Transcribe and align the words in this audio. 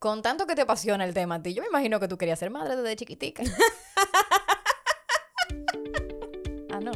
con 0.00 0.22
tanto 0.22 0.46
que 0.46 0.54
te 0.54 0.62
apasiona 0.62 1.04
el 1.04 1.14
tema 1.14 1.36
a 1.36 1.42
ti, 1.42 1.54
yo 1.54 1.62
me 1.62 1.68
imagino 1.68 2.00
que 2.00 2.08
tú 2.08 2.16
querías 2.16 2.38
ser 2.38 2.50
madre 2.50 2.74
desde 2.74 2.96
chiquitica. 2.96 3.44
ah, 6.72 6.80
no. 6.80 6.92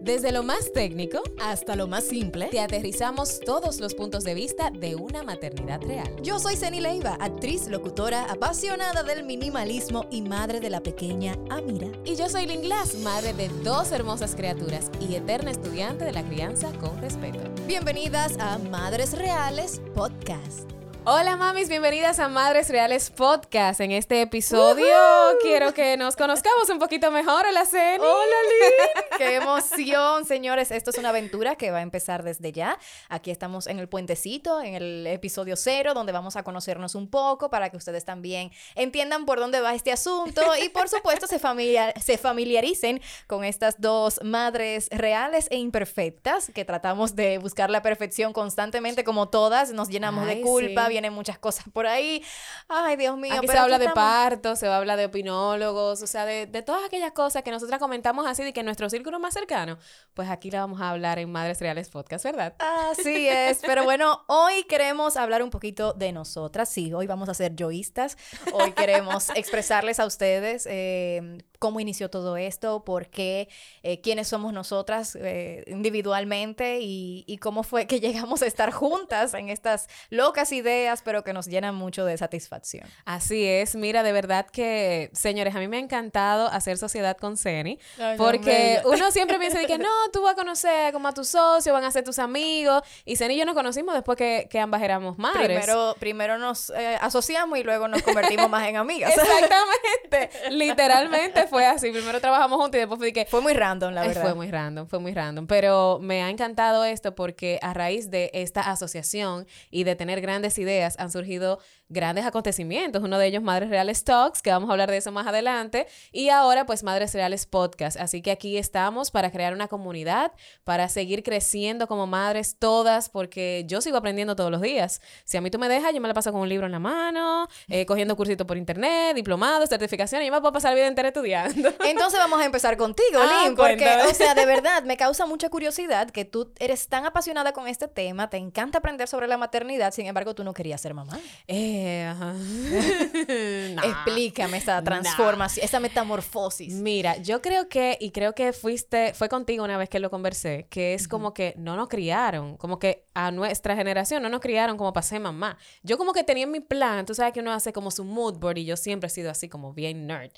Desde 0.00 0.32
lo 0.32 0.42
más 0.42 0.72
técnico 0.72 1.22
Hasta 1.42 1.76
lo 1.76 1.86
más 1.86 2.04
simple. 2.04 2.46
te 2.46 2.58
aterrizamos 2.58 3.40
todos 3.40 3.80
los 3.80 3.94
puntos 3.94 4.24
de 4.24 4.32
vista 4.32 4.70
de 4.70 4.94
una 4.94 5.22
maternidad 5.22 5.82
real. 5.82 6.10
Yo 6.22 6.38
soy 6.38 6.56
Ceni 6.56 6.80
Leiva, 6.80 7.18
actriz, 7.20 7.68
locutora, 7.68 8.24
apasionada 8.24 9.02
del 9.02 9.24
minimalismo 9.24 10.06
y 10.10 10.22
madre 10.22 10.60
de 10.60 10.70
la 10.70 10.80
pequeña 10.80 11.36
Amira. 11.50 11.88
Y 12.06 12.16
yo 12.16 12.30
soy 12.30 12.46
Lynn 12.46 12.62
Glass, 12.62 12.94
madre 12.94 13.34
de 13.34 13.50
dos 13.62 13.92
hermosas 13.92 14.34
criaturas 14.34 14.90
y 14.98 15.14
eterna 15.14 15.50
estudiante 15.50 16.06
de 16.06 16.12
la 16.12 16.24
crianza 16.24 16.72
con 16.80 16.98
respeto. 17.02 17.40
Bienvenidas 17.66 18.38
a 18.38 18.56
Madres 18.56 19.12
Reales 19.12 19.82
Podcast. 19.94 20.79
Hola 21.06 21.34
mamis, 21.36 21.70
bienvenidas 21.70 22.18
a 22.18 22.28
Madres 22.28 22.68
Reales 22.68 23.08
Podcast. 23.10 23.80
En 23.80 23.90
este 23.90 24.20
episodio 24.20 24.94
quiero 25.40 25.72
que 25.72 25.96
nos 25.96 26.14
conozcamos 26.14 26.68
un 26.68 26.78
poquito 26.78 27.10
mejor, 27.10 27.50
la 27.52 27.64
Ceni. 27.64 28.04
Hola, 28.04 28.36
Lynn. 28.50 29.04
Qué 29.18 29.36
emoción, 29.36 30.26
señores. 30.26 30.70
Esto 30.70 30.90
es 30.90 30.98
una 30.98 31.08
aventura 31.08 31.56
que 31.56 31.70
va 31.70 31.78
a 31.78 31.82
empezar 31.82 32.22
desde 32.22 32.52
ya. 32.52 32.78
Aquí 33.08 33.30
estamos 33.30 33.66
en 33.66 33.78
el 33.78 33.88
puentecito, 33.88 34.60
en 34.60 34.74
el 34.74 35.06
episodio 35.06 35.56
cero, 35.56 35.94
donde 35.94 36.12
vamos 36.12 36.36
a 36.36 36.42
conocernos 36.42 36.94
un 36.94 37.08
poco 37.08 37.48
para 37.48 37.70
que 37.70 37.78
ustedes 37.78 38.04
también 38.04 38.52
entiendan 38.74 39.24
por 39.24 39.40
dónde 39.40 39.60
va 39.60 39.74
este 39.74 39.92
asunto 39.92 40.42
y, 40.62 40.68
por 40.68 40.88
supuesto, 40.90 41.26
se, 41.26 41.38
familiar- 41.38 41.94
se 42.00 42.18
familiaricen 42.18 43.00
con 43.26 43.42
estas 43.44 43.80
dos 43.80 44.20
madres 44.22 44.88
reales 44.90 45.48
e 45.50 45.56
imperfectas 45.56 46.50
que 46.54 46.66
tratamos 46.66 47.16
de 47.16 47.38
buscar 47.38 47.70
la 47.70 47.80
perfección 47.82 48.34
constantemente, 48.34 49.02
como 49.02 49.30
todas. 49.30 49.72
Nos 49.72 49.88
llenamos 49.88 50.26
de 50.26 50.42
culpa, 50.42 50.88
sí. 50.88 50.89
Vienen 50.90 51.14
muchas 51.14 51.38
cosas 51.38 51.64
por 51.72 51.86
ahí. 51.86 52.22
Ay, 52.68 52.96
Dios 52.96 53.16
mío. 53.16 53.32
Aquí 53.32 53.46
pero 53.46 53.52
se 53.52 53.58
habla 53.58 53.78
de 53.78 53.86
estamos. 53.86 54.10
parto, 54.10 54.56
se 54.56 54.66
habla 54.66 54.96
de 54.96 55.06
opinólogos, 55.06 56.02
o 56.02 56.06
sea, 56.06 56.26
de, 56.26 56.46
de 56.46 56.60
todas 56.60 56.84
aquellas 56.84 57.12
cosas 57.12 57.42
que 57.42 57.50
nosotras 57.50 57.78
comentamos 57.80 58.26
así 58.26 58.44
de 58.44 58.52
que 58.52 58.60
en 58.60 58.66
nuestro 58.66 58.90
círculo 58.90 59.18
más 59.18 59.32
cercano, 59.32 59.78
pues 60.12 60.28
aquí 60.28 60.50
la 60.50 60.60
vamos 60.60 60.82
a 60.82 60.90
hablar 60.90 61.18
en 61.18 61.32
Madres 61.32 61.60
Reales 61.60 61.88
Podcast, 61.88 62.24
¿verdad? 62.24 62.54
Así 62.58 63.26
es, 63.28 63.60
pero 63.64 63.84
bueno, 63.84 64.24
hoy 64.26 64.64
queremos 64.64 65.16
hablar 65.16 65.42
un 65.42 65.50
poquito 65.50 65.94
de 65.94 66.12
nosotras. 66.12 66.68
Sí, 66.68 66.92
hoy 66.92 67.06
vamos 67.06 67.28
a 67.28 67.34
ser 67.34 67.54
yoístas. 67.56 68.18
Hoy 68.52 68.72
queremos 68.72 69.30
expresarles 69.34 70.00
a 70.00 70.06
ustedes 70.06 70.66
eh, 70.68 71.38
cómo 71.60 71.78
inició 71.78 72.08
todo 72.10 72.38
esto, 72.38 72.84
por 72.84 73.06
qué, 73.06 73.48
eh, 73.82 74.00
quiénes 74.00 74.28
somos 74.28 74.52
nosotras 74.52 75.16
eh, 75.20 75.62
individualmente 75.66 76.80
y, 76.80 77.22
y 77.26 77.36
cómo 77.36 77.62
fue 77.62 77.86
que 77.86 78.00
llegamos 78.00 78.42
a 78.42 78.46
estar 78.46 78.72
juntas 78.72 79.34
en 79.34 79.50
estas 79.50 79.86
locas 80.08 80.50
ideas, 80.52 81.02
pero 81.04 81.22
que 81.22 81.32
nos 81.32 81.46
llenan 81.46 81.74
mucho 81.74 82.04
de 82.04 82.16
satisfacción. 82.16 82.88
Así 83.04 83.46
es, 83.46 83.76
mira, 83.76 84.02
de 84.02 84.12
verdad 84.12 84.46
que, 84.46 85.10
señores, 85.12 85.54
a 85.54 85.58
mí 85.58 85.68
me 85.68 85.76
ha 85.76 85.80
encantado 85.80 86.48
hacer 86.48 86.78
sociedad 86.78 87.16
con 87.18 87.36
Ceni, 87.36 87.78
Ay, 87.98 88.16
porque 88.16 88.80
no, 88.82 88.90
uno 88.92 89.10
siempre 89.10 89.38
piensa 89.38 89.58
de 89.58 89.66
que 89.66 89.76
no, 89.76 89.90
tú 90.14 90.22
vas 90.22 90.32
a 90.32 90.36
conocer 90.36 90.94
como 90.94 91.08
a 91.08 91.12
tu 91.12 91.24
socio, 91.24 91.74
van 91.74 91.84
a 91.84 91.90
ser 91.90 92.04
tus 92.04 92.18
amigos, 92.18 92.82
y 93.04 93.16
Ceni 93.16 93.34
y 93.34 93.38
yo 93.38 93.44
nos 93.44 93.54
conocimos 93.54 93.94
después 93.94 94.16
que, 94.16 94.48
que 94.50 94.58
ambas 94.58 94.80
éramos 94.80 95.18
madres. 95.18 95.44
Primero, 95.44 95.94
primero 96.00 96.38
nos 96.38 96.70
eh, 96.70 96.96
asociamos 97.02 97.58
y 97.58 97.64
luego 97.64 97.86
nos 97.86 98.00
convertimos 98.00 98.48
más 98.48 98.66
en 98.66 98.76
amigas. 98.76 99.12
Exactamente, 99.14 100.30
literalmente 100.50 101.49
fue 101.50 101.66
así. 101.66 101.90
Primero 101.90 102.20
trabajamos 102.20 102.58
juntos 102.58 102.76
y 102.76 102.78
después 102.78 102.98
fue 102.98 103.12
que 103.12 103.26
Fue 103.26 103.40
muy 103.40 103.52
random, 103.52 103.92
la 103.92 104.02
Ay, 104.02 104.08
verdad. 104.08 104.22
Fue 104.22 104.34
muy 104.34 104.50
random, 104.50 104.86
fue 104.86 104.98
muy 105.00 105.12
random. 105.12 105.46
Pero 105.46 105.98
me 106.00 106.22
ha 106.22 106.30
encantado 106.30 106.84
esto 106.84 107.14
porque 107.14 107.58
a 107.62 107.74
raíz 107.74 108.10
de 108.10 108.30
esta 108.32 108.62
asociación 108.62 109.46
y 109.70 109.84
de 109.84 109.96
tener 109.96 110.20
grandes 110.20 110.56
ideas 110.58 110.98
han 110.98 111.10
surgido 111.10 111.58
grandes 111.90 112.24
acontecimientos. 112.24 113.02
Uno 113.02 113.18
de 113.18 113.26
ellos, 113.26 113.42
Madres 113.42 113.68
Reales 113.68 114.04
Talks, 114.04 114.40
que 114.40 114.50
vamos 114.50 114.70
a 114.70 114.72
hablar 114.72 114.90
de 114.90 114.96
eso 114.96 115.12
más 115.12 115.26
adelante. 115.26 115.86
Y 116.12 116.30
ahora, 116.30 116.64
pues, 116.64 116.82
Madres 116.82 117.12
Reales 117.12 117.46
Podcast. 117.46 117.98
Así 118.00 118.22
que 118.22 118.30
aquí 118.30 118.56
estamos 118.56 119.10
para 119.10 119.30
crear 119.30 119.52
una 119.52 119.68
comunidad, 119.68 120.32
para 120.64 120.88
seguir 120.88 121.22
creciendo 121.22 121.88
como 121.88 122.06
madres 122.06 122.56
todas, 122.58 123.08
porque 123.08 123.64
yo 123.66 123.80
sigo 123.80 123.96
aprendiendo 123.96 124.36
todos 124.36 124.50
los 124.50 124.62
días. 124.62 125.00
Si 125.24 125.36
a 125.36 125.40
mí 125.40 125.50
tú 125.50 125.58
me 125.58 125.68
dejas, 125.68 125.92
yo 125.92 126.00
me 126.00 126.08
la 126.08 126.14
paso 126.14 126.32
con 126.32 126.40
un 126.40 126.48
libro 126.48 126.66
en 126.66 126.72
la 126.72 126.78
mano, 126.78 127.48
eh, 127.68 127.84
cogiendo 127.90 128.16
cursitos 128.16 128.46
por 128.46 128.56
internet, 128.56 129.14
diplomados, 129.16 129.68
certificaciones. 129.68 130.26
Yo 130.26 130.32
me 130.32 130.40
puedo 130.40 130.52
pasar 130.52 130.70
la 130.70 130.76
vida 130.76 130.86
entera 130.86 131.08
estudiando. 131.08 131.72
Entonces 131.84 132.20
vamos 132.20 132.40
a 132.40 132.44
empezar 132.44 132.76
contigo, 132.76 133.18
Ah, 133.20 133.42
Lynn, 133.44 133.56
porque, 133.56 133.88
o 134.08 134.14
sea, 134.14 134.34
de 134.34 134.46
verdad, 134.46 134.84
me 134.84 134.96
causa 134.96 135.26
mucha 135.26 135.48
curiosidad 135.50 136.08
que 136.10 136.24
tú 136.24 136.52
eres 136.60 136.86
tan 136.86 137.04
apasionada 137.04 137.52
con 137.52 137.66
este 137.66 137.88
tema, 137.88 138.30
te 138.30 138.36
encanta 138.36 138.78
aprender 138.78 139.08
sobre 139.08 139.26
la 139.26 139.36
maternidad, 139.36 139.92
sin 139.92 140.06
embargo, 140.06 140.34
tú 140.34 140.44
no 140.44 140.54
querías 140.54 140.80
ser 140.80 140.94
mamá. 140.94 141.18
Eh, 141.48 141.79
Nah. 143.70 143.84
Explícame 143.84 144.58
esa 144.58 144.82
transformación, 144.82 145.64
esa 145.64 145.80
metamorfosis. 145.80 146.74
Mira, 146.74 147.16
yo 147.18 147.40
creo 147.40 147.68
que, 147.68 147.96
y 148.00 148.10
creo 148.10 148.34
que 148.34 148.52
fuiste, 148.52 149.14
fue 149.14 149.28
contigo 149.28 149.64
una 149.64 149.76
vez 149.76 149.88
que 149.88 150.00
lo 150.00 150.10
conversé, 150.10 150.66
que 150.70 150.94
es 150.94 151.06
como 151.06 151.32
que 151.34 151.54
no 151.56 151.76
nos 151.76 151.88
criaron, 151.88 152.56
como 152.56 152.78
que 152.78 153.04
a 153.14 153.30
nuestra 153.30 153.76
generación 153.76 154.22
no 154.22 154.28
nos 154.28 154.40
criaron 154.40 154.76
como 154.76 154.92
ser 155.02 155.20
mamá. 155.20 155.56
Yo 155.82 155.98
como 155.98 156.12
que 156.12 156.24
tenía 156.24 156.44
en 156.44 156.50
mi 156.50 156.60
plan, 156.60 157.06
tú 157.06 157.14
sabes 157.14 157.32
que 157.32 157.40
uno 157.40 157.52
hace 157.52 157.72
como 157.72 157.90
su 157.90 158.04
mood 158.04 158.38
board 158.38 158.58
y 158.58 158.64
yo 158.64 158.76
siempre 158.76 159.06
he 159.08 159.10
sido 159.10 159.30
así 159.30 159.48
como 159.48 159.72
bien 159.72 160.06
nerd. 160.06 160.32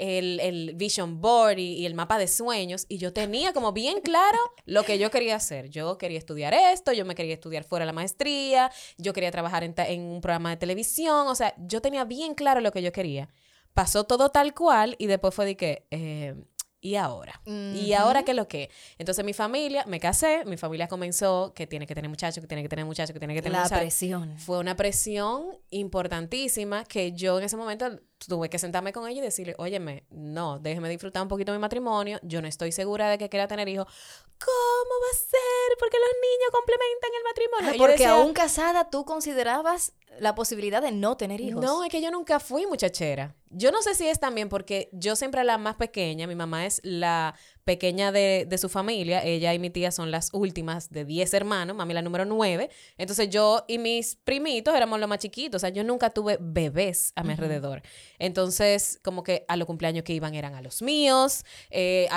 El, 0.00 0.38
el 0.40 0.74
vision 0.76 1.20
board 1.20 1.58
y, 1.58 1.74
y 1.74 1.84
el 1.86 1.94
mapa 1.94 2.18
de 2.18 2.28
sueños 2.28 2.86
y 2.88 2.98
yo 2.98 3.12
tenía 3.12 3.52
como 3.52 3.72
bien 3.72 4.00
claro 4.00 4.38
lo 4.64 4.84
que 4.84 4.96
yo 4.98 5.10
quería 5.10 5.34
hacer. 5.36 5.68
Yo 5.70 5.98
quería 5.98 6.18
estudiar 6.18 6.54
esto, 6.54 6.92
yo 6.92 7.04
me 7.04 7.14
quería 7.16 7.34
estudiar 7.34 7.64
fuera 7.64 7.82
de 7.84 7.86
la 7.88 7.92
maestría, 7.92 8.70
yo 8.96 9.12
quería 9.12 9.30
trabajar 9.32 9.64
en, 9.64 9.74
ta- 9.74 9.88
en 9.88 10.02
un 10.02 10.20
programa 10.20 10.50
de 10.50 10.56
televisión, 10.56 11.26
o 11.26 11.34
sea, 11.34 11.54
yo 11.58 11.80
tenía 11.82 12.04
bien 12.04 12.34
claro 12.34 12.60
lo 12.60 12.70
que 12.70 12.80
yo 12.80 12.92
quería. 12.92 13.28
Pasó 13.74 14.04
todo 14.04 14.30
tal 14.30 14.54
cual 14.54 14.94
y 14.98 15.06
después 15.06 15.34
fue 15.34 15.46
de 15.46 15.56
que, 15.56 15.86
eh, 15.90 16.34
¿y 16.80 16.94
ahora? 16.94 17.40
¿Y 17.44 17.92
ahora 17.92 18.22
qué 18.24 18.30
es 18.30 18.36
lo 18.36 18.46
que? 18.46 18.70
Entonces 18.98 19.24
mi 19.24 19.32
familia, 19.32 19.84
me 19.86 19.98
casé, 19.98 20.44
mi 20.46 20.56
familia 20.56 20.86
comenzó 20.86 21.52
que 21.54 21.66
tiene 21.66 21.86
que 21.88 21.94
tener 21.96 22.08
muchachos, 22.08 22.40
que 22.40 22.46
tiene 22.48 22.62
que 22.62 22.68
tener 22.68 22.84
muchachos, 22.84 23.12
que 23.12 23.18
tiene 23.18 23.34
que 23.34 23.42
tener 23.42 23.56
La 23.58 23.64
muchachos. 23.64 23.80
presión. 23.80 24.38
Fue 24.38 24.58
una 24.58 24.76
presión 24.76 25.58
importantísima 26.02 26.84
que 26.84 27.12
yo 27.12 27.38
en 27.38 27.44
ese 27.44 27.56
momento 27.56 28.00
tuve 28.26 28.48
que 28.50 28.58
sentarme 28.58 28.92
con 28.92 29.08
ella 29.08 29.20
y 29.20 29.24
decirle, 29.24 29.54
óyeme, 29.58 30.04
no, 30.10 30.58
déjeme 30.58 30.88
disfrutar 30.88 31.22
un 31.22 31.28
poquito 31.28 31.52
mi 31.52 31.58
matrimonio, 31.58 32.18
yo 32.22 32.42
no 32.42 32.48
estoy 32.48 32.72
segura 32.72 33.08
de 33.08 33.18
que 33.18 33.28
quiera 33.28 33.46
tener 33.46 33.68
hijos. 33.68 33.86
¿Cómo 33.86 34.94
va 35.02 35.10
a 35.12 35.16
ser? 35.16 35.78
Porque 35.78 35.96
los 35.98 36.08
niños 36.22 36.50
complementan 36.52 37.10
el 37.16 37.24
matrimonio. 37.24 37.70
Ah, 37.70 37.74
porque 37.78 37.92
decía, 37.92 38.10
aún 38.12 38.32
casada 38.32 38.90
tú 38.90 39.04
considerabas 39.04 39.92
la 40.18 40.34
posibilidad 40.34 40.82
de 40.82 40.92
no 40.92 41.16
tener 41.16 41.40
hijos. 41.40 41.62
no, 41.62 41.84
es 41.84 41.90
que 41.90 42.00
yo 42.00 42.10
nunca 42.10 42.40
fui 42.40 42.66
muchachera. 42.66 43.34
Yo 43.50 43.70
no 43.70 43.82
sé 43.82 43.94
si 43.94 44.08
es 44.08 44.20
también 44.20 44.48
porque 44.48 44.88
yo 44.92 45.16
siempre 45.16 45.42
la 45.44 45.58
más 45.58 45.76
pequeña, 45.76 46.26
mi 46.26 46.34
mamá 46.34 46.66
es 46.66 46.80
la 46.84 47.34
pequeña 47.68 48.12
de, 48.12 48.46
de 48.48 48.56
su 48.56 48.70
familia, 48.70 49.22
ella 49.22 49.52
y 49.52 49.58
mi 49.58 49.68
tía 49.68 49.90
son 49.90 50.10
las 50.10 50.30
últimas 50.32 50.88
de 50.88 51.04
10 51.04 51.34
hermanos, 51.34 51.76
mami 51.76 51.92
la 51.92 52.00
número 52.00 52.24
9, 52.24 52.70
entonces 52.96 53.28
yo 53.28 53.66
y 53.68 53.76
mis 53.76 54.16
primitos 54.16 54.74
éramos 54.74 54.98
los 54.98 55.06
más 55.06 55.18
chiquitos, 55.18 55.58
o 55.58 55.60
sea, 55.60 55.68
yo 55.68 55.84
nunca 55.84 56.08
tuve 56.08 56.38
bebés 56.40 57.12
a 57.14 57.22
mi 57.24 57.32
alrededor. 57.32 57.82
Entonces, 58.18 58.98
como 59.02 59.22
que 59.22 59.44
a 59.48 59.58
los 59.58 59.66
cumpleaños 59.66 60.02
que 60.02 60.14
iban 60.14 60.34
eran 60.34 60.54
a 60.54 60.62
los 60.62 60.80
míos, 60.80 61.44
eh, 61.68 62.08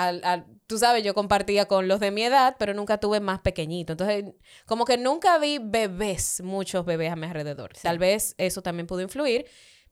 tú 0.66 0.78
sabes, 0.78 1.04
yo 1.04 1.12
compartía 1.12 1.66
con 1.66 1.86
los 1.86 2.00
de 2.00 2.10
mi 2.10 2.22
edad, 2.22 2.56
pero 2.58 2.72
nunca 2.72 2.96
tuve 2.96 3.20
más 3.20 3.40
pequeñitos. 3.40 3.92
Entonces, 3.92 4.34
como 4.64 4.86
que 4.86 4.96
nunca 4.96 5.36
vi 5.36 5.58
bebés, 5.60 6.40
muchos 6.42 6.86
bebés 6.86 7.12
a 7.12 7.16
mi 7.16 7.26
alrededor. 7.26 7.74
Tal 7.82 7.98
vez 7.98 8.34
eso 8.38 8.62
también 8.62 8.86
pudo 8.86 9.02
influir. 9.02 9.44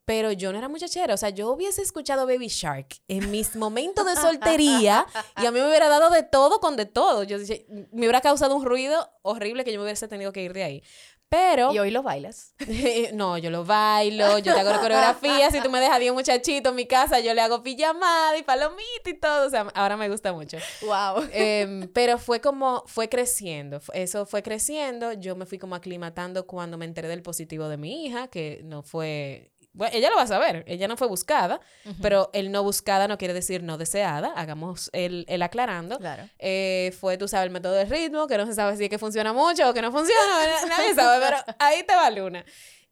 Pero 0.04 0.32
yo 0.32 0.50
no 0.50 0.58
era 0.58 0.68
muchachera, 0.68 1.14
o 1.14 1.16
sea, 1.16 1.30
yo 1.30 1.50
hubiese 1.50 1.82
escuchado 1.82 2.26
Baby 2.26 2.48
Shark 2.48 2.96
en 3.06 3.30
mis 3.30 3.54
momentos 3.54 4.04
de 4.06 4.16
soltería 4.16 5.06
y 5.40 5.46
a 5.46 5.52
mí 5.52 5.60
me 5.60 5.68
hubiera 5.68 5.88
dado 5.88 6.10
de 6.10 6.22
todo 6.22 6.58
con 6.58 6.76
de 6.76 6.86
todo. 6.86 7.22
Yo 7.22 7.38
me 7.68 8.06
hubiera 8.06 8.20
causado 8.20 8.56
un 8.56 8.64
ruido 8.64 9.08
horrible 9.22 9.62
que 9.64 9.72
yo 9.72 9.78
me 9.78 9.84
hubiese 9.84 10.08
tenido 10.08 10.32
que 10.32 10.42
ir 10.42 10.52
de 10.52 10.64
ahí. 10.64 10.82
Pero 11.30 11.72
Y 11.72 11.78
hoy 11.78 11.92
lo 11.92 12.02
bailas. 12.02 12.54
no, 13.14 13.38
yo 13.38 13.50
lo 13.50 13.64
bailo, 13.64 14.38
yo 14.38 14.52
te 14.52 14.58
hago 14.58 14.70
la 14.70 14.80
coreografía. 14.80 15.48
Si 15.52 15.60
tú 15.60 15.70
me 15.70 15.78
dejas 15.78 16.00
10 16.00 16.12
muchachitos 16.12 16.70
en 16.70 16.76
mi 16.76 16.86
casa, 16.86 17.20
yo 17.20 17.32
le 17.34 17.41
hago 17.41 17.62
pijamada 17.62 18.36
y 18.36 18.42
palomita 18.42 19.08
y 19.08 19.14
todo. 19.14 19.46
O 19.46 19.50
sea, 19.50 19.68
ahora 19.74 19.96
me 19.96 20.08
gusta 20.08 20.32
mucho. 20.32 20.58
Wow. 20.82 21.28
Em, 21.32 21.88
pero 21.92 22.18
fue 22.18 22.41
como, 22.41 22.82
fue 22.88 23.08
creciendo. 23.08 23.80
Eso 23.94 24.26
fue 24.26 24.42
creciendo. 24.42 25.12
Yo 25.12 25.36
me 25.36 25.46
fui 25.46 25.58
como 25.58 25.76
aclimatando 25.76 26.48
cuando 26.48 26.76
me 26.76 26.84
enteré 26.84 27.06
del 27.06 27.22
positivo 27.22 27.68
de 27.68 27.76
mi 27.76 28.06
hija, 28.06 28.26
que 28.26 28.62
no 28.64 28.82
fue. 28.82 29.53
Bueno, 29.72 29.96
ella 29.96 30.10
lo 30.10 30.16
va 30.16 30.22
a 30.22 30.26
saber, 30.26 30.64
ella 30.66 30.88
no 30.88 30.96
fue 30.96 31.06
buscada, 31.06 31.60
pero 32.02 32.28
el 32.32 32.50
no 32.50 32.62
buscada 32.64 33.06
no 33.06 33.18
quiere 33.18 33.34
decir 33.34 33.62
no 33.62 33.78
deseada, 33.78 34.32
hagamos 34.34 34.90
el, 34.92 35.24
el 35.28 35.42
aclarando. 35.42 35.98
Claro. 35.98 36.28
Eh, 36.40 36.92
fue, 36.98 37.16
tú 37.16 37.28
sabes, 37.28 37.46
el 37.46 37.52
método 37.52 37.74
del 37.74 37.88
ritmo, 37.88 38.26
que 38.26 38.36
no 38.36 38.46
se 38.46 38.54
sabe 38.54 38.76
si 38.76 38.84
es 38.84 38.90
que 38.90 38.98
funciona 38.98 39.32
mucho 39.32 39.70
o 39.70 39.72
que 39.72 39.80
no 39.80 39.92
funciona, 39.92 40.20
na- 40.66 40.76
nadie 40.76 40.94
sabe, 40.94 41.24
pero 41.24 41.36
ahí 41.60 41.84
te 41.84 41.94
va 41.94 42.10
Luna. 42.10 42.44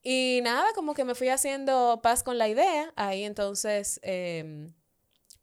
Y 0.03 0.39
nada, 0.45 0.73
como 0.75 0.95
que 0.95 1.05
me 1.05 1.17
fui 1.17 1.29
haciendo 1.29 1.99
paz 2.01 2.23
con 2.23 2.39
la 2.39 2.47
idea, 2.49 2.93
ahí 2.95 3.25
entonces, 3.25 3.99
em, 4.05 4.73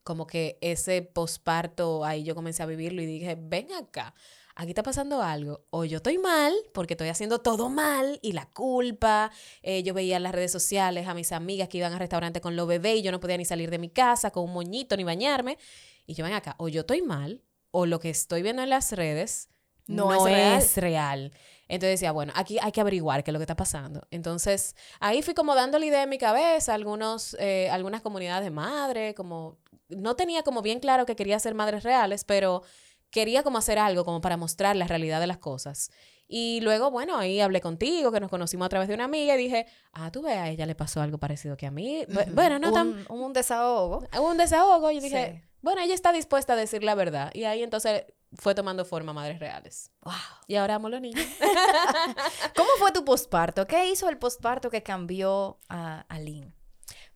como 0.04 0.26
que 0.28 0.58
ese 0.62 1.02
posparto, 1.02 2.06
ahí 2.06 2.24
yo 2.24 2.34
comencé 2.36 2.64
a 2.64 2.66
vivirlo 2.66 3.02
y 3.02 3.06
dije, 3.06 3.36
ven 3.38 3.68
acá, 3.74 4.14
aquí 4.56 4.70
está 4.70 4.84
pasando 4.84 5.22
algo. 5.22 5.66
O 5.70 5.86
yo 5.86 5.98
estoy 5.98 6.18
mal, 6.18 6.54
porque 6.74 6.94
estoy 6.94 7.10
haciendo 7.10 7.40
todo 7.40 7.70
mal, 7.70 8.20
y 8.22 8.32
la 8.32 8.46
culpa. 8.48 9.32
eh, 9.62 9.84
yo 9.84 9.94
veía 9.94 10.18
en 10.18 10.24
las 10.24 10.34
redes 10.34 10.52
sociales 10.52 11.08
a 11.08 11.14
mis 11.14 11.32
amigas 11.32 11.70
que 11.70 11.78
iban 11.78 11.94
al 11.94 12.00
restaurante 12.00 12.42
con 12.42 12.56
los 12.56 12.68
bebés 12.68 12.98
y 12.98 13.02
yo 13.04 13.12
no 13.12 13.20
podía 13.20 13.38
ni 13.38 13.46
salir 13.46 13.70
de 13.70 13.78
mi 13.80 13.90
casa 13.90 14.32
con 14.32 14.44
un 14.46 14.54
moñito 14.54 14.96
ni 14.98 15.04
bañarme. 15.04 15.58
Y 16.06 16.14
yo 16.14 16.24
ven 16.24 16.34
acá, 16.34 16.56
o 16.58 16.68
yo 16.68 16.82
estoy 16.82 17.02
mal, 17.02 17.42
o 17.72 17.86
lo 17.86 18.00
que 18.00 18.10
estoy 18.10 18.42
viendo 18.42 18.62
en 18.64 18.70
las 18.70 18.92
redes 18.92 19.50
No 19.88 20.06
no, 20.10 20.28
es 20.28 20.34
real. 20.34 20.58
es 20.62 20.78
real. 20.78 21.32
Entonces 21.68 22.00
decía, 22.00 22.12
bueno, 22.12 22.32
aquí 22.36 22.58
hay 22.62 22.72
que 22.72 22.80
averiguar 22.82 23.24
qué 23.24 23.32
es 23.32 23.34
lo 23.34 23.40
que 23.40 23.44
está 23.44 23.56
pasando. 23.56 24.08
Entonces, 24.12 24.76
ahí 25.00 25.22
fui 25.24 25.34
como 25.34 25.56
dándole 25.56 25.88
idea 25.88 26.04
en 26.04 26.10
mi 26.10 26.18
cabeza, 26.20 26.72
a 26.74 26.76
algunos, 26.76 27.36
eh, 27.40 27.70
algunas 27.72 28.02
comunidades 28.02 28.44
de 28.46 28.52
madre, 28.52 29.16
como, 29.16 29.58
no 29.90 30.16
tenía 30.16 30.44
como 30.44 30.62
bien 30.62 30.80
claro 30.80 31.06
que 31.08 31.16
quería 31.16 31.40
ser 31.40 31.56
madres 31.56 31.84
reales, 31.84 32.24
pero 32.24 32.62
quería 33.10 33.44
como 33.44 33.58
hacer 33.58 33.80
algo 33.80 34.04
como 34.06 34.22
para 34.22 34.38
mostrar 34.38 34.76
la 34.76 34.88
realidad 34.88 35.20
de 35.20 35.28
las 35.28 35.38
cosas. 35.38 35.92
Y 36.28 36.60
luego, 36.62 36.90
bueno, 36.90 37.18
ahí 37.20 37.40
hablé 37.40 37.62
contigo, 37.62 38.12
que 38.12 38.20
nos 38.20 38.32
conocimos 38.32 38.66
a 38.66 38.70
través 38.70 38.88
de 38.88 38.96
una 38.96 39.04
amiga 39.04 39.36
y 39.36 39.38
dije, 39.38 39.68
ah, 39.94 40.12
tú 40.12 40.24
ves, 40.24 40.36
a 40.38 40.50
ella 40.50 40.66
le 40.66 40.74
pasó 40.74 41.00
algo 41.02 41.20
parecido 41.20 41.56
que 41.56 41.68
a 41.68 41.72
mí. 41.72 42.04
Bu- 42.10 42.34
Bueno, 42.34 42.58
no 42.58 42.72
tan... 42.72 43.06
un, 43.10 43.22
un 43.22 43.34
desahogo. 43.34 44.04
Un 44.20 44.38
desahogo 44.38 44.90
y 44.90 45.00
dije, 45.00 45.34
Sí. 45.44 45.50
bueno, 45.62 45.82
ella 45.82 45.94
está 45.94 46.12
dispuesta 46.12 46.54
a 46.54 46.56
decir 46.56 46.84
la 46.84 46.96
verdad. 46.96 47.30
Y 47.36 47.44
ahí 47.44 47.62
entonces 47.62 48.06
fue 48.38 48.56
tomando 48.56 48.86
forma 48.86 49.14
Madres 49.14 49.40
Reales. 49.40 49.92
Wow. 50.02 50.14
Y 50.48 50.56
ahora 50.56 50.76
amo 50.76 50.90
los 50.90 51.00
niños. 51.00 51.24
¿Cómo 52.56 52.70
fue 52.80 52.92
tu 52.92 53.06
posparto? 53.06 53.68
¿Qué 53.68 53.90
hizo 53.90 54.10
el 54.10 54.18
posparto 54.18 54.70
que 54.70 54.84
cambió 54.84 55.60
a, 55.70 56.02
a 56.10 56.20
Lynn? 56.20 56.54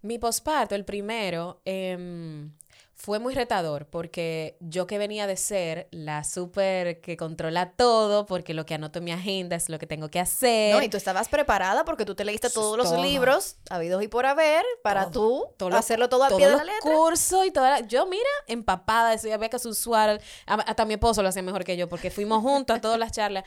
Mi 0.01 0.17
posparto, 0.17 0.75
el 0.75 0.85
primero, 0.85 1.61
em, 1.65 2.53
fue 3.01 3.17
muy 3.19 3.33
retador 3.33 3.85
porque 3.85 4.57
yo 4.59 4.85
que 4.85 4.97
venía 4.97 5.25
de 5.25 5.37
ser 5.37 5.87
la 5.91 6.25
súper 6.25 6.99
que 6.99 7.15
controla 7.15 7.71
todo, 7.71 8.25
porque 8.25 8.53
lo 8.53 8.65
que 8.65 8.73
anoto 8.73 8.99
en 8.99 9.05
mi 9.05 9.11
agenda 9.13 9.55
es 9.55 9.69
lo 9.69 9.79
que 9.79 9.87
tengo 9.87 10.09
que 10.09 10.19
hacer. 10.19 10.75
No, 10.75 10.81
y 10.83 10.89
tú 10.89 10.97
estabas 10.97 11.29
preparada 11.29 11.85
porque 11.85 12.03
tú 12.03 12.13
te 12.13 12.25
leíste 12.25 12.49
todos 12.49 12.75
los 12.77 12.89
Todo. 12.91 13.01
libros 13.01 13.55
habidos 13.69 14.03
y 14.03 14.09
por 14.09 14.25
haber 14.25 14.65
para 14.83 15.09
tú 15.11 15.45
Todo 15.55 15.69
lo- 15.69 15.77
hacerlo 15.77 16.09
todo 16.09 16.25
al 16.25 16.35
pie 16.35 16.47
de 16.47 16.51
los 16.51 16.57
la 16.65 16.73
letra. 16.73 16.91
cursos 16.91 17.45
y 17.45 17.51
toda 17.51 17.69
la- 17.69 17.87
yo 17.87 18.05
mira 18.05 18.29
empapada 18.47 19.13
eso 19.13 19.33
había 19.33 19.47
que 19.49 19.55
usual 19.55 20.19
hasta 20.45 20.83
mi 20.83 20.95
esposo 20.95 21.23
lo 21.23 21.29
hacía 21.29 21.41
mejor 21.41 21.63
que 21.63 21.77
yo 21.77 21.87
porque 21.87 22.11
fuimos 22.11 22.41
juntos 22.41 22.75
a 22.77 22.81
todas 22.81 22.99
las 22.99 23.13
charlas 23.13 23.45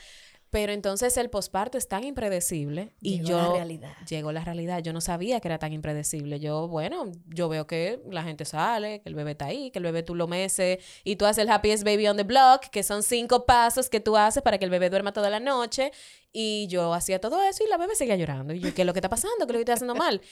pero 0.53 0.73
entonces 0.75 1.17
el 1.17 1.31
posparto 1.31 1.79
es 1.79 1.89
tan 1.89 2.05
impredecible 2.05 2.93
y 3.01 3.23
Llegó 3.23 3.29
yo 3.31 3.37
la 3.39 3.53
realidad. 3.55 3.93
llegó 4.07 4.33
la 4.33 4.45
realidad 4.45 4.83
yo 4.83 4.93
no 4.93 5.01
sabía 5.01 5.41
que 5.41 5.49
era 5.49 5.59
tan 5.59 5.73
impredecible 5.73 6.39
yo 6.41 6.69
bueno 6.69 7.11
yo 7.27 7.49
veo 7.49 7.67
que 7.67 8.01
la 8.11 8.23
gente 8.23 8.45
sale 8.45 9.01
que 9.01 9.09
el 9.09 9.15
bebé 9.15 9.31
está 9.31 9.47
ahí 9.47 9.71
que 9.71 9.79
el 9.79 9.85
bebé 9.85 10.03
tú 10.03 10.15
lo 10.15 10.29
meces 10.29 10.79
y 11.05 11.17
tú 11.17 11.25
haces 11.25 11.45
el 11.45 11.51
happiest 11.51 11.85
baby 11.85 12.07
on 12.07 12.19
the 12.19 12.25
block 12.25 12.67
que 12.71 12.83
son 12.83 13.03
cinco 13.03 13.47
pasos 13.47 13.89
que 13.89 13.99
tú 13.99 14.17
haces 14.19 14.43
para 14.43 14.59
que 14.59 14.67
el 14.67 14.71
bebé 14.71 14.91
duerma 14.91 15.15
toda 15.15 15.31
la 15.31 15.41
noche 15.41 15.91
y 16.33 16.67
yo 16.69 16.93
hacía 16.93 17.19
todo 17.19 17.43
eso 17.43 17.65
y 17.65 17.69
la 17.69 17.77
bebé 17.77 17.95
seguía 17.95 18.17
llorando. 18.17 18.55
Y 18.55 18.61
yo, 18.61 18.73
¿qué 18.73 18.81
es 18.83 18.87
lo 18.87 18.95
que 18.95 19.01
está 19.01 19.11
pasando? 19.11 19.37
¿Qué 19.41 19.43
es 19.45 19.49
lo 19.49 19.53
que 19.59 19.61
estoy 19.61 19.75
haciendo 19.75 19.95
mal? 19.95 20.23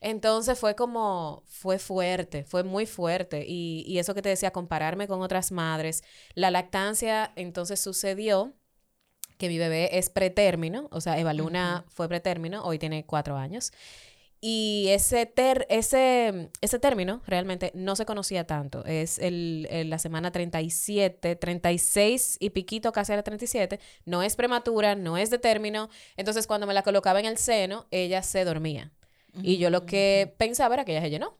Entonces 0.00 0.58
fue 0.58 0.74
como, 0.74 1.42
fue 1.46 1.78
fuerte, 1.78 2.44
fue 2.44 2.64
muy 2.64 2.86
fuerte. 2.86 3.44
Y, 3.46 3.84
y 3.86 3.98
eso 3.98 4.14
que 4.14 4.22
te 4.22 4.30
decía, 4.30 4.52
compararme 4.52 5.06
con 5.06 5.20
otras 5.20 5.52
madres. 5.52 6.02
La 6.34 6.50
lactancia 6.50 7.32
entonces 7.36 7.78
sucedió 7.78 8.54
que 9.40 9.48
mi 9.48 9.58
bebé 9.58 9.98
es 9.98 10.10
pretérmino, 10.10 10.86
o 10.92 11.00
sea, 11.00 11.18
Eva 11.18 11.32
Luna 11.34 11.84
fue 11.88 12.06
pretérmino, 12.08 12.62
hoy 12.64 12.78
tiene 12.78 13.04
cuatro 13.04 13.36
años. 13.36 13.72
Y 14.42 14.86
ese, 14.88 15.26
ter- 15.26 15.66
ese, 15.68 16.48
ese 16.62 16.78
término 16.78 17.20
realmente 17.26 17.72
no 17.74 17.94
se 17.94 18.06
conocía 18.06 18.46
tanto. 18.46 18.84
Es 18.86 19.18
el, 19.18 19.66
el- 19.70 19.90
la 19.90 19.98
semana 19.98 20.30
37, 20.32 21.36
36 21.36 22.38
y 22.40 22.50
piquito, 22.50 22.90
casi 22.92 23.12
a 23.12 23.16
la 23.16 23.22
37. 23.22 23.80
No 24.06 24.22
es 24.22 24.36
prematura, 24.36 24.94
no 24.94 25.18
es 25.18 25.28
de 25.28 25.38
término. 25.38 25.90
Entonces, 26.16 26.46
cuando 26.46 26.66
me 26.66 26.72
la 26.72 26.82
colocaba 26.82 27.20
en 27.20 27.26
el 27.26 27.36
seno, 27.36 27.86
ella 27.90 28.22
se 28.22 28.44
dormía. 28.44 28.92
Y 29.42 29.58
yo 29.58 29.68
lo 29.70 29.84
que 29.86 30.34
pensaba 30.38 30.74
era 30.74 30.84
que 30.86 30.92
ella 30.92 31.02
se 31.02 31.10
llenó. 31.10 31.36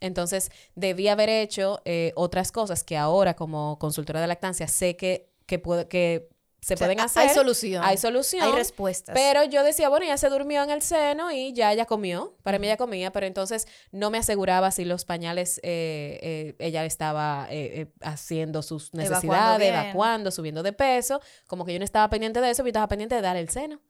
Entonces, 0.00 0.50
debía 0.74 1.12
haber 1.12 1.28
hecho 1.28 1.82
eh, 1.84 2.12
otras 2.16 2.50
cosas 2.50 2.82
que 2.82 2.96
ahora, 2.96 3.34
como 3.34 3.78
consultora 3.78 4.20
de 4.22 4.26
lactancia, 4.26 4.68
sé 4.68 4.96
que, 4.96 5.28
que, 5.46 5.58
puedo- 5.58 5.86
que 5.88 6.28
se 6.60 6.74
O 6.74 6.76
sea, 6.76 6.86
pueden 6.86 7.00
ha- 7.00 7.04
hacer. 7.04 7.22
Hay 7.28 7.34
solución. 7.34 7.84
Hay 7.84 7.96
solución. 7.96 8.42
Hay 8.44 8.52
respuestas. 8.52 9.14
Pero 9.14 9.44
yo 9.44 9.62
decía, 9.62 9.88
bueno, 9.88 10.04
ella 10.04 10.16
se 10.18 10.28
durmió 10.28 10.62
en 10.64 10.70
el 10.70 10.82
seno 10.82 11.30
y 11.30 11.52
ya 11.52 11.72
ella 11.72 11.84
comió. 11.86 12.36
Para 12.42 12.58
mí 12.58 12.66
ella 12.66 12.76
comía, 12.76 13.12
pero 13.12 13.26
entonces 13.26 13.66
no 13.92 14.10
me 14.10 14.18
aseguraba 14.18 14.70
si 14.70 14.84
los 14.84 15.04
pañales 15.04 15.58
eh, 15.62 16.18
eh, 16.22 16.56
ella 16.58 16.84
estaba 16.84 17.46
eh, 17.50 17.82
eh, 17.82 17.86
haciendo 18.02 18.62
sus 18.62 18.92
necesidades, 18.92 19.68
evacuando, 19.68 20.30
subiendo 20.30 20.62
de 20.62 20.72
peso. 20.72 21.20
Como 21.46 21.64
que 21.64 21.72
yo 21.72 21.78
no 21.78 21.84
estaba 21.84 22.10
pendiente 22.10 22.40
de 22.40 22.50
eso, 22.50 22.62
yo 22.62 22.68
estaba 22.68 22.88
pendiente 22.88 23.14
de 23.14 23.22
dar 23.22 23.36
el 23.36 23.48
seno. 23.48 23.80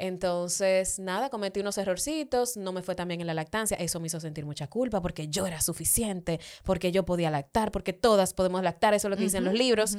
Entonces, 0.00 1.00
nada, 1.00 1.28
cometí 1.28 1.58
unos 1.58 1.76
errorcitos, 1.76 2.56
no 2.56 2.72
me 2.72 2.82
fue 2.82 2.94
tan 2.94 3.08
bien 3.08 3.20
en 3.20 3.26
la 3.26 3.34
lactancia, 3.34 3.76
eso 3.78 3.98
me 3.98 4.06
hizo 4.06 4.20
sentir 4.20 4.46
mucha 4.46 4.68
culpa 4.68 5.02
porque 5.02 5.26
yo 5.26 5.44
era 5.44 5.60
suficiente, 5.60 6.38
porque 6.62 6.92
yo 6.92 7.04
podía 7.04 7.30
lactar, 7.30 7.72
porque 7.72 7.92
todas 7.92 8.32
podemos 8.32 8.62
lactar, 8.62 8.94
eso 8.94 9.08
es 9.08 9.10
lo 9.10 9.16
que 9.16 9.24
dicen 9.24 9.44
los 9.44 9.54
libros. 9.54 9.96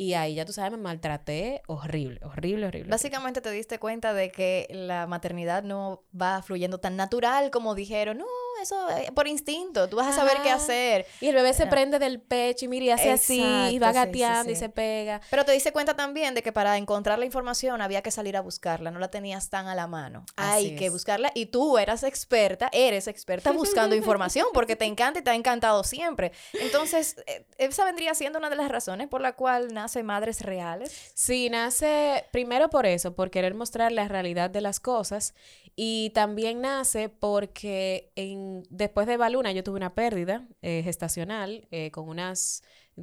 Y 0.00 0.14
ahí 0.14 0.36
ya 0.36 0.46
tú 0.46 0.54
sabes, 0.54 0.70
me 0.72 0.78
maltraté 0.78 1.60
horrible, 1.66 2.20
horrible, 2.22 2.68
horrible. 2.68 2.90
Básicamente 2.90 3.42
te 3.42 3.50
diste 3.50 3.78
cuenta 3.78 4.14
de 4.14 4.32
que 4.32 4.66
la 4.70 5.06
maternidad 5.06 5.62
no 5.62 6.04
va 6.18 6.40
fluyendo 6.40 6.80
tan 6.80 6.96
natural 6.96 7.50
como 7.50 7.74
dijeron. 7.74 8.16
No, 8.16 8.24
eso 8.62 8.90
eh, 8.90 9.10
por 9.14 9.28
instinto. 9.28 9.88
Tú 9.88 9.96
vas 9.96 10.08
a 10.08 10.12
saber 10.12 10.38
qué 10.42 10.50
hacer. 10.50 11.06
Y 11.20 11.28
el 11.28 11.34
bebé 11.34 11.52
se 11.54 11.66
prende 11.66 11.98
del 11.98 12.20
pecho 12.20 12.64
y 12.64 12.68
mira, 12.68 12.84
y 12.84 12.90
hace 12.90 13.10
así, 13.10 13.40
y 13.40 13.78
va 13.78 13.90
Exacto, 13.90 14.12
sí, 14.12 14.18
sí, 14.18 14.20
gateando 14.20 14.52
y 14.52 14.56
se 14.56 14.68
pega. 14.68 15.20
Pero 15.30 15.44
te 15.44 15.52
diste 15.52 15.72
cuenta 15.72 15.94
también 15.94 16.34
de 16.34 16.42
que 16.42 16.52
para 16.52 16.76
encontrar 16.76 17.18
la 17.18 17.24
información 17.24 17.82
había 17.82 18.02
que 18.02 18.10
salir 18.10 18.36
a 18.36 18.40
buscarla, 18.40 18.90
no 18.90 18.98
la 18.98 19.10
tenías 19.10 19.50
tan 19.50 19.68
a 19.68 19.74
la 19.74 19.86
mano. 19.86 20.24
Hay 20.36 20.76
que 20.76 20.90
buscarla 20.90 21.30
y 21.34 21.46
tú 21.46 21.78
eras 21.78 22.02
experta, 22.02 22.68
eres 22.72 23.06
experta 23.08 23.52
buscando 23.52 23.94
información 23.96 24.46
porque 24.52 24.76
te 24.76 24.84
encanta 24.84 25.20
y 25.20 25.22
te 25.22 25.30
ha 25.30 25.34
encantado 25.34 25.84
siempre. 25.84 26.32
Entonces, 26.54 27.16
eh, 27.26 27.46
esa 27.58 27.84
vendría 27.84 28.14
siendo 28.14 28.38
una 28.38 28.50
de 28.50 28.56
las 28.56 28.68
razones 28.68 29.08
por 29.08 29.20
la 29.20 29.32
cual 29.32 29.72
nace 29.72 30.02
Madres 30.02 30.42
Reales. 30.42 31.12
Sí, 31.14 31.50
nace 31.50 32.24
primero 32.32 32.70
por 32.70 32.86
eso, 32.86 33.14
por 33.14 33.30
querer 33.30 33.54
mostrar 33.54 33.92
la 33.92 34.08
realidad 34.08 34.50
de 34.50 34.60
las 34.60 34.80
cosas. 34.80 35.34
Y 35.76 36.10
también 36.10 36.60
nace 36.60 37.08
porque 37.08 38.10
en, 38.16 38.49
después 38.70 39.06
de 39.06 39.16
Baluna 39.16 39.52
yo 39.52 39.62
tuve 39.62 39.76
una 39.76 39.94
pérdida 39.94 40.46
eh, 40.62 40.82
gestacional 40.84 41.66
eh, 41.70 41.90
con 41.90 42.08
unas 42.08 42.62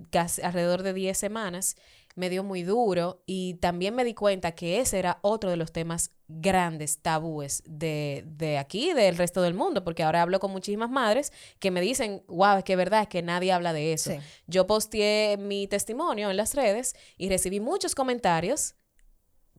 casi 0.09 0.41
alrededor 0.41 0.83
de 0.83 0.93
10 0.93 1.17
semanas. 1.17 1.75
Me 2.15 2.29
dio 2.29 2.43
muy 2.43 2.63
duro 2.63 3.21
y 3.27 3.55
también 3.55 3.93
me 3.95 4.03
di 4.03 4.15
cuenta 4.15 4.53
que 4.53 4.79
ese 4.79 4.97
era 4.97 5.19
otro 5.21 5.51
de 5.51 5.57
los 5.57 5.71
temas 5.71 6.11
grandes, 6.27 6.99
tabúes 7.01 7.61
de, 7.65 8.23
de 8.25 8.57
aquí, 8.57 8.93
del 8.93 9.17
resto 9.17 9.41
del 9.43 9.53
mundo, 9.53 9.83
porque 9.83 10.03
ahora 10.03 10.23
hablo 10.23 10.39
con 10.39 10.51
muchísimas 10.51 10.89
madres 10.89 11.31
que 11.59 11.69
me 11.69 11.79
dicen, 11.79 12.23
wow, 12.27 12.57
es 12.57 12.63
que 12.63 12.73
es 12.73 12.77
verdad, 12.77 13.03
es 13.03 13.07
que 13.07 13.21
nadie 13.21 13.51
habla 13.51 13.71
de 13.71 13.93
eso. 13.93 14.11
Sí. 14.11 14.17
Yo 14.47 14.65
posteé 14.65 15.37
mi 15.37 15.67
testimonio 15.67 16.31
en 16.31 16.37
las 16.37 16.55
redes 16.55 16.95
y 17.17 17.29
recibí 17.29 17.59
muchos 17.59 17.93
comentarios 17.93 18.75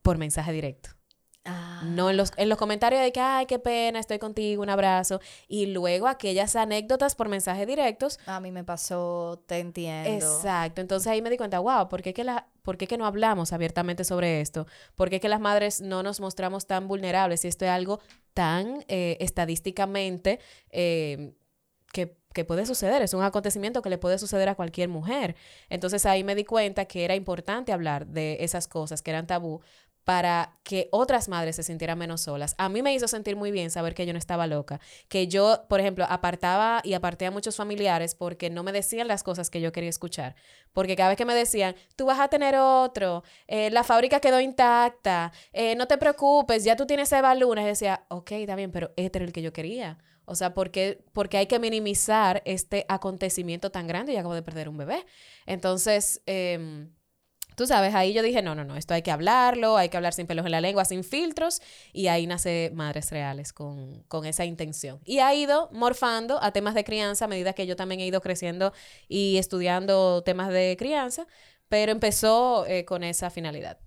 por 0.03 0.19
mensaje 0.19 0.53
directo. 0.53 0.98
Ah. 1.45 1.83
No 1.85 2.11
en 2.11 2.17
los, 2.17 2.33
en 2.37 2.49
los 2.49 2.59
comentarios 2.59 3.01
de 3.01 3.13
que, 3.13 3.21
ay, 3.21 3.47
qué 3.47 3.59
pena, 3.59 3.99
estoy 3.99 4.19
contigo, 4.19 4.63
un 4.63 4.71
abrazo. 4.71 5.21
Y 5.47 5.67
luego 5.67 6.07
aquellas 6.07 6.57
anécdotas 6.57 7.15
por 7.15 7.29
mensaje 7.29 7.65
directos. 7.65 8.19
A 8.27 8.41
mí 8.41 8.53
me 8.53 8.65
pasó, 8.65 9.43
te 9.47 9.59
entiendo. 9.59 10.11
Exacto. 10.11 10.81
Entonces 10.81 11.07
ahí 11.07 11.23
me 11.23 11.31
di 11.31 11.37
cuenta, 11.37 11.59
wow, 11.61 11.89
¿por 11.89 12.03
qué, 12.03 12.13
que 12.13 12.25
la, 12.25 12.49
¿por 12.63 12.77
qué 12.77 12.87
que 12.87 12.99
no 12.99 13.07
hablamos 13.07 13.53
abiertamente 13.53 14.05
sobre 14.05 14.41
esto? 14.41 14.67
¿Por 14.95 15.09
qué 15.11 15.21
que 15.21 15.29
las 15.29 15.41
madres 15.41 15.81
no 15.81 16.03
nos 16.03 16.21
mostramos 16.21 16.67
tan 16.67 16.87
vulnerables 16.89 17.41
si 17.41 17.49
esto 17.49 17.65
es 17.65 17.71
algo 17.71 18.01
tan 18.35 18.85
eh, 18.89 19.17
estadísticamente 19.21 20.41
eh, 20.71 21.35
que, 21.93 22.19
que 22.35 22.45
puede 22.45 22.67
suceder? 22.67 23.01
Es 23.01 23.15
un 23.15 23.23
acontecimiento 23.23 23.81
que 23.81 23.91
le 23.91 23.99
puede 23.99 24.19
suceder 24.19 24.51
a 24.51 24.55
cualquier 24.55 24.89
mujer. 24.89 25.35
Entonces 25.71 26.05
ahí 26.05 26.25
me 26.25 26.35
di 26.35 26.45
cuenta 26.45 26.85
que 26.85 27.05
era 27.05 27.15
importante 27.15 27.73
hablar 27.73 28.07
de 28.07 28.39
esas 28.41 28.69
cosas 28.69 29.01
que 29.01 29.13
eran 29.13 29.27
tabú 29.27 29.63
para 30.09 30.55
que 30.65 30.89
otras 30.91 31.29
madres 31.29 31.57
se 31.57 31.63
sintieran 31.63 31.99
menos 31.99 32.23
solas. 32.23 32.55
A 32.57 32.71
mí 32.71 32.81
me 32.81 32.95
hizo 32.95 33.07
sentir 33.07 33.37
muy 33.37 33.51
bien 33.51 33.71
saber 33.71 33.95
que 33.95 34.07
yo 34.07 34.15
no 34.15 34.19
estaba 34.19 34.47
loca, 34.47 34.81
que 35.11 35.29
yo, 35.29 35.67
por 35.69 35.81
ejemplo, 35.81 36.07
apartaba 36.09 36.81
y 36.83 36.95
aparté 36.95 37.27
a 37.27 37.31
muchos 37.31 37.57
familiares 37.57 38.15
porque 38.15 38.49
no 38.49 38.63
me 38.63 38.73
decían 38.73 39.07
las 39.07 39.23
cosas 39.23 39.51
que 39.51 39.61
yo 39.61 39.71
quería 39.71 39.91
escuchar, 39.91 40.35
porque 40.73 40.97
cada 40.97 41.11
vez 41.11 41.19
que 41.19 41.27
me 41.27 41.35
decían, 41.35 41.77
tú 41.95 42.07
vas 42.07 42.21
a 42.21 42.29
tener 42.29 42.57
otro, 42.57 43.23
eh, 43.49 43.69
la 43.69 43.85
fábrica 43.85 44.19
quedó 44.19 44.41
intacta, 44.41 45.31
eh, 45.53 45.75
no 45.75 45.87
te 45.87 45.99
preocupes, 45.99 46.65
ya 46.65 46.75
tú 46.75 46.87
tienes 46.87 47.13
Eva 47.13 47.35
Luna, 47.35 47.61
y 47.61 47.67
decía, 47.67 48.07
ok, 48.09 48.33
está 48.33 48.57
bien, 48.57 48.73
pero 48.73 48.95
este 48.97 49.19
era 49.19 49.27
el 49.27 49.33
que 49.35 49.43
yo 49.43 49.53
quería. 49.53 49.99
O 50.25 50.35
sea, 50.35 50.55
porque, 50.55 51.05
porque 51.13 51.37
hay 51.37 51.49
que 51.49 51.59
minimizar 51.59 52.41
este 52.47 52.87
acontecimiento 52.89 53.71
tan 53.71 53.87
grande 53.87 54.15
y 54.15 54.17
acabo 54.17 54.33
de 54.33 54.43
perder 54.43 54.71
un 54.71 54.79
bebé. 54.79 55.05
Entonces, 55.45 56.23
em, 56.25 56.91
Tú 57.59 57.67
sabes, 57.67 57.93
ahí 57.93 58.13
yo 58.13 58.23
dije, 58.23 58.41
no, 58.41 58.55
no, 58.55 58.65
no, 58.65 58.77
esto 58.77 58.95
hay 58.95 59.03
que 59.03 59.11
hablarlo, 59.11 59.77
hay 59.77 59.89
que 59.89 59.97
hablar 59.97 60.15
sin 60.15 60.29
pelos 60.29 60.47
en 60.47 60.53
la 60.53 60.61
lengua, 60.61 60.85
sin 60.85 61.03
filtros, 61.03 61.61
y 61.93 62.07
ahí 62.07 62.25
nace 62.25 62.71
Madres 62.73 63.11
Reales 63.11 63.53
con, 63.53 64.05
con 64.05 64.25
esa 64.27 64.45
intención. 64.45 65.01
Y 65.05 65.19
ha 65.19 65.35
ido 65.35 65.69
morfando 65.73 66.41
a 66.41 66.53
temas 66.53 66.77
de 66.77 66.85
crianza 66.85 67.25
a 67.25 67.29
medida 67.29 67.55
que 67.55 67.67
yo 67.67 67.75
también 67.75 68.01
he 68.01 68.07
ido 68.07 68.21
creciendo 68.21 68.73
y 69.09 69.39
estudiando 69.39 70.23
temas 70.23 70.51
de 70.51 70.77
crianza, 70.79 71.27
pero 71.69 71.91
empezó 71.91 72.65
eh, 72.67 72.85
con 72.85 73.03
esa 73.03 73.29
finalidad. 73.29 73.81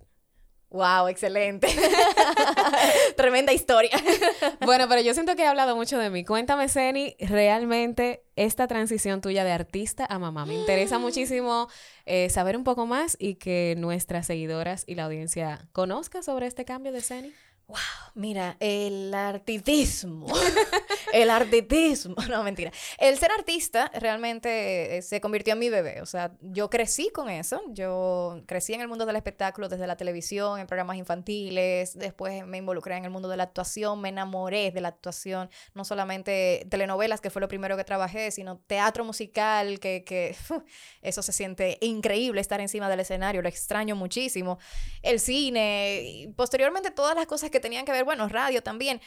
Wow, 0.68 1.08
excelente. 1.08 1.68
Tremenda 3.22 3.52
historia. 3.52 3.92
bueno, 4.66 4.88
pero 4.88 5.00
yo 5.00 5.14
siento 5.14 5.36
que 5.36 5.42
he 5.42 5.46
hablado 5.46 5.76
mucho 5.76 5.96
de 5.96 6.10
mí. 6.10 6.24
Cuéntame, 6.24 6.68
Seni, 6.68 7.14
realmente 7.20 8.24
esta 8.34 8.66
transición 8.66 9.20
tuya 9.20 9.44
de 9.44 9.52
artista 9.52 10.04
a 10.10 10.18
mamá. 10.18 10.44
Me 10.44 10.54
interesa 10.54 10.98
muchísimo 10.98 11.68
eh, 12.04 12.30
saber 12.30 12.56
un 12.56 12.64
poco 12.64 12.84
más 12.84 13.16
y 13.20 13.36
que 13.36 13.76
nuestras 13.78 14.26
seguidoras 14.26 14.82
y 14.88 14.96
la 14.96 15.04
audiencia 15.04 15.68
conozca 15.70 16.20
sobre 16.24 16.48
este 16.48 16.64
cambio 16.64 16.90
de 16.90 17.00
Seni. 17.00 17.32
Wow, 17.68 17.78
mira, 18.16 18.56
el 18.58 19.14
artitismo. 19.14 20.26
el 21.12 21.30
artitismo. 21.30 22.16
No, 22.32 22.42
mentira. 22.42 22.72
El 22.98 23.18
ser 23.18 23.30
artista 23.30 23.90
realmente 23.94 24.96
eh, 24.96 25.02
se 25.02 25.20
convirtió 25.20 25.52
en 25.52 25.58
mi 25.58 25.68
bebé. 25.68 26.00
O 26.00 26.06
sea, 26.06 26.32
yo 26.40 26.70
crecí 26.70 27.10
con 27.10 27.28
eso. 27.28 27.60
Yo 27.68 28.42
crecí 28.46 28.72
en 28.72 28.80
el 28.80 28.88
mundo 28.88 29.04
del 29.04 29.16
espectáculo 29.16 29.68
desde 29.68 29.86
la 29.86 29.96
televisión, 29.96 30.58
en 30.58 30.66
programas 30.66 30.96
infantiles. 30.96 31.98
Después 31.98 32.46
me 32.46 32.56
involucré 32.56 32.96
en 32.96 33.04
el 33.04 33.10
mundo 33.10 33.28
de 33.28 33.36
la 33.36 33.42
actuación. 33.42 34.00
Me 34.00 34.08
enamoré 34.08 34.70
de 34.70 34.80
la 34.80 34.88
actuación. 34.88 35.50
No 35.74 35.84
solamente 35.84 36.66
telenovelas, 36.70 37.20
que 37.20 37.28
fue 37.28 37.40
lo 37.40 37.48
primero 37.48 37.76
que 37.76 37.84
trabajé, 37.84 38.30
sino 38.30 38.58
teatro 38.58 39.04
musical, 39.04 39.78
que, 39.78 40.04
que 40.04 40.34
eso 41.02 41.22
se 41.22 41.32
siente 41.32 41.76
increíble 41.82 42.40
estar 42.40 42.60
encima 42.60 42.88
del 42.88 43.00
escenario. 43.00 43.42
Lo 43.42 43.48
extraño 43.48 43.94
muchísimo. 43.94 44.58
El 45.02 45.20
cine. 45.20 46.00
Y 46.02 46.28
posteriormente 46.28 46.90
todas 46.90 47.14
las 47.14 47.26
cosas 47.26 47.50
que 47.50 47.60
tenían 47.60 47.84
que 47.84 47.92
ver, 47.92 48.04
bueno, 48.04 48.26
radio 48.28 48.62
también. 48.62 49.00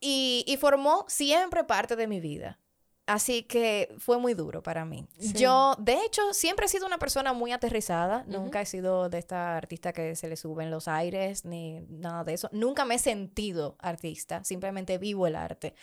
Y, 0.00 0.44
y 0.46 0.56
formó 0.56 1.04
siempre 1.08 1.64
parte 1.64 1.96
de 1.96 2.06
mi 2.06 2.20
vida. 2.20 2.58
Así 3.06 3.44
que 3.44 3.94
fue 3.98 4.18
muy 4.18 4.34
duro 4.34 4.64
para 4.64 4.84
mí. 4.84 5.06
Yo, 5.16 5.76
de 5.78 5.94
hecho, 6.04 6.34
siempre 6.34 6.66
he 6.66 6.68
sido 6.68 6.86
una 6.86 6.98
persona 6.98 7.32
muy 7.32 7.52
aterrizada. 7.52 8.24
Nunca 8.26 8.60
he 8.60 8.66
sido 8.66 9.08
de 9.08 9.18
esta 9.18 9.56
artista 9.56 9.92
que 9.92 10.16
se 10.16 10.28
le 10.28 10.36
sube 10.36 10.64
en 10.64 10.72
los 10.72 10.88
aires 10.88 11.44
ni 11.44 11.82
nada 11.88 12.24
de 12.24 12.34
eso. 12.34 12.48
Nunca 12.50 12.84
me 12.84 12.96
he 12.96 12.98
sentido 12.98 13.76
artista. 13.78 14.42
Simplemente 14.42 14.98
vivo 14.98 15.28
el 15.28 15.36
arte. 15.36 15.74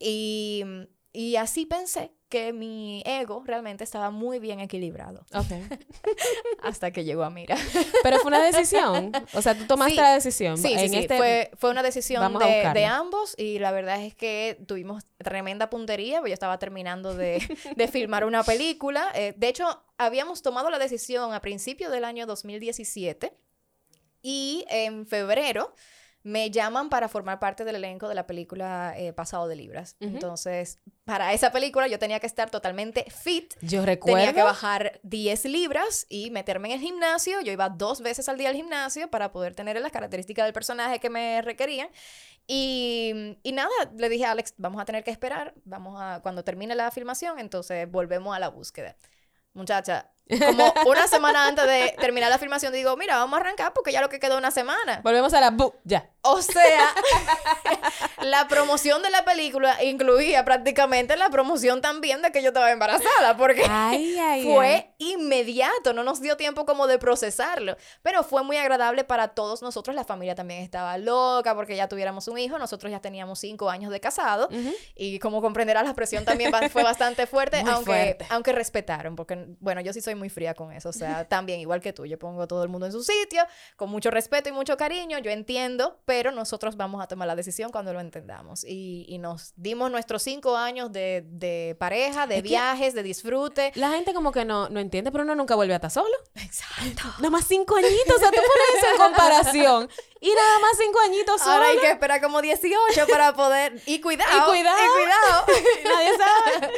Y, 0.00 0.64
y 1.16 1.36
así 1.36 1.64
pensé 1.64 2.10
que 2.28 2.52
mi 2.52 3.00
ego 3.06 3.44
realmente 3.46 3.84
estaba 3.84 4.10
muy 4.10 4.40
bien 4.40 4.58
equilibrado. 4.58 5.24
Hasta 6.60 6.90
que 6.90 7.04
llegó 7.04 7.22
a 7.22 7.30
Mira. 7.30 7.56
Pero 8.02 8.18
fue 8.18 8.26
una 8.26 8.42
decisión. 8.42 9.12
O 9.32 9.40
sea, 9.40 9.56
tú 9.56 9.64
tomaste 9.68 9.94
la 9.94 10.14
decisión. 10.14 10.58
Sí, 10.58 10.76
sí, 10.76 10.96
este 10.96 11.16
Fue, 11.16 11.52
fue, 11.56 11.70
una 11.70 11.84
decisión 11.84 12.36
de, 12.40 12.68
de, 12.74 12.84
ambos 12.84 13.36
y 13.38 13.60
la 13.60 13.70
verdad 13.70 14.02
es 14.02 14.16
que 14.16 14.58
tuvimos 14.66 15.04
tremenda 15.18 15.70
puntería. 15.70 16.18
Porque 16.18 16.30
yo 16.30 16.34
estaba 16.34 16.58
terminando 16.58 17.14
de, 17.14 17.40
de 17.76 17.86
filmar 17.86 18.24
una 18.24 18.42
película. 18.42 19.12
Eh, 19.14 19.34
de 19.36 19.46
hecho, 19.46 19.84
habíamos 19.96 20.42
tomado 20.42 20.70
la 20.70 20.80
decisión 20.80 21.32
a 21.32 21.40
principios 21.40 21.92
del 21.92 22.04
año 22.04 22.26
2017 22.26 23.32
y 24.22 24.64
en 24.68 25.06
febrero 25.06 25.72
me 26.24 26.50
llaman 26.50 26.88
para 26.88 27.08
formar 27.08 27.38
parte 27.38 27.66
del 27.66 27.76
elenco 27.76 28.08
de 28.08 28.14
la 28.14 28.26
película 28.26 28.94
eh, 28.96 29.12
Pasado 29.12 29.46
de 29.46 29.56
Libras. 29.56 29.96
Entonces, 30.00 30.78
para 31.04 31.34
esa 31.34 31.52
película 31.52 31.86
yo 31.86 31.98
tenía 31.98 32.18
que 32.18 32.26
estar 32.26 32.50
totalmente 32.50 33.04
fit. 33.10 33.52
Yo 33.60 33.84
recuerdo. 33.84 34.16
Tenía 34.16 34.32
que 34.32 34.42
bajar 34.42 35.00
10 35.02 35.44
libras 35.44 36.06
y 36.08 36.30
meterme 36.30 36.68
en 36.68 36.74
el 36.76 36.80
gimnasio. 36.80 37.42
Yo 37.42 37.52
iba 37.52 37.68
dos 37.68 38.00
veces 38.00 38.30
al 38.30 38.38
día 38.38 38.48
al 38.48 38.56
gimnasio 38.56 39.10
para 39.10 39.32
poder 39.32 39.54
tener 39.54 39.78
las 39.78 39.92
características 39.92 40.46
del 40.46 40.54
personaje 40.54 40.98
que 40.98 41.10
me 41.10 41.42
requerían. 41.42 41.88
Y, 42.46 43.36
y, 43.42 43.52
nada, 43.52 43.70
le 43.94 44.08
dije 44.08 44.24
a 44.24 44.30
Alex, 44.30 44.54
vamos 44.56 44.80
a 44.80 44.86
tener 44.86 45.04
que 45.04 45.10
esperar, 45.10 45.54
vamos 45.64 46.00
a, 46.00 46.20
cuando 46.22 46.42
termine 46.42 46.74
la 46.74 46.90
filmación, 46.90 47.38
entonces 47.38 47.90
volvemos 47.90 48.34
a 48.34 48.38
la 48.38 48.48
búsqueda. 48.48 48.96
Muchacha, 49.52 50.10
como 50.28 50.72
una 50.86 51.06
semana 51.06 51.46
antes 51.46 51.66
de 51.66 51.94
terminar 52.00 52.30
la 52.30 52.38
filmación, 52.38 52.72
digo, 52.72 52.96
mira, 52.96 53.16
vamos 53.16 53.36
a 53.38 53.40
arrancar 53.40 53.72
porque 53.72 53.92
ya 53.92 54.00
lo 54.00 54.08
que 54.08 54.18
quedó 54.18 54.38
una 54.38 54.50
semana. 54.50 55.00
Volvemos 55.02 55.34
a 55.34 55.40
la 55.40 55.50
bu 55.50 55.74
ya. 55.84 56.10
O 56.26 56.40
sea, 56.40 56.94
la 58.22 58.48
promoción 58.48 59.02
de 59.02 59.10
la 59.10 59.26
película 59.26 59.82
incluía 59.84 60.42
prácticamente 60.42 61.18
la 61.18 61.28
promoción 61.28 61.82
también 61.82 62.22
de 62.22 62.32
que 62.32 62.42
yo 62.42 62.48
estaba 62.48 62.70
embarazada, 62.72 63.36
porque 63.36 63.62
fue 64.42 64.94
inmediato, 64.96 65.92
no 65.92 66.02
nos 66.02 66.22
dio 66.22 66.38
tiempo 66.38 66.64
como 66.64 66.86
de 66.86 66.98
procesarlo, 66.98 67.76
pero 68.00 68.24
fue 68.24 68.42
muy 68.42 68.56
agradable 68.56 69.04
para 69.04 69.28
todos 69.28 69.60
nosotros, 69.60 69.94
la 69.94 70.04
familia 70.04 70.34
también 70.34 70.62
estaba 70.62 70.96
loca 70.96 71.54
porque 71.54 71.76
ya 71.76 71.88
tuviéramos 71.88 72.26
un 72.28 72.38
hijo, 72.38 72.58
nosotros 72.58 72.90
ya 72.90 73.00
teníamos 73.00 73.40
cinco 73.40 73.68
años 73.68 73.92
de 73.92 74.00
casado 74.00 74.48
y 74.94 75.18
como 75.18 75.42
comprenderás 75.42 75.84
la 75.84 75.92
presión 75.92 76.24
también 76.24 76.50
fue 76.70 76.82
bastante 76.82 77.26
fuerte, 77.26 77.62
aunque, 77.66 77.84
fuerte. 77.84 78.26
aunque 78.30 78.52
respetaron, 78.52 79.14
porque 79.14 79.46
bueno, 79.60 79.82
yo 79.82 79.92
sí 79.92 80.00
soy 80.00 80.13
muy 80.14 80.28
fría 80.28 80.54
con 80.54 80.72
eso. 80.72 80.88
O 80.88 80.92
sea, 80.92 81.24
también, 81.28 81.60
igual 81.60 81.80
que 81.80 81.92
tú, 81.92 82.06
yo 82.06 82.18
pongo 82.18 82.42
a 82.42 82.46
todo 82.46 82.62
el 82.62 82.68
mundo 82.68 82.86
en 82.86 82.92
su 82.92 83.02
sitio, 83.02 83.42
con 83.76 83.90
mucho 83.90 84.10
respeto 84.10 84.48
y 84.48 84.52
mucho 84.52 84.76
cariño, 84.76 85.18
yo 85.18 85.30
entiendo, 85.30 86.00
pero 86.04 86.32
nosotros 86.32 86.76
vamos 86.76 87.02
a 87.02 87.06
tomar 87.06 87.28
la 87.28 87.36
decisión 87.36 87.70
cuando 87.70 87.92
lo 87.92 88.00
entendamos. 88.00 88.64
Y, 88.64 89.06
y 89.08 89.18
nos 89.18 89.52
dimos 89.56 89.90
nuestros 89.90 90.22
cinco 90.22 90.56
años 90.56 90.92
de, 90.92 91.24
de 91.26 91.76
pareja, 91.78 92.26
de 92.26 92.42
viajes, 92.42 92.94
de 92.94 93.02
disfrute. 93.02 93.72
La 93.74 93.90
gente 93.90 94.14
como 94.14 94.32
que 94.32 94.44
no, 94.44 94.68
no 94.68 94.80
entiende, 94.80 95.10
pero 95.12 95.24
uno 95.24 95.34
nunca 95.34 95.54
vuelve 95.54 95.74
a 95.74 95.76
estar 95.76 95.90
solo. 95.90 96.14
Exacto. 96.34 97.02
Nada 97.18 97.30
más 97.30 97.46
cinco 97.46 97.76
añitos, 97.76 98.16
o 98.16 98.18
sea, 98.18 98.30
tú 98.30 98.36
pones 98.36 98.82
eso 98.82 98.92
en 98.92 98.98
comparación. 98.98 99.88
Y 100.24 100.34
nada 100.34 100.58
más 100.58 100.78
cinco 100.78 100.98
añitos 101.00 101.38
solo. 101.42 101.52
Ahora 101.52 101.68
hay 101.68 101.78
que 101.80 101.90
esperar 101.90 102.22
como 102.22 102.40
18 102.40 103.06
para 103.10 103.34
poder... 103.34 103.74
Y 103.86 104.00
cuidado. 104.00 104.30
Y 104.30 104.50
cuidado. 104.50 104.78
Y 104.78 105.02
cuidado. 105.02 105.46
Nadie 105.84 106.10
sabe. 106.16 106.72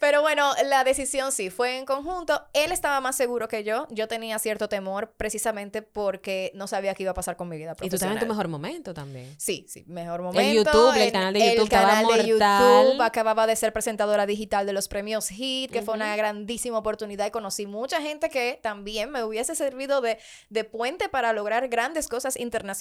Pero 0.00 0.22
bueno, 0.22 0.52
la 0.64 0.84
decisión 0.84 1.30
sí 1.30 1.50
fue 1.50 1.76
en 1.76 1.84
conjunto. 1.84 2.40
Él 2.54 2.72
estaba 2.72 3.00
más 3.02 3.14
seguro 3.14 3.46
que 3.46 3.62
yo. 3.62 3.86
Yo 3.90 4.08
tenía 4.08 4.38
cierto 4.38 4.70
temor 4.70 5.12
precisamente 5.18 5.82
porque 5.82 6.50
no 6.54 6.66
sabía 6.66 6.94
qué 6.94 7.02
iba 7.02 7.12
a 7.12 7.14
pasar 7.14 7.36
con 7.36 7.50
mi 7.50 7.58
vida 7.58 7.74
profesional. 7.74 7.88
Y 7.88 7.90
tú 7.90 7.96
estabas 7.96 8.16
en 8.16 8.20
tu 8.20 8.26
mejor 8.26 8.48
momento 8.48 8.94
también. 8.94 9.34
Sí, 9.36 9.66
sí, 9.68 9.84
mejor 9.86 10.22
momento. 10.22 10.40
El 10.40 10.56
YouTube, 10.56 10.96
el, 10.96 11.12
canal 11.12 11.34
de 11.34 11.40
YouTube 11.40 11.62
el 11.64 11.68
canal 11.68 12.06
de 12.06 12.26
YouTube 12.26 13.02
acababa 13.02 13.46
de 13.46 13.56
ser 13.56 13.74
presentadora 13.74 14.24
digital 14.24 14.64
de 14.64 14.72
los 14.72 14.88
premios 14.88 15.30
HIT, 15.30 15.70
que 15.70 15.82
fue 15.82 15.92
una 15.92 16.16
grandísima 16.16 16.78
oportunidad 16.78 17.26
y 17.26 17.30
conocí 17.30 17.66
mucha 17.66 18.00
gente 18.00 18.30
que 18.30 18.58
también 18.62 19.10
me 19.10 19.24
hubiese 19.24 19.54
servido 19.54 20.00
de, 20.00 20.18
de 20.48 20.64
puente 20.64 21.10
para 21.10 21.34
lograr 21.34 21.68
grandes 21.68 22.08
cosas 22.08 22.38
internacionales 22.38 22.77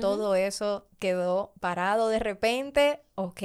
todo 0.00 0.34
eso 0.34 0.88
quedó 0.98 1.52
parado 1.60 2.08
de 2.08 2.18
repente, 2.18 3.02
ok, 3.14 3.42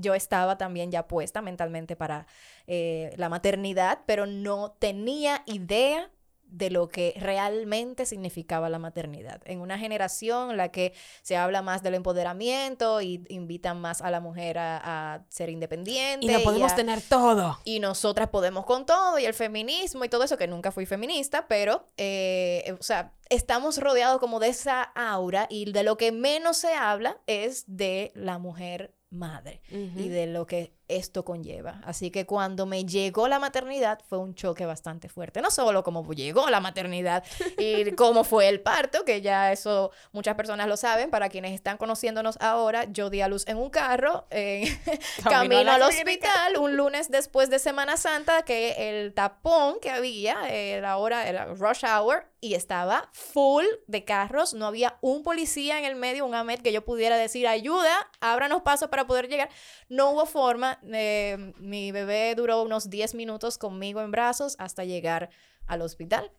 yo 0.00 0.14
estaba 0.14 0.58
también 0.58 0.90
ya 0.90 1.06
puesta 1.06 1.42
mentalmente 1.42 1.96
para 1.96 2.26
eh, 2.66 3.12
la 3.16 3.28
maternidad, 3.28 4.00
pero 4.06 4.26
no 4.26 4.72
tenía 4.78 5.42
idea 5.46 6.10
de 6.50 6.70
lo 6.70 6.88
que 6.88 7.14
realmente 7.18 8.06
significaba 8.06 8.68
la 8.68 8.78
maternidad. 8.78 9.40
En 9.44 9.60
una 9.60 9.78
generación 9.78 10.50
en 10.50 10.56
la 10.56 10.70
que 10.70 10.92
se 11.22 11.36
habla 11.36 11.62
más 11.62 11.82
del 11.82 11.94
empoderamiento 11.94 13.00
y 13.00 13.24
invitan 13.28 13.80
más 13.80 14.02
a 14.02 14.10
la 14.10 14.20
mujer 14.20 14.58
a, 14.58 15.24
ser 15.28 15.50
independiente. 15.50 16.26
Y 16.26 16.30
lo 16.30 16.42
podemos 16.42 16.74
tener 16.74 17.00
todo. 17.00 17.58
Y 17.64 17.80
nosotras 17.80 18.28
podemos 18.28 18.64
con 18.64 18.86
todo, 18.86 19.18
y 19.18 19.24
el 19.24 19.34
feminismo 19.34 20.04
y 20.04 20.08
todo 20.08 20.24
eso, 20.24 20.36
que 20.36 20.46
nunca 20.46 20.72
fui 20.72 20.86
feminista, 20.86 21.46
pero, 21.48 21.86
eh, 21.96 22.74
o 22.78 22.82
sea, 22.82 23.12
estamos 23.28 23.78
rodeados 23.78 24.18
como 24.20 24.40
de 24.40 24.48
esa 24.48 24.82
aura 24.82 25.46
y 25.48 25.70
de 25.72 25.82
lo 25.82 25.96
que 25.96 26.12
menos 26.12 26.56
se 26.56 26.74
habla 26.74 27.18
es 27.26 27.64
de 27.66 28.12
la 28.14 28.38
mujer 28.38 28.94
madre 29.10 29.60
y 29.70 30.08
de 30.08 30.26
lo 30.26 30.46
que 30.46 30.72
esto 30.96 31.24
conlleva. 31.24 31.80
Así 31.84 32.10
que 32.10 32.26
cuando 32.26 32.66
me 32.66 32.84
llegó 32.84 33.28
la 33.28 33.38
maternidad 33.38 34.00
fue 34.08 34.18
un 34.18 34.34
choque 34.34 34.66
bastante 34.66 35.08
fuerte. 35.08 35.40
No 35.40 35.50
solo 35.50 35.82
cómo 35.82 36.10
llegó 36.12 36.48
la 36.50 36.60
maternidad 36.60 37.24
y 37.58 37.92
cómo 37.96 38.24
fue 38.24 38.48
el 38.48 38.60
parto, 38.60 39.04
que 39.04 39.20
ya 39.20 39.52
eso 39.52 39.90
muchas 40.12 40.34
personas 40.34 40.66
lo 40.66 40.76
saben. 40.76 41.10
Para 41.10 41.28
quienes 41.28 41.52
están 41.52 41.76
conociéndonos 41.76 42.36
ahora, 42.40 42.84
yo 42.84 43.10
di 43.10 43.20
a 43.20 43.28
luz 43.28 43.46
en 43.46 43.56
un 43.56 43.70
carro, 43.70 44.26
en 44.30 44.68
camino, 45.24 45.72
al 45.72 45.82
hospital, 45.82 46.56
un 46.58 46.76
lunes 46.76 47.10
después 47.10 47.50
de 47.50 47.58
Semana 47.58 47.96
Santa, 47.96 48.42
que 48.42 48.90
el 48.90 49.14
tapón 49.14 49.78
que 49.80 49.90
había, 49.90 50.48
era 50.48 50.96
hora, 50.96 51.28
era 51.28 51.46
rush 51.54 51.84
hour, 51.84 52.30
y 52.40 52.54
estaba 52.54 53.08
full 53.12 53.64
de 53.86 54.04
carros. 54.04 54.54
No 54.54 54.66
había 54.66 54.96
un 55.02 55.22
policía 55.22 55.78
en 55.78 55.84
el 55.84 55.94
medio, 55.94 56.24
un 56.24 56.34
AMET 56.34 56.62
que 56.62 56.72
yo 56.72 56.84
pudiera 56.84 57.16
decir, 57.16 57.46
ayuda, 57.46 58.10
ábranos 58.20 58.62
paso 58.62 58.88
para 58.88 59.06
poder 59.06 59.28
llegar. 59.28 59.50
No 59.88 60.10
hubo 60.10 60.26
forma 60.26 60.78
eh, 60.92 61.52
mi 61.58 61.92
bebé 61.92 62.34
duró 62.34 62.62
unos 62.62 62.90
10 62.90 63.14
minutos 63.14 63.58
conmigo 63.58 64.00
en 64.00 64.10
brazos 64.10 64.56
hasta 64.58 64.84
llegar 64.84 65.30
al 65.66 65.82
hospital. 65.82 66.30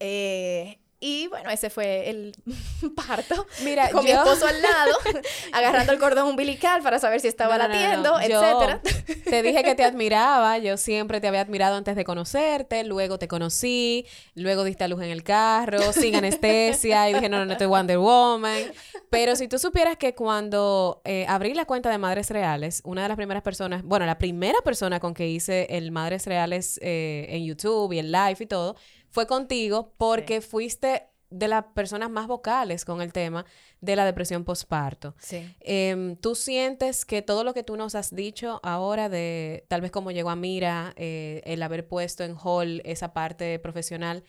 Eh, 0.00 0.80
y 1.00 1.28
bueno, 1.28 1.48
ese 1.50 1.70
fue 1.70 2.10
el 2.10 2.34
parto. 2.96 3.46
Mira, 3.62 3.90
con 3.90 4.04
mi 4.04 4.10
esposo 4.10 4.46
al 4.46 4.60
lado, 4.60 4.92
agarrando 5.52 5.92
el 5.92 5.98
cordón 5.98 6.28
umbilical 6.28 6.82
para 6.82 6.98
saber 6.98 7.20
si 7.20 7.28
estaba 7.28 7.56
latiendo, 7.56 8.18
etcétera. 8.18 8.80
Te 9.24 9.42
dije 9.42 9.62
que 9.62 9.74
te 9.76 9.84
admiraba, 9.84 10.58
yo 10.58 10.76
siempre 10.76 11.20
te 11.20 11.28
había 11.28 11.42
admirado 11.42 11.76
antes 11.76 11.94
de 11.94 12.04
conocerte, 12.04 12.82
luego 12.82 13.18
te 13.18 13.28
conocí, 13.28 14.06
luego 14.34 14.64
diste 14.64 14.84
a 14.84 14.88
luz 14.88 15.02
en 15.02 15.10
el 15.10 15.22
carro, 15.22 15.92
sin 15.92 16.16
anestesia, 16.16 17.08
y 17.08 17.14
dije, 17.14 17.28
no, 17.28 17.38
no, 17.38 17.46
no 17.46 17.52
estoy 17.52 17.68
Wonder 17.68 17.98
Woman. 17.98 18.72
Pero 19.10 19.36
si 19.36 19.46
tú 19.48 19.58
supieras 19.58 19.96
que 19.96 20.14
cuando 20.14 21.00
eh, 21.04 21.24
abrí 21.28 21.54
la 21.54 21.64
cuenta 21.64 21.90
de 21.90 21.98
Madres 21.98 22.30
Reales, 22.30 22.82
una 22.84 23.02
de 23.02 23.08
las 23.08 23.16
primeras 23.16 23.42
personas, 23.42 23.82
bueno, 23.84 24.04
la 24.04 24.18
primera 24.18 24.58
persona 24.62 25.00
con 25.00 25.14
que 25.14 25.28
hice 25.28 25.66
el 25.70 25.92
Madres 25.92 26.26
Reales 26.26 26.78
eh, 26.82 27.26
en 27.30 27.44
YouTube 27.44 27.92
y 27.92 28.00
en 28.00 28.10
live 28.10 28.36
y 28.40 28.46
todo, 28.46 28.76
fue 29.10 29.26
contigo 29.26 29.92
porque 29.96 30.40
fuiste 30.40 31.08
de 31.30 31.48
las 31.48 31.64
personas 31.74 32.10
más 32.10 32.26
vocales 32.26 32.84
con 32.84 33.02
el 33.02 33.12
tema 33.12 33.44
de 33.80 33.96
la 33.96 34.04
depresión 34.04 34.44
postparto. 34.44 35.14
Sí. 35.18 35.54
Em, 35.60 36.16
¿Tú 36.16 36.34
sientes 36.34 37.04
que 37.04 37.22
todo 37.22 37.44
lo 37.44 37.52
que 37.54 37.62
tú 37.62 37.76
nos 37.76 37.94
has 37.94 38.14
dicho 38.14 38.60
ahora 38.62 39.08
de 39.08 39.64
tal 39.68 39.80
vez 39.80 39.90
cómo 39.90 40.10
llegó 40.10 40.30
a 40.30 40.36
Mira, 40.36 40.94
eh, 40.96 41.42
el 41.44 41.62
haber 41.62 41.86
puesto 41.86 42.24
en 42.24 42.34
hall 42.42 42.80
esa 42.84 43.12
parte 43.12 43.58
profesional, 43.58 44.24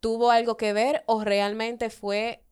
tuvo 0.00 0.30
algo 0.30 0.56
que 0.56 0.72
ver 0.72 1.04
o 1.06 1.24
realmente 1.24 1.88
fue 1.88 2.44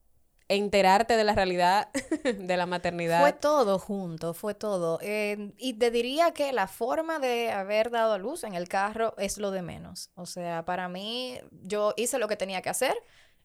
enterarte 0.51 1.17
de 1.17 1.23
la 1.23 1.35
realidad 1.35 1.89
de 2.25 2.57
la 2.57 2.67
maternidad? 2.67 3.21
Fue 3.21 3.33
todo 3.33 3.79
junto, 3.79 4.35
fue 4.35 4.55
todo. 4.55 4.99
Eh, 5.01 5.53
y 5.57 5.75
te 5.75 5.91
diría 5.91 6.33
que 6.33 6.53
la 6.53 6.67
forma 6.67 7.21
de 7.21 7.53
haber 7.53 7.91
dado 7.91 8.15
a 8.15 8.19
luz 8.19 8.43
en 8.43 8.55
el 8.55 8.69
carro 8.69 9.15
es 9.17 9.39
lo 9.39 9.53
de 9.53 9.63
menos. 9.63 10.11
O 10.17 10.27
sea, 10.27 10.65
para 10.65 10.89
mí, 10.89 11.39
yo 11.63 11.95
hice 11.97 12.19
lo 12.19 12.27
que 12.27 12.37
tenía 12.37 12.63
que 12.63 12.69
hacer. 12.69 12.95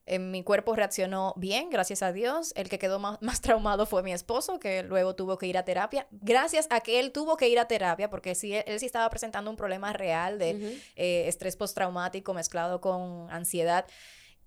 Eh, 0.04 0.18
mi 0.18 0.42
cuerpo 0.42 0.74
reaccionó 0.74 1.32
bien, 1.36 1.70
gracias 1.70 2.02
a 2.02 2.12
Dios. 2.12 2.52
El 2.56 2.68
que 2.68 2.78
quedó 2.78 2.98
más, 2.98 3.18
más, 3.22 3.40
traumado 3.40 3.86
fue 3.86 4.02
mi 4.02 4.12
esposo, 4.12 4.58
que 4.58 4.82
luego 4.82 5.14
tuvo 5.14 5.38
que 5.38 5.46
ir 5.46 5.56
a 5.58 5.64
terapia. 5.64 6.08
Gracias 6.10 6.66
a 6.70 6.80
que 6.80 6.98
él 6.98 7.12
tuvo 7.12 7.36
que 7.36 7.48
ir 7.48 7.60
a 7.60 7.68
terapia, 7.68 8.10
porque 8.10 8.34
sí, 8.34 8.52
él, 8.52 8.80
sí 8.80 8.86
estaba 8.86 9.08
presentando 9.10 9.48
un 9.48 9.56
problema 9.56 9.92
real 9.92 10.40
de 10.40 10.54
uh 10.54 10.58
-huh. 10.58 10.82
eh, 10.96 11.28
estrés 11.28 11.56
postraumático 11.56 12.34
mezclado 12.34 12.80
con 12.80 13.30
ansiedad. 13.30 13.86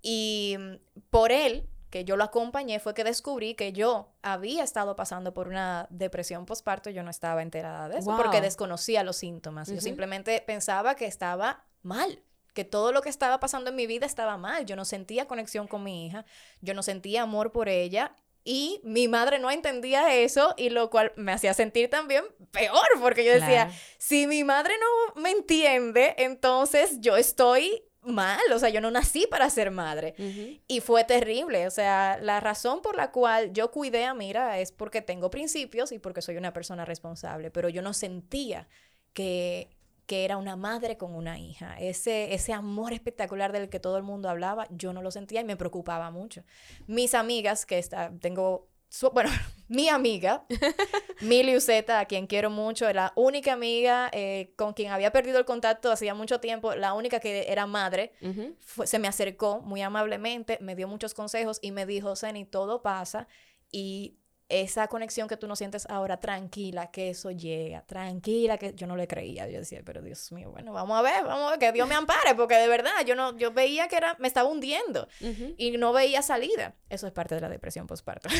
Y 0.02 0.56
mm, 0.58 0.76
por 1.08 1.32
él, 1.32 1.66
que 1.90 2.04
yo 2.04 2.16
lo 2.16 2.24
acompañé, 2.24 2.78
fue 2.80 2.94
que 2.94 3.04
descubrí 3.04 3.54
que 3.54 3.72
yo 3.72 4.12
había 4.22 4.64
estado 4.64 4.96
pasando 4.96 5.34
por 5.34 5.48
una 5.48 5.86
depresión 5.90 6.46
postparto. 6.46 6.90
Yo 6.90 7.02
no 7.02 7.10
estaba 7.10 7.42
enterada 7.42 7.88
de 7.88 7.98
eso, 7.98 8.10
wow. 8.10 8.22
porque 8.22 8.40
desconocía 8.40 9.02
los 9.02 9.16
síntomas. 9.16 9.68
Uh 9.68 9.72
-huh. 9.72 9.74
Yo 9.76 9.80
simplemente 9.80 10.42
pensaba 10.46 10.94
que 10.94 11.06
estaba 11.06 11.64
mal 11.82 12.22
que 12.54 12.64
todo 12.64 12.92
lo 12.92 13.00
que 13.00 13.08
estaba 13.08 13.38
pasando 13.38 13.70
en 13.70 13.76
mi 13.76 13.86
vida 13.86 14.06
estaba 14.06 14.36
mal. 14.36 14.66
Yo 14.66 14.76
no 14.76 14.84
sentía 14.84 15.26
conexión 15.26 15.68
con 15.68 15.84
mi 15.84 16.06
hija, 16.06 16.24
yo 16.60 16.74
no 16.74 16.82
sentía 16.82 17.22
amor 17.22 17.52
por 17.52 17.68
ella 17.68 18.14
y 18.42 18.80
mi 18.84 19.06
madre 19.06 19.38
no 19.38 19.50
entendía 19.50 20.14
eso 20.14 20.54
y 20.56 20.70
lo 20.70 20.90
cual 20.90 21.12
me 21.16 21.32
hacía 21.32 21.54
sentir 21.54 21.90
también 21.90 22.24
peor 22.50 22.86
porque 23.00 23.24
yo 23.24 23.32
decía, 23.32 23.66
claro. 23.66 23.72
si 23.98 24.26
mi 24.26 24.44
madre 24.44 24.74
no 24.80 25.20
me 25.20 25.30
entiende, 25.30 26.14
entonces 26.18 27.00
yo 27.00 27.16
estoy 27.16 27.84
mal, 28.02 28.40
o 28.52 28.58
sea, 28.58 28.68
yo 28.70 28.80
no 28.80 28.90
nací 28.90 29.26
para 29.30 29.48
ser 29.50 29.70
madre. 29.70 30.14
Uh 30.18 30.22
-huh. 30.22 30.60
Y 30.68 30.80
fue 30.80 31.04
terrible, 31.04 31.66
o 31.66 31.70
sea, 31.70 32.18
la 32.20 32.40
razón 32.40 32.82
por 32.82 32.96
la 32.96 33.10
cual 33.10 33.52
yo 33.52 33.70
cuidé 33.70 34.04
a 34.04 34.14
Mira 34.14 34.58
es 34.58 34.72
porque 34.72 35.02
tengo 35.02 35.30
principios 35.30 35.92
y 35.92 35.98
porque 35.98 36.22
soy 36.22 36.36
una 36.36 36.52
persona 36.52 36.84
responsable, 36.84 37.50
pero 37.50 37.68
yo 37.68 37.82
no 37.82 37.92
sentía 37.92 38.68
que 39.12 39.68
que 40.10 40.24
era 40.24 40.38
una 40.38 40.56
madre 40.56 40.96
con 40.96 41.14
una 41.14 41.38
hija. 41.38 41.78
Ese, 41.78 42.34
ese 42.34 42.52
amor 42.52 42.92
espectacular 42.92 43.52
del 43.52 43.68
que 43.68 43.78
todo 43.78 43.96
el 43.96 44.02
mundo 44.02 44.28
hablaba, 44.28 44.66
yo 44.70 44.92
no 44.92 45.02
lo 45.02 45.12
sentía 45.12 45.40
y 45.40 45.44
me 45.44 45.56
preocupaba 45.56 46.10
mucho. 46.10 46.42
Mis 46.88 47.14
amigas, 47.14 47.64
que 47.64 47.78
está, 47.78 48.10
tengo, 48.20 48.66
su, 48.90 49.08
bueno, 49.10 49.30
mi 49.68 49.88
amiga, 49.88 50.44
Mili 51.22 51.56
Uceta, 51.56 52.00
a 52.00 52.04
quien 52.04 52.26
quiero 52.26 52.50
mucho, 52.50 52.92
la 52.92 53.12
única 53.14 53.52
amiga 53.52 54.10
eh, 54.12 54.52
con 54.56 54.74
quien 54.74 54.90
había 54.90 55.12
perdido 55.12 55.38
el 55.38 55.44
contacto 55.44 55.90
hacía 55.92 56.12
mucho 56.12 56.40
tiempo, 56.40 56.74
la 56.74 56.92
única 56.92 57.20
que 57.20 57.46
era 57.48 57.66
madre, 57.66 58.12
uh 58.20 58.26
-huh. 58.26 58.56
fue, 58.58 58.86
se 58.86 58.98
me 58.98 59.08
acercó 59.08 59.60
muy 59.62 59.80
amablemente, 59.80 60.58
me 60.60 60.74
dio 60.74 60.88
muchos 60.88 61.14
consejos 61.14 61.60
y 61.62 61.70
me 61.70 61.86
dijo, 61.86 62.16
Zeni, 62.16 62.44
todo 62.44 62.82
pasa 62.82 63.28
y 63.72 64.18
esa 64.50 64.88
conexión 64.88 65.28
que 65.28 65.36
tú 65.36 65.46
no 65.46 65.56
sientes 65.56 65.86
ahora, 65.88 66.18
tranquila, 66.18 66.90
que 66.90 67.10
eso 67.10 67.30
llega, 67.30 67.82
tranquila, 67.82 68.58
que 68.58 68.74
yo 68.74 68.86
no 68.86 68.96
le 68.96 69.06
creía. 69.06 69.48
Yo 69.48 69.58
decía, 69.58 69.80
pero 69.84 70.02
Dios 70.02 70.30
mío, 70.32 70.50
bueno, 70.50 70.72
vamos 70.72 70.98
a 70.98 71.02
ver, 71.02 71.24
vamos 71.24 71.46
a 71.46 71.50
ver, 71.52 71.58
que 71.60 71.72
Dios 71.72 71.88
me 71.88 71.94
ampare, 71.94 72.34
porque 72.34 72.56
de 72.56 72.68
verdad 72.68 72.92
yo 73.06 73.14
no, 73.14 73.36
yo 73.38 73.52
veía 73.52 73.88
que 73.88 73.96
era, 73.96 74.16
me 74.18 74.28
estaba 74.28 74.48
hundiendo 74.48 75.08
uh 75.20 75.24
-huh. 75.24 75.54
y 75.56 75.70
no 75.78 75.92
veía 75.92 76.20
salida. 76.22 76.74
Eso 76.88 77.06
es 77.06 77.12
parte 77.12 77.36
de 77.36 77.40
la 77.40 77.48
depresión 77.48 77.86
postparto. 77.86 78.28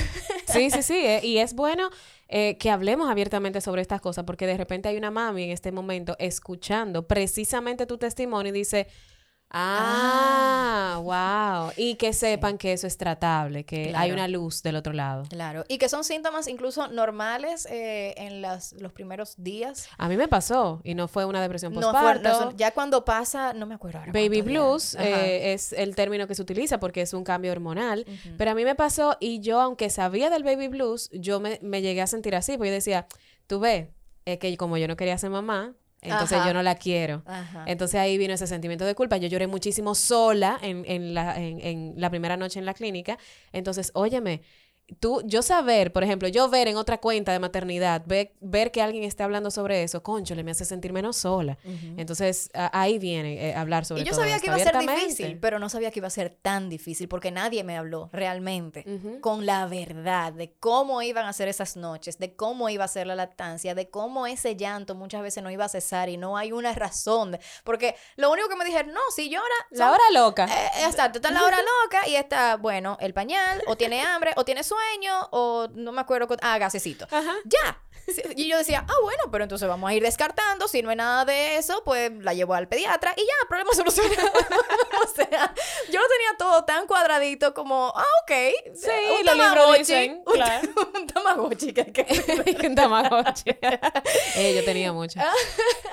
Sí, 0.51 0.69
sí, 0.71 0.83
sí, 0.83 1.07
eh, 1.07 1.21
y 1.23 1.39
es 1.39 1.55
bueno 1.55 1.91
eh, 2.29 2.59
que 2.59 2.71
hablemos 2.71 3.09
abiertamente 3.09 3.61
sobre 3.61 3.83
estas 3.83 4.01
cosas, 4.01 4.25
porque 4.25 4.49
de 4.49 4.57
repente 4.57 4.89
hay 4.89 4.97
una 4.97 5.13
mami 5.13 5.45
en 5.45 5.51
este 5.51 5.71
momento 5.71 6.17
escuchando 6.19 7.07
precisamente 7.07 7.87
tu 7.87 7.99
testimonio 7.99 8.51
y 8.51 8.59
dice, 8.59 8.89
Ah, 9.53 11.01
ah, 11.03 11.63
wow. 11.67 11.73
Y 11.77 11.97
que 11.97 12.13
sepan 12.13 12.57
que 12.57 12.73
eso 12.73 12.87
es 12.87 12.97
tratable, 12.97 13.65
que 13.65 13.89
claro. 13.89 13.99
hay 13.99 14.13
una 14.13 14.29
luz 14.29 14.63
del 14.63 14.77
otro 14.77 14.93
lado. 14.93 15.25
Claro. 15.29 15.65
Y 15.67 15.79
que 15.79 15.89
son 15.89 16.05
síntomas 16.05 16.47
incluso 16.47 16.87
normales 16.89 17.67
eh, 17.71 18.15
en 18.17 18.43
las, 18.43 18.73
los 18.75 18.93
primeros 18.93 19.35
días. 19.37 19.89
A 19.99 20.09
mí 20.09 20.17
me 20.17 20.29
pasó 20.29 20.81
y 20.85 20.95
no 20.95 21.09
fue 21.09 21.25
una 21.25 21.43
depresión 21.43 21.75
postparto. 21.75 22.29
No, 22.29 22.45
no, 22.47 22.57
ya 22.57 22.71
cuando 22.71 23.05
pasa, 23.05 23.53
no 23.53 23.67
me 23.67 23.75
acuerdo 23.75 23.99
ahora. 23.99 24.13
Baby 24.13 24.43
blues 24.43 24.95
eh, 24.95 25.53
es 25.53 25.73
el 25.73 25.97
término 25.97 26.29
que 26.29 26.37
se 26.37 26.43
utiliza 26.43 26.79
porque 26.79 27.03
es 27.03 27.13
un 27.13 27.25
cambio 27.25 27.51
hormonal. 27.51 28.05
Uh 28.07 28.11
-huh. 28.11 28.35
Pero 28.39 28.53
a 28.53 28.55
mí 28.55 28.65
me 28.65 28.77
pasó 28.77 29.17
y 29.19 29.41
yo, 29.41 29.61
aunque 29.61 29.91
sabía 29.91 30.31
del 30.31 30.45
baby 30.45 30.69
blues, 30.69 31.11
yo 31.13 31.41
me, 31.41 31.59
me 31.61 31.83
llegué 31.83 32.03
a 32.03 32.07
sentir 32.07 32.37
así. 32.37 32.57
Porque 32.57 32.69
yo 32.69 32.75
decía, 32.75 33.07
tú 33.49 33.59
ves, 33.59 33.89
es 34.25 34.39
que 34.39 34.57
como 34.57 34.77
yo 34.77 34.87
no 34.87 34.97
quería 34.97 35.19
ser 35.19 35.31
mamá, 35.31 35.75
entonces 36.03 36.39
Ajá. 36.39 36.49
yo 36.49 36.55
no 36.55 36.63
la 36.63 36.75
quiero. 36.77 37.23
Ajá. 37.27 37.65
Entonces 37.67 38.01
ahí 38.01 38.17
vino 38.19 38.33
ese 38.35 38.47
sentimiento 38.47 38.85
de 38.85 38.95
culpa. 38.95 39.17
Yo 39.19 39.29
lloré 39.29 39.47
muchísimo 39.47 39.95
sola 39.95 40.59
en, 40.63 40.85
en, 40.87 41.15
la, 41.15 41.39
en, 41.39 41.61
en 41.61 41.95
la 41.97 42.11
primera 42.11 42.37
noche 42.37 42.59
en 42.59 42.67
la 42.67 42.75
clínica. 42.75 43.19
Entonces, 43.53 43.91
óyeme, 43.95 44.43
tú, 44.99 45.23
yo 45.25 45.43
saber, 45.43 45.93
por 45.93 46.03
ejemplo, 46.03 46.29
yo 46.29 46.49
ver 46.49 46.69
en 46.69 46.77
otra 46.77 46.99
cuenta 46.99 47.33
de 47.33 47.39
maternidad, 47.39 48.03
ver, 48.07 48.33
ver 48.41 48.73
que 48.73 48.83
alguien 48.83 49.05
esté 49.05 49.23
hablando 49.23 49.51
sobre 49.51 49.83
eso, 49.83 50.03
concho, 50.03 50.35
le 50.35 50.43
me 50.43 50.51
hace 50.51 50.65
sentir 50.65 50.93
menos 50.93 51.17
sola. 51.17 51.59
Uh 51.65 51.69
-huh. 51.69 51.95
Entonces, 51.99 52.51
a, 52.55 52.81
ahí 52.81 52.99
viene 52.99 53.51
eh, 53.51 53.55
hablar 53.55 53.85
sobre 53.85 54.03
Y 54.03 54.05
yo 54.05 54.13
todo 54.13 54.21
sabía 54.23 54.37
esto, 54.37 54.47
que 54.47 54.59
iba 54.61 54.71
a 54.71 54.73
ser 54.73 54.79
difícil, 54.79 55.39
pero 55.39 55.59
no 55.59 55.69
sabía 55.69 55.91
que 55.91 56.01
iba 56.01 56.09
a 56.09 56.11
ser 56.11 56.31
tan 56.31 56.69
difícil, 56.69 57.09
porque 57.09 57.31
nadie 57.31 57.65
me 57.65 57.77
habló 57.77 58.11
realmente 58.13 58.85
uh 58.87 58.91
-huh. 58.91 59.21
con 59.21 59.47
la 59.47 59.67
verdad 59.67 60.33
de 60.33 60.53
cómo 60.59 61.03
iban 61.03 61.27
a 61.27 61.33
ser 61.33 61.49
esas 61.49 61.77
noches, 61.77 62.19
de 62.19 62.35
cómo 62.35 62.69
iba 62.69 62.85
a 62.85 62.89
ser 62.89 63.07
la 63.07 63.15
lactancia, 63.15 63.75
de 63.75 63.89
cómo 63.91 64.27
ese 64.27 64.57
llanto 64.57 64.95
muchas 64.95 65.23
veces 65.23 65.43
no 65.43 65.51
iba 65.51 65.65
a 65.65 65.69
cesar 65.69 66.09
y 66.09 66.17
no 66.17 66.37
hay 66.37 66.53
una 66.53 66.73
razón. 66.73 67.33
De, 67.33 67.41
porque 67.65 67.95
lo 68.17 68.31
único 68.31 68.49
que 68.49 68.57
me 68.57 68.65
dijeron, 68.65 68.93
no, 68.93 69.01
si 69.15 69.29
llora... 69.29 69.45
La 69.71 69.93
hora 69.93 70.03
loca. 70.13 70.47
Eh, 70.47 70.85
exacto, 70.87 71.19
está 71.19 71.31
la 71.31 71.45
hora 71.45 71.59
loca 71.59 72.09
y 72.09 72.17
está, 72.17 72.57
bueno, 72.57 72.97
el 73.01 73.15
pañal, 73.15 73.63
o 73.67 73.77
tiene 73.77 74.01
hambre, 74.01 74.33
o 74.37 74.45
tiene 74.45 74.63
sueño, 74.63 74.80
o 75.31 75.69
no 75.75 75.93
me 75.93 76.01
acuerdo, 76.01 76.29
ah, 76.43 76.59
gasecito. 76.59 77.07
Ajá. 77.11 77.35
Ya. 77.45 77.79
Y 78.37 78.49
yo 78.49 78.59
decía, 78.59 78.85
ah, 78.89 78.95
bueno, 79.03 79.25
pero 79.31 79.45
entonces 79.45 79.69
vamos 79.69 79.91
a 79.91 79.95
ir 79.95 80.03
descartando. 80.03 80.69
Si 80.69 80.83
no 80.83 80.91
hay 80.91 80.97
nada 80.97 81.25
de 81.25 81.57
eso, 81.57 81.83
pues 81.85 82.11
la 82.21 82.35
llevo 82.35 82.55
al 82.55 82.69
pediatra 82.69 83.13
y 83.17 83.21
ya, 83.21 83.49
problema 83.49 83.73
solucionado. 83.75 84.31
o 85.05 85.15
sea, 85.15 85.55
yo 85.91 86.01
lo 86.01 86.09
tenía 86.09 86.37
todo 86.39 86.65
tan 86.65 86.87
cuadradito 86.87 87.55
como, 87.55 87.93
ah, 87.95 88.05
ok. 88.23 88.33
Sí, 88.75 88.89
un 89.21 89.27
los 89.27 89.37
libros 89.37 89.79
dicen, 89.79 90.23
un, 90.27 90.33
claro. 90.33 90.69
un 90.95 91.07
tamagotchi. 91.07 91.73
Que, 91.73 91.93
que... 91.93 92.67
un 92.67 92.75
tamagotchi. 92.75 93.51
eh, 94.37 94.55
yo 94.55 94.65
tenía 94.65 94.93
mucho. 94.93 95.21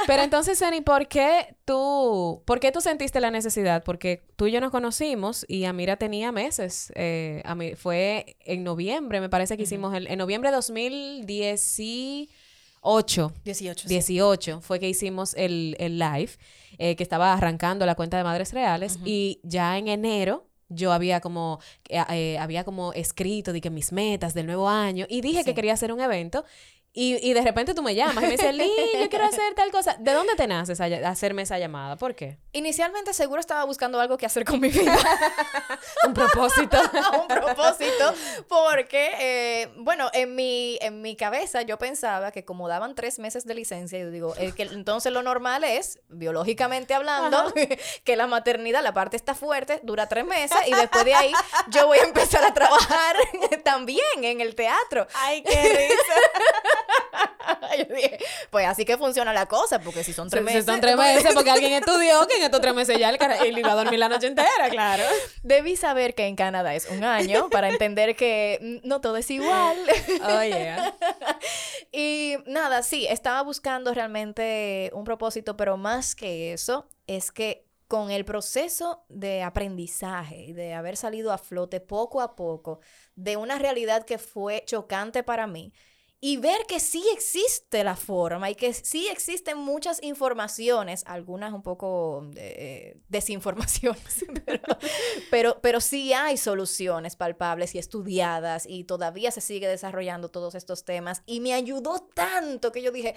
pero 0.05 0.23
entonces, 0.23 0.57
Sani, 0.57 0.81
¿por 0.81 1.07
qué 1.07 1.55
tú, 1.65 2.43
por 2.45 2.59
qué 2.59 2.71
tú 2.71 2.81
sentiste 2.81 3.19
la 3.19 3.31
necesidad? 3.31 3.83
Porque 3.83 4.23
tú 4.35 4.47
y 4.47 4.51
yo 4.51 4.61
nos 4.61 4.71
conocimos 4.71 5.45
y 5.47 5.65
Amira 5.65 5.97
tenía 5.97 6.31
meses. 6.31 6.91
Eh, 6.95 7.41
a 7.45 7.55
mí, 7.55 7.75
fue 7.75 8.37
en 8.45 8.63
noviembre, 8.63 9.21
me 9.21 9.29
parece 9.29 9.55
que 9.57 9.63
uh 9.63 9.65
-huh. 9.65 9.67
hicimos, 9.67 9.93
el, 9.95 10.07
en 10.07 10.17
noviembre 10.17 10.49
de 10.49 10.55
2018. 10.55 11.96
18. 12.83 13.33
18 13.85 14.55
sí. 14.55 14.61
fue 14.61 14.79
que 14.79 14.89
hicimos 14.89 15.33
el, 15.35 15.75
el 15.79 15.99
live, 15.99 16.31
eh, 16.77 16.95
que 16.95 17.03
estaba 17.03 17.33
arrancando 17.33 17.85
la 17.85 17.95
cuenta 17.95 18.17
de 18.17 18.23
Madres 18.23 18.53
Reales. 18.53 18.95
Uh 18.95 18.99
-huh. 18.99 19.07
Y 19.07 19.39
ya 19.43 19.77
en 19.77 19.87
enero 19.87 20.47
yo 20.69 20.91
había 20.91 21.21
como, 21.21 21.59
eh, 21.89 22.03
eh, 22.09 22.37
había 22.39 22.63
como 22.63 22.93
escrito 22.93 23.53
de 23.53 23.61
que 23.61 23.69
mis 23.69 23.91
metas 23.91 24.33
del 24.33 24.45
nuevo 24.45 24.67
año 24.67 25.05
y 25.09 25.21
dije 25.21 25.39
sí. 25.39 25.45
que 25.45 25.53
quería 25.53 25.73
hacer 25.73 25.91
un 25.93 26.01
evento 26.01 26.43
y, 26.99 27.29
y, 27.29 27.33
de 27.33 27.41
repente 27.41 27.75
tú 27.75 27.83
me 27.83 27.93
llamas 27.93 28.23
y 28.23 28.25
me 28.25 28.31
dices, 28.31 28.55
Lee, 28.55 28.71
yo 28.99 29.07
quiero 29.07 29.25
hacer 29.25 29.53
tal 29.53 29.69
cosa. 29.69 29.95
¿De 29.99 30.13
dónde 30.13 30.33
te 30.33 30.47
nace 30.47 30.73
esa, 30.73 30.85
hacerme 31.07 31.43
esa 31.43 31.59
llamada? 31.59 31.95
¿Por 31.95 32.15
qué? 32.15 32.39
Inicialmente 32.53 33.13
seguro 33.13 33.39
estaba 33.39 33.63
buscando 33.65 34.01
algo 34.01 34.17
que 34.17 34.25
hacer 34.25 34.43
con 34.43 34.59
mi 34.59 34.69
vida. 34.69 34.97
un 36.07 36.15
propósito. 36.15 36.75
un 37.21 37.27
propósito. 37.27 38.15
Porque, 38.47 39.11
eh, 39.19 39.71
bueno, 39.77 40.09
en 40.11 40.33
mi, 40.33 40.79
en 40.81 41.03
mi 41.03 41.15
cabeza 41.15 41.61
yo 41.61 41.77
pensaba 41.77 42.31
que 42.31 42.45
como 42.45 42.67
daban 42.67 42.95
tres 42.95 43.19
meses 43.19 43.45
de 43.45 43.53
licencia, 43.53 43.99
yo 43.99 44.09
digo, 44.09 44.33
eh, 44.39 44.53
que 44.53 44.63
entonces 44.63 45.13
lo 45.13 45.21
normal 45.21 45.65
es, 45.65 45.99
biológicamente 46.09 46.95
hablando, 46.95 47.53
que 48.05 48.15
la 48.15 48.25
maternidad, 48.25 48.81
la 48.81 48.95
parte 48.95 49.17
está 49.17 49.35
fuerte, 49.35 49.81
dura 49.83 50.09
tres 50.09 50.25
meses 50.25 50.57
y 50.65 50.73
después 50.73 51.05
de 51.05 51.13
ahí 51.13 51.31
yo 51.69 51.85
voy 51.85 51.99
a 51.99 52.05
empezar 52.05 52.43
a 52.43 52.55
trabajar 52.55 53.15
también 53.63 54.23
en 54.23 54.41
el 54.41 54.55
teatro. 54.55 55.05
Ay, 55.13 55.43
qué 55.43 55.61
risa. 55.61 56.86
Yo 57.77 57.95
dije, 57.95 58.17
pues 58.49 58.67
así 58.67 58.85
que 58.85 58.97
funciona 58.97 59.33
la 59.33 59.45
cosa, 59.45 59.79
porque 59.79 60.03
si 60.03 60.13
son 60.13 60.29
tres 60.29 60.43
meses. 60.43 60.65
Si 60.65 60.71
son 60.71 60.81
tres 60.81 60.95
meses, 60.95 61.31
porque 61.33 61.51
alguien 61.51 61.73
estudió 61.73 62.27
que 62.27 62.37
en 62.37 62.43
estos 62.43 62.61
tres 62.61 62.73
meses 62.73 62.97
ya 62.97 63.09
el, 63.09 63.17
él 63.45 63.57
iba 63.57 63.71
a 63.71 63.75
dormir 63.75 63.99
la 63.99 64.09
noche 64.09 64.27
entera, 64.27 64.69
claro. 64.69 65.03
Debí 65.43 65.75
saber 65.75 66.15
que 66.15 66.25
en 66.25 66.35
Canadá 66.35 66.75
es 66.75 66.89
un 66.89 67.03
año 67.03 67.49
para 67.49 67.69
entender 67.69 68.15
que 68.15 68.81
no 68.83 69.01
todo 69.01 69.17
es 69.17 69.29
igual. 69.31 69.77
Oh, 70.23 70.43
yeah. 70.43 70.95
y 71.91 72.35
nada, 72.45 72.83
sí, 72.83 73.07
estaba 73.07 73.41
buscando 73.41 73.93
realmente 73.93 74.91
un 74.93 75.03
propósito, 75.03 75.57
pero 75.57 75.77
más 75.77 76.15
que 76.15 76.53
eso, 76.53 76.87
es 77.07 77.31
que 77.31 77.67
con 77.87 78.11
el 78.11 78.25
proceso 78.25 79.05
de 79.07 79.43
aprendizaje 79.43 80.43
y 80.43 80.53
de 80.53 80.73
haber 80.73 80.97
salido 80.97 81.31
a 81.31 81.37
flote 81.37 81.79
poco 81.79 82.21
a 82.21 82.35
poco 82.35 82.81
de 83.15 83.37
una 83.37 83.57
realidad 83.57 84.05
que 84.05 84.17
fue 84.17 84.63
chocante 84.65 85.23
para 85.23 85.47
mí 85.47 85.71
y 86.19 86.37
ver 86.37 86.65
que 86.67 86.79
sí 86.79 87.03
existe 87.13 87.83
la 87.83 87.95
forma 87.95 88.49
y 88.49 88.55
que 88.55 88.73
sí 88.73 89.07
existen 89.07 89.57
muchas 89.57 90.01
informaciones, 90.01 91.03
algunas 91.05 91.53
un 91.53 91.61
poco 91.61 92.27
eh, 92.35 92.99
desinformaciones, 93.07 94.25
pero, 94.45 94.61
pero, 95.29 95.61
pero 95.61 95.79
sí 95.79 96.13
hay 96.13 96.37
soluciones 96.37 97.15
palpables 97.15 97.75
y 97.75 97.77
estudiadas 97.77 98.65
y 98.67 98.83
todavía 98.85 99.29
se 99.29 99.41
sigue 99.41 99.67
desarrollando 99.67 100.29
todos 100.29 100.55
estos 100.55 100.85
temas. 100.85 101.21
Y 101.27 101.39
me 101.39 101.53
ayudó 101.53 101.99
tanto 101.99 102.71
que 102.71 102.81
yo 102.81 102.91
dije, 102.91 103.13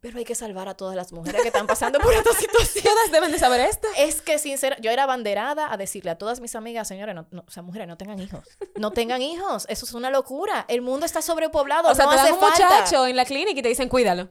pero 0.00 0.16
hay 0.18 0.24
que 0.24 0.34
salvar 0.34 0.66
a 0.68 0.74
todas 0.74 0.96
las 0.96 1.12
mujeres 1.12 1.42
que 1.42 1.48
están 1.48 1.66
pasando 1.66 1.98
por 1.98 2.12
esta 2.14 2.32
situación. 2.32 2.84
Todas 2.84 3.12
deben 3.12 3.30
de 3.30 3.38
saber 3.38 3.60
esto. 3.60 3.86
Es 3.98 4.22
que, 4.22 4.38
sincera, 4.38 4.76
yo 4.80 4.90
era 4.90 5.04
banderada 5.04 5.70
a 5.70 5.76
decirle 5.76 6.10
a 6.10 6.16
todas 6.16 6.40
mis 6.40 6.54
amigas, 6.54 6.88
señores, 6.88 7.14
no, 7.14 7.26
o 7.46 7.50
sea, 7.50 7.62
mujeres, 7.62 7.86
no 7.86 7.98
tengan 7.98 8.18
hijos. 8.18 8.42
No 8.76 8.92
tengan 8.92 9.20
hijos. 9.20 9.66
Eso 9.68 9.84
es 9.84 9.92
una 9.92 10.10
locura. 10.10 10.64
El 10.68 10.80
mundo 10.80 11.04
está 11.04 11.20
sobrepoblado. 11.20 11.90
O 11.90 11.94
sea, 11.94 12.06
no 12.06 12.12
te 12.12 12.16
hace 12.16 12.30
dan 12.30 12.34
un 12.34 12.40
falta. 12.40 12.64
muchacho 12.64 13.06
en 13.06 13.16
la 13.16 13.26
clínica 13.26 13.60
y 13.60 13.62
te 13.62 13.68
dicen, 13.68 13.90
cuídalo. 13.90 14.30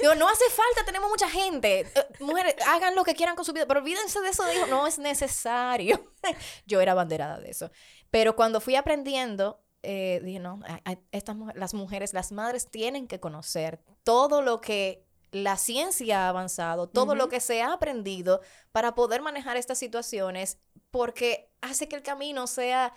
Digo, 0.00 0.14
no 0.14 0.28
hace 0.28 0.44
falta, 0.50 0.84
tenemos 0.86 1.10
mucha 1.10 1.28
gente. 1.28 1.80
Eh, 1.80 2.06
mujeres, 2.20 2.54
hagan 2.66 2.94
lo 2.94 3.02
que 3.02 3.14
quieran 3.14 3.34
con 3.34 3.44
su 3.44 3.52
vida, 3.52 3.66
pero 3.66 3.80
olvídense 3.80 4.20
de 4.20 4.28
eso. 4.28 4.46
Dijo, 4.46 4.66
no 4.66 4.86
es 4.86 4.98
necesario. 5.00 6.12
yo 6.66 6.80
era 6.80 6.94
banderada 6.94 7.40
de 7.40 7.50
eso. 7.50 7.72
Pero 8.12 8.36
cuando 8.36 8.60
fui 8.60 8.76
aprendiendo, 8.76 9.64
eh, 9.82 10.20
dije, 10.24 10.38
no, 10.38 10.60
a- 10.66 10.80
a- 10.90 10.98
estas, 11.12 11.36
las 11.54 11.74
mujeres, 11.74 12.12
las 12.12 12.32
madres 12.32 12.70
tienen 12.70 13.06
que 13.06 13.20
conocer 13.20 13.80
todo 14.04 14.42
lo 14.42 14.60
que 14.60 15.04
la 15.32 15.56
ciencia 15.56 16.26
ha 16.26 16.28
avanzado, 16.28 16.88
todo 16.88 17.14
lo 17.14 17.28
que 17.28 17.40
se 17.40 17.62
ha 17.62 17.72
aprendido 17.72 18.40
para 18.72 18.94
poder 18.94 19.22
manejar 19.22 19.56
estas 19.56 19.78
situaciones, 19.78 20.58
porque 20.90 21.50
hace 21.60 21.88
que 21.88 21.96
el 21.96 22.02
camino 22.02 22.46
sea, 22.48 22.92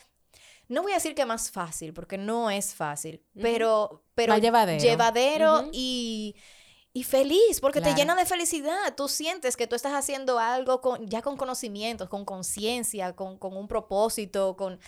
no 0.68 0.82
voy 0.82 0.94
a 0.94 0.96
decir 0.96 1.14
que 1.14 1.26
más 1.26 1.52
fácil, 1.52 1.94
porque 1.94 2.18
no 2.18 2.50
es 2.50 2.74
fácil, 2.74 3.24
pero, 3.40 4.04
pero 4.16 4.34
llevadero. 4.84 5.70
y, 5.74 6.36
y 6.92 7.04
feliz, 7.04 7.60
porque 7.62 7.82
te 7.82 7.90
llena 7.96 8.16
de 8.16 8.26
felicidad. 8.26 8.96
Tú 8.96 9.08
sientes 9.08 9.56
que 9.58 9.68
tú 9.68 9.76
estás 9.76 9.94
haciendo 9.94 10.40
algo 10.40 10.82
con, 10.82 11.08
ya 11.08 11.22
con 11.22 11.38
conocimientos, 11.38 12.10
con 12.10 12.26
conciencia, 12.26 13.16
con, 13.16 13.38
con 13.38 13.56
un 13.56 13.68
propósito, 13.68 14.56
con... 14.56 14.80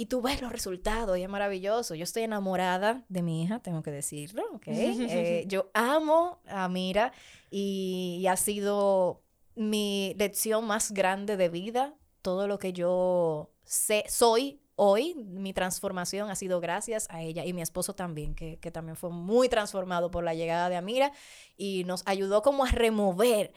Y 0.00 0.06
tú 0.06 0.22
ves 0.22 0.40
los 0.40 0.50
resultados 0.50 1.18
y 1.18 1.22
es 1.24 1.28
maravilloso. 1.28 1.94
Yo 1.94 2.04
estoy 2.04 2.22
enamorada 2.22 3.04
de 3.10 3.20
mi 3.20 3.42
hija, 3.42 3.58
tengo 3.58 3.82
que 3.82 3.90
decirlo, 3.90 4.42
¿ok? 4.54 4.66
Eh, 4.68 5.44
yo 5.46 5.70
amo 5.74 6.40
a 6.46 6.70
Mira 6.70 7.12
y, 7.50 8.16
y 8.18 8.26
ha 8.26 8.36
sido 8.38 9.20
mi 9.56 10.14
lección 10.16 10.66
más 10.66 10.92
grande 10.92 11.36
de 11.36 11.50
vida. 11.50 11.94
Todo 12.22 12.48
lo 12.48 12.58
que 12.58 12.72
yo 12.72 13.50
sé, 13.62 14.04
soy 14.08 14.62
hoy, 14.74 15.16
mi 15.16 15.52
transformación 15.52 16.30
ha 16.30 16.34
sido 16.34 16.60
gracias 16.60 17.06
a 17.10 17.20
ella 17.20 17.44
y 17.44 17.52
mi 17.52 17.60
esposo 17.60 17.94
también, 17.94 18.34
que, 18.34 18.58
que 18.58 18.70
también 18.70 18.96
fue 18.96 19.10
muy 19.10 19.50
transformado 19.50 20.10
por 20.10 20.24
la 20.24 20.32
llegada 20.32 20.70
de 20.70 20.76
Amira 20.76 21.12
y 21.58 21.84
nos 21.84 22.04
ayudó 22.06 22.40
como 22.40 22.64
a 22.64 22.70
remover 22.70 23.52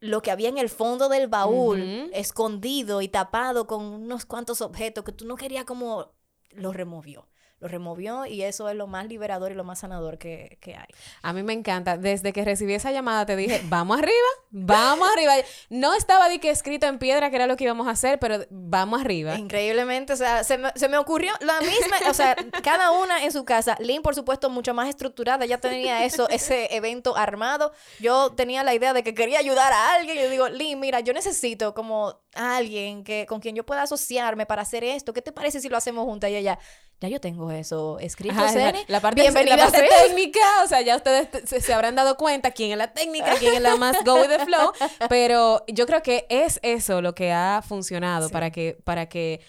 lo 0.00 0.22
que 0.22 0.30
había 0.30 0.48
en 0.48 0.58
el 0.58 0.68
fondo 0.68 1.08
del 1.08 1.28
baúl, 1.28 2.10
escondido 2.12 3.00
y 3.00 3.08
tapado 3.08 3.66
con 3.66 3.82
unos 3.82 4.26
cuantos 4.26 4.60
objetos 4.60 5.04
que 5.04 5.12
tú 5.12 5.26
no 5.26 5.36
querías 5.36 5.64
como, 5.64 6.12
lo 6.50 6.72
removió. 6.72 7.26
Lo 7.64 7.68
removió 7.68 8.26
y 8.26 8.42
eso 8.42 8.68
es 8.68 8.76
lo 8.76 8.86
más 8.86 9.06
liberador 9.06 9.50
y 9.50 9.54
lo 9.54 9.64
más 9.64 9.78
sanador 9.78 10.18
que, 10.18 10.58
que 10.60 10.74
hay. 10.76 10.84
A 11.22 11.32
mí 11.32 11.42
me 11.42 11.54
encanta. 11.54 11.96
Desde 11.96 12.34
que 12.34 12.44
recibí 12.44 12.74
esa 12.74 12.92
llamada 12.92 13.24
te 13.24 13.36
dije, 13.36 13.62
vamos 13.70 13.96
arriba, 13.96 14.12
vamos 14.50 15.08
arriba. 15.16 15.32
No 15.70 15.94
estaba 15.94 16.28
de 16.28 16.40
que 16.40 16.50
escrito 16.50 16.84
en 16.84 16.98
piedra 16.98 17.30
que 17.30 17.36
era 17.36 17.46
lo 17.46 17.56
que 17.56 17.64
íbamos 17.64 17.86
a 17.86 17.92
hacer, 17.92 18.18
pero 18.18 18.40
vamos 18.50 19.00
arriba. 19.00 19.36
Increíblemente, 19.38 20.12
o 20.12 20.16
sea, 20.16 20.44
se 20.44 20.58
me, 20.58 20.72
se 20.74 20.90
me 20.90 20.98
ocurrió 20.98 21.32
la 21.40 21.58
misma, 21.62 22.10
o 22.10 22.12
sea, 22.12 22.36
cada 22.62 22.90
una 22.90 23.24
en 23.24 23.32
su 23.32 23.46
casa. 23.46 23.78
Lynn, 23.80 24.02
por 24.02 24.14
supuesto, 24.14 24.50
mucho 24.50 24.74
más 24.74 24.90
estructurada, 24.90 25.46
ya 25.46 25.56
tenía 25.56 26.04
eso, 26.04 26.28
ese 26.28 26.68
evento 26.76 27.16
armado. 27.16 27.72
Yo 27.98 28.34
tenía 28.34 28.62
la 28.62 28.74
idea 28.74 28.92
de 28.92 29.02
que 29.02 29.14
quería 29.14 29.38
ayudar 29.38 29.72
a 29.72 29.94
alguien. 29.94 30.18
Yo 30.18 30.28
digo, 30.28 30.50
Lynn, 30.50 30.80
mira, 30.80 31.00
yo 31.00 31.14
necesito 31.14 31.72
como 31.72 32.20
alguien 32.34 33.04
que, 33.04 33.26
con 33.26 33.40
quien 33.40 33.54
yo 33.54 33.64
pueda 33.64 33.82
asociarme 33.82 34.46
para 34.46 34.62
hacer 34.62 34.84
esto. 34.84 35.12
¿Qué 35.12 35.22
te 35.22 35.32
parece 35.32 35.60
si 35.60 35.68
lo 35.68 35.76
hacemos 35.76 36.04
juntas? 36.04 36.30
Y 36.30 36.36
ella, 36.36 36.58
ya 37.00 37.08
yo 37.08 37.20
tengo 37.20 37.50
eso 37.50 37.98
escrito, 37.98 38.34
Ajá, 38.40 38.52
la, 38.54 38.74
la 38.86 39.00
parte, 39.00 39.20
Bienvenida 39.22 39.56
la 39.56 39.64
parte 39.70 39.88
técnica, 40.06 40.40
o 40.64 40.68
sea, 40.68 40.80
ya 40.80 40.96
ustedes 40.96 41.30
te- 41.30 41.46
se, 41.46 41.60
se 41.60 41.74
habrán 41.74 41.94
dado 41.94 42.16
cuenta 42.16 42.52
quién 42.52 42.70
es 42.72 42.78
la 42.78 42.92
técnica, 42.92 43.34
quién 43.38 43.54
es 43.54 43.60
la 43.62 43.76
más 43.76 43.96
go 44.04 44.14
with 44.20 44.28
the 44.28 44.44
flow, 44.44 44.72
pero 45.08 45.64
yo 45.68 45.86
creo 45.86 46.02
que 46.02 46.26
es 46.30 46.60
eso 46.62 47.00
lo 47.02 47.14
que 47.14 47.32
ha 47.32 47.62
funcionado 47.66 48.28
Sí. 48.28 48.32
para 48.32 48.50
que 48.50 48.78
para 48.84 49.08
que 49.08 49.40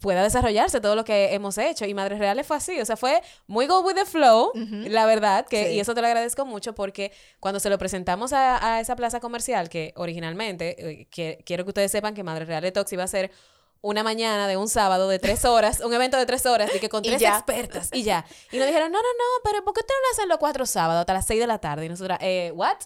pueda 0.00 0.22
desarrollarse 0.22 0.80
todo 0.80 0.96
lo 0.96 1.04
que 1.04 1.34
hemos 1.34 1.58
hecho 1.58 1.84
y 1.86 1.94
Madres 1.94 2.18
Reales 2.18 2.46
fue 2.46 2.56
así, 2.56 2.80
o 2.80 2.84
sea, 2.84 2.96
fue 2.96 3.22
muy 3.46 3.66
go 3.66 3.80
with 3.80 3.94
the 3.94 4.04
flow, 4.04 4.52
la 4.54 5.06
verdad, 5.06 5.46
que 5.46 5.68
Sí. 5.68 5.74
y 5.74 5.80
eso 5.80 5.94
te 5.94 6.00
lo 6.00 6.06
agradezco 6.06 6.44
mucho 6.46 6.74
porque 6.74 7.12
cuando 7.40 7.60
se 7.60 7.70
lo 7.70 7.78
presentamos 7.78 8.32
a, 8.32 8.74
a 8.74 8.80
esa 8.80 8.96
plaza 8.96 9.20
comercial 9.20 9.68
que 9.68 9.92
originalmente 9.96 10.76
eh, 10.78 11.06
que, 11.10 11.42
quiero 11.44 11.64
que 11.64 11.70
ustedes 11.70 11.90
sepan 11.92 12.14
que 12.14 12.22
Madres 12.22 12.48
Reales 12.48 12.72
Talks 12.72 12.92
iba 12.92 13.04
a 13.04 13.08
ser 13.08 13.30
una 13.80 14.04
mañana 14.04 14.46
de 14.46 14.56
un 14.56 14.68
sábado 14.68 15.08
de 15.08 15.18
tres 15.18 15.44
horas, 15.44 15.80
un 15.80 15.92
evento 15.92 16.16
de 16.16 16.24
tres 16.24 16.46
horas, 16.46 16.70
y 16.72 16.78
que 16.78 16.88
con 16.88 17.02
tres 17.02 17.20
ya. 17.20 17.36
expertas, 17.36 17.90
y 17.92 18.04
ya. 18.04 18.24
Y 18.52 18.58
nos 18.58 18.66
dijeron, 18.68 18.92
no, 18.92 18.98
no, 18.98 19.02
no, 19.08 19.42
pero 19.42 19.64
¿por 19.64 19.74
qué 19.74 19.80
ustedes 19.80 19.98
no 20.00 20.06
lo 20.08 20.12
hacen 20.12 20.28
los 20.28 20.38
cuatro 20.38 20.66
sábados 20.66 21.00
hasta 21.00 21.12
las 21.14 21.26
seis 21.26 21.40
de 21.40 21.48
la 21.48 21.58
tarde? 21.58 21.86
Y 21.86 21.88
nosotros, 21.88 22.16
eh, 22.20 22.52
¿what? 22.54 22.76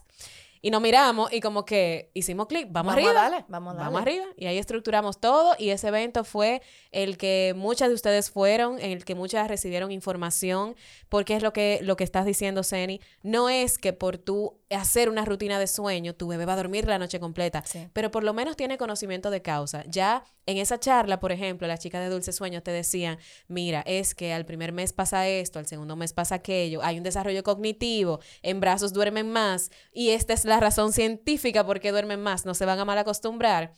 Y 0.66 0.70
nos 0.72 0.82
miramos 0.82 1.32
y 1.32 1.38
como 1.40 1.64
que 1.64 2.10
hicimos 2.12 2.48
clic, 2.48 2.66
vamos, 2.72 2.92
Vamos 2.96 3.06
a 3.06 3.08
arriba. 3.08 3.12
darle, 3.12 3.44
vamos 3.46 3.70
a 3.70 3.76
darle. 3.76 3.84
Vamos 3.86 4.02
arriba. 4.02 4.24
Y 4.36 4.46
ahí 4.46 4.58
estructuramos 4.58 5.20
todo. 5.20 5.54
Y 5.60 5.70
ese 5.70 5.86
evento 5.86 6.24
fue 6.24 6.60
el 6.90 7.16
que 7.18 7.54
muchas 7.56 7.86
de 7.88 7.94
ustedes 7.94 8.32
fueron, 8.32 8.80
en 8.80 8.90
el 8.90 9.04
que 9.04 9.14
muchas 9.14 9.46
recibieron 9.46 9.92
información, 9.92 10.74
porque 11.08 11.36
es 11.36 11.42
lo 11.44 11.52
que, 11.52 11.78
lo 11.82 11.96
que 11.96 12.02
estás 12.02 12.26
diciendo, 12.26 12.64
Ceni. 12.64 13.00
No 13.22 13.48
es 13.48 13.78
que 13.78 13.92
por 13.92 14.18
tú 14.18 14.58
hacer 14.70 15.08
una 15.08 15.24
rutina 15.24 15.60
de 15.60 15.68
sueño, 15.68 16.16
tu 16.16 16.26
bebé 16.26 16.44
va 16.46 16.54
a 16.54 16.56
dormir 16.56 16.88
la 16.88 16.98
noche 16.98 17.20
completa, 17.20 17.62
Sí. 17.64 17.86
pero 17.92 18.10
por 18.10 18.24
lo 18.24 18.34
menos 18.34 18.56
tiene 18.56 18.76
conocimiento 18.76 19.30
de 19.30 19.40
causa. 19.42 19.84
Ya 19.86 20.24
en 20.46 20.58
esa 20.58 20.80
charla, 20.80 21.20
por 21.20 21.30
ejemplo, 21.30 21.68
las 21.68 21.78
chicas 21.78 22.00
de 22.02 22.08
Dulce 22.08 22.32
Sueños 22.32 22.64
te 22.64 22.72
decían, 22.72 23.18
mira, 23.46 23.82
es 23.86 24.16
que 24.16 24.32
al 24.32 24.44
primer 24.44 24.72
mes 24.72 24.92
pasa 24.92 25.28
esto, 25.28 25.60
al 25.60 25.66
segundo 25.66 25.94
mes 25.94 26.12
pasa 26.12 26.34
aquello, 26.36 26.82
hay 26.82 26.98
un 26.98 27.04
desarrollo 27.04 27.44
cognitivo, 27.44 28.18
en 28.42 28.58
brazos 28.58 28.92
duermen 28.92 29.30
más, 29.30 29.70
y 29.92 30.10
esta 30.10 30.32
es 30.34 30.44
la 30.44 30.55
razón 30.60 30.92
científica 30.92 31.64
por 31.64 31.80
qué 31.80 31.90
duermen 31.90 32.22
más, 32.22 32.46
no 32.46 32.54
se 32.54 32.66
van 32.66 32.78
a 32.78 32.84
mal 32.84 32.98
acostumbrar. 32.98 33.72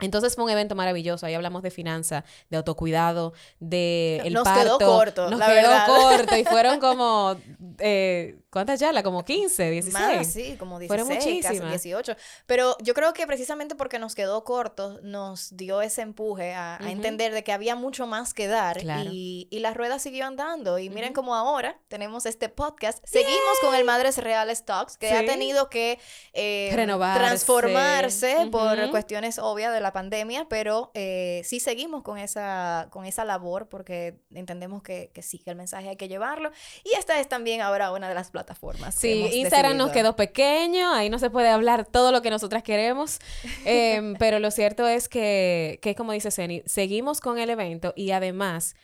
Entonces 0.00 0.34
fue 0.34 0.44
un 0.44 0.50
evento 0.50 0.74
maravilloso. 0.74 1.26
Ahí 1.26 1.34
hablamos 1.34 1.62
de 1.62 1.70
finanzas, 1.70 2.24
de 2.50 2.56
autocuidado, 2.56 3.32
de 3.60 4.20
el 4.24 4.32
Nos 4.32 4.44
parto. 4.44 4.78
quedó 4.78 4.90
corto, 4.92 5.30
Nos 5.30 5.38
la 5.40 5.46
quedó 5.46 5.54
verdad. 5.70 5.86
corto 5.86 6.36
y 6.36 6.44
fueron 6.44 6.78
como 6.80 7.36
eh, 7.78 8.38
¿cuántas 8.50 8.78
charlas? 8.80 9.02
Como 9.02 9.24
15, 9.24 9.70
16. 9.70 9.92
Más, 9.92 10.26
sí, 10.32 10.56
como 10.58 10.78
16, 10.78 10.88
Fueron 10.88 11.08
casi 11.08 11.34
muchísimas. 11.36 11.70
18. 11.70 12.16
Pero 12.46 12.76
yo 12.80 12.94
creo 12.94 13.12
que 13.12 13.26
precisamente 13.26 13.74
porque 13.74 13.98
nos 13.98 14.14
quedó 14.14 14.44
corto, 14.44 14.98
nos 15.02 15.56
dio 15.56 15.82
ese 15.82 16.02
empuje 16.02 16.54
a, 16.54 16.78
entender 16.80 17.32
de 17.32 17.42
que 17.44 17.52
había 17.52 17.74
mucho 17.74 18.06
más 18.06 18.34
que 18.34 18.46
dar 18.46 18.78
Claro. 18.78 19.10
y, 19.12 19.48
y 19.50 19.58
la 19.60 19.74
rueda 19.74 19.98
siguió 19.98 20.26
andando. 20.26 20.78
Y 20.78 20.90
miren 20.90 21.10
Ujú. 21.10 21.14
cómo 21.22 21.34
ahora 21.34 21.78
tenemos 21.88 22.26
este 22.26 22.48
podcast. 22.48 23.04
Seguimos 23.06 23.58
con 23.60 23.74
el 23.74 23.84
Madres 23.84 24.18
Reales 24.18 24.64
Talks, 24.64 24.96
que 24.96 25.10
ha 25.12 25.24
tenido 25.24 25.68
que 25.68 25.98
eh, 26.32 26.70
Renovarse. 26.74 27.18
transformarse 27.20 28.48
por 28.50 28.90
cuestiones 28.90 29.38
obvias 29.38 29.72
de 29.72 29.80
la 29.80 29.87
pandemia, 29.92 30.46
pero 30.48 30.90
eh, 30.94 31.42
sí 31.44 31.60
seguimos 31.60 32.02
con 32.02 32.18
esa, 32.18 32.88
con 32.90 33.04
esa 33.04 33.24
labor 33.24 33.68
porque 33.68 34.16
entendemos 34.34 34.82
que, 34.82 35.10
que 35.12 35.22
sí, 35.22 35.38
que 35.38 35.50
el 35.50 35.56
mensaje 35.56 35.88
hay 35.88 35.96
que 35.96 36.08
llevarlo. 36.08 36.50
Y 36.84 36.96
esta 36.96 37.20
es 37.20 37.28
también 37.28 37.60
ahora 37.60 37.92
una 37.92 38.08
de 38.08 38.14
las 38.14 38.30
plataformas. 38.30 38.94
Sí, 38.94 39.28
Instagram 39.32 39.76
nos 39.76 39.88
decidido. 39.88 40.14
quedó 40.14 40.16
pequeño, 40.16 40.92
ahí 40.92 41.10
no 41.10 41.18
se 41.18 41.30
puede 41.30 41.48
hablar 41.48 41.86
todo 41.86 42.12
lo 42.12 42.22
que 42.22 42.30
nosotras 42.30 42.62
queremos, 42.62 43.18
Em, 43.64 44.14
pero 44.16 44.38
lo 44.38 44.50
cierto 44.50 44.86
es 44.86 45.08
que, 45.08 45.78
que 45.82 45.94
como 45.94 46.12
dice 46.12 46.30
Ceni, 46.30 46.62
seguimos 46.66 47.20
con 47.20 47.38
el 47.38 47.50
evento 47.50 47.92
y 47.96 48.12
además, 48.12 48.76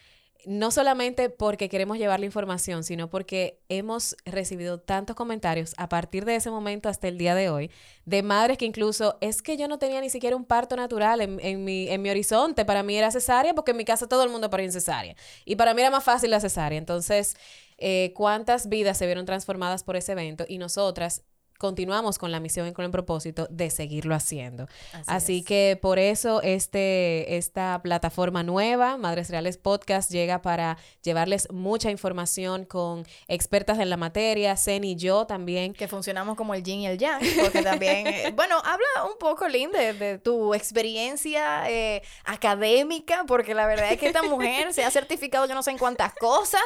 no 0.47 0.71
solamente 0.71 1.31
porque 1.31 1.69
queremos 1.69 1.99
llevar 1.99 2.21
la 2.21 2.27
información, 2.27 2.85
sino 2.85 3.09
porque 3.11 3.61
hemos 3.69 4.17
recibido 4.25 4.79
tantos 4.79 5.17
comentarios 5.17 5.75
a 5.77 5.89
partir 5.89 6.25
de 6.25 6.37
ese 6.37 6.51
momento 6.51 6.89
hasta 6.89 7.09
el 7.09 7.19
día 7.19 7.35
de 7.35 7.51
hoy, 7.51 7.71
de 8.05 8.23
madres 8.23 8.59
que 8.59 8.65
incluso 8.65 9.17
es 9.21 9.43
que 9.43 9.57
yo 9.57 9.69
no 9.69 9.79
tenía 9.79 10.01
ni 10.01 10.11
siquiera 10.11 10.37
un 10.37 10.45
parto 10.45 10.77
natural 10.77 11.21
en, 11.21 11.41
en 11.41 11.65
mi, 11.65 11.89
en 11.89 12.03
mi 12.03 12.11
horizonte, 12.11 12.65
para 12.65 12.83
mí 12.83 12.97
era 12.97 13.11
cesárea, 13.11 13.55
porque 13.55 13.73
en 13.73 13.77
mi 13.79 13.85
casa 13.85 14.09
todo 14.09 14.23
el 14.23 14.31
mundo 14.31 14.51
paría 14.51 14.67
en 14.67 14.73
cesárea, 14.73 15.17
y 15.45 15.57
para 15.57 15.75
mí 15.75 15.81
era 15.81 15.91
más 15.91 16.05
fácil 16.05 16.31
la 16.31 16.41
cesárea, 16.41 16.79
entonces 16.79 17.37
eh, 17.79 18.13
cuántas 18.15 18.69
vidas 18.69 18.99
se 18.99 19.07
vieron 19.07 19.27
transformadas 19.27 19.83
por 19.83 19.97
ese 19.97 20.13
evento 20.13 20.45
y 20.49 20.59
nosotras 20.59 21.23
continuamos 21.69 22.19
con 22.19 22.31
la 22.31 22.41
misión 22.41 22.69
y 22.69 22.73
con 22.75 22.85
el 22.85 22.91
propósito 22.91 23.47
de 23.49 23.71
seguirlo 23.71 24.15
haciendo. 24.15 24.65
Así 24.93 25.03
Así, 25.07 25.39
es. 25.39 25.45
que 25.47 25.79
por 25.81 25.99
eso 25.99 26.43
este, 26.43 27.39
esta 27.39 27.81
plataforma 27.83 28.43
nueva, 28.43 28.99
Madres 28.99 29.31
Reales 29.31 29.57
Podcast, 29.57 30.11
llega 30.11 30.43
para 30.43 30.77
llevarles 31.03 31.49
mucha 31.51 31.91
información 31.91 32.67
con 32.67 33.07
expertas 33.29 33.79
en 33.79 33.89
la 33.89 33.97
materia, 33.97 34.55
Zen 34.59 34.85
y 34.85 34.97
yo 34.97 35.27
también. 35.27 35.73
Que 35.73 35.89
funcionamos 35.89 36.37
como 36.37 36.53
el 36.55 36.63
yin 36.63 36.81
y 36.81 36.87
el 36.87 36.99
yang, 36.99 37.23
porque 37.41 37.63
también, 37.63 38.09
eh, 38.09 38.31
bueno, 38.37 38.57
habla 38.63 38.87
un 39.11 39.17
poco, 39.19 39.49
Lynn, 39.49 39.73
de, 39.73 39.95
de 39.95 40.19
tu 40.19 40.53
experiencia 40.53 41.71
eh, 41.71 42.03
académica, 42.27 43.25
porque 43.27 43.55
la 43.55 43.67
verdad 43.67 43.91
es 43.91 43.99
que 43.99 44.09
esta 44.09 44.23
mujer 44.23 44.75
se 44.75 44.85
ha 44.85 44.91
certificado 44.91 45.47
yo 45.47 45.55
no 45.55 45.63
sé 45.63 45.71
en 45.71 45.79
cuántas 45.79 46.13
cosas. 46.15 46.61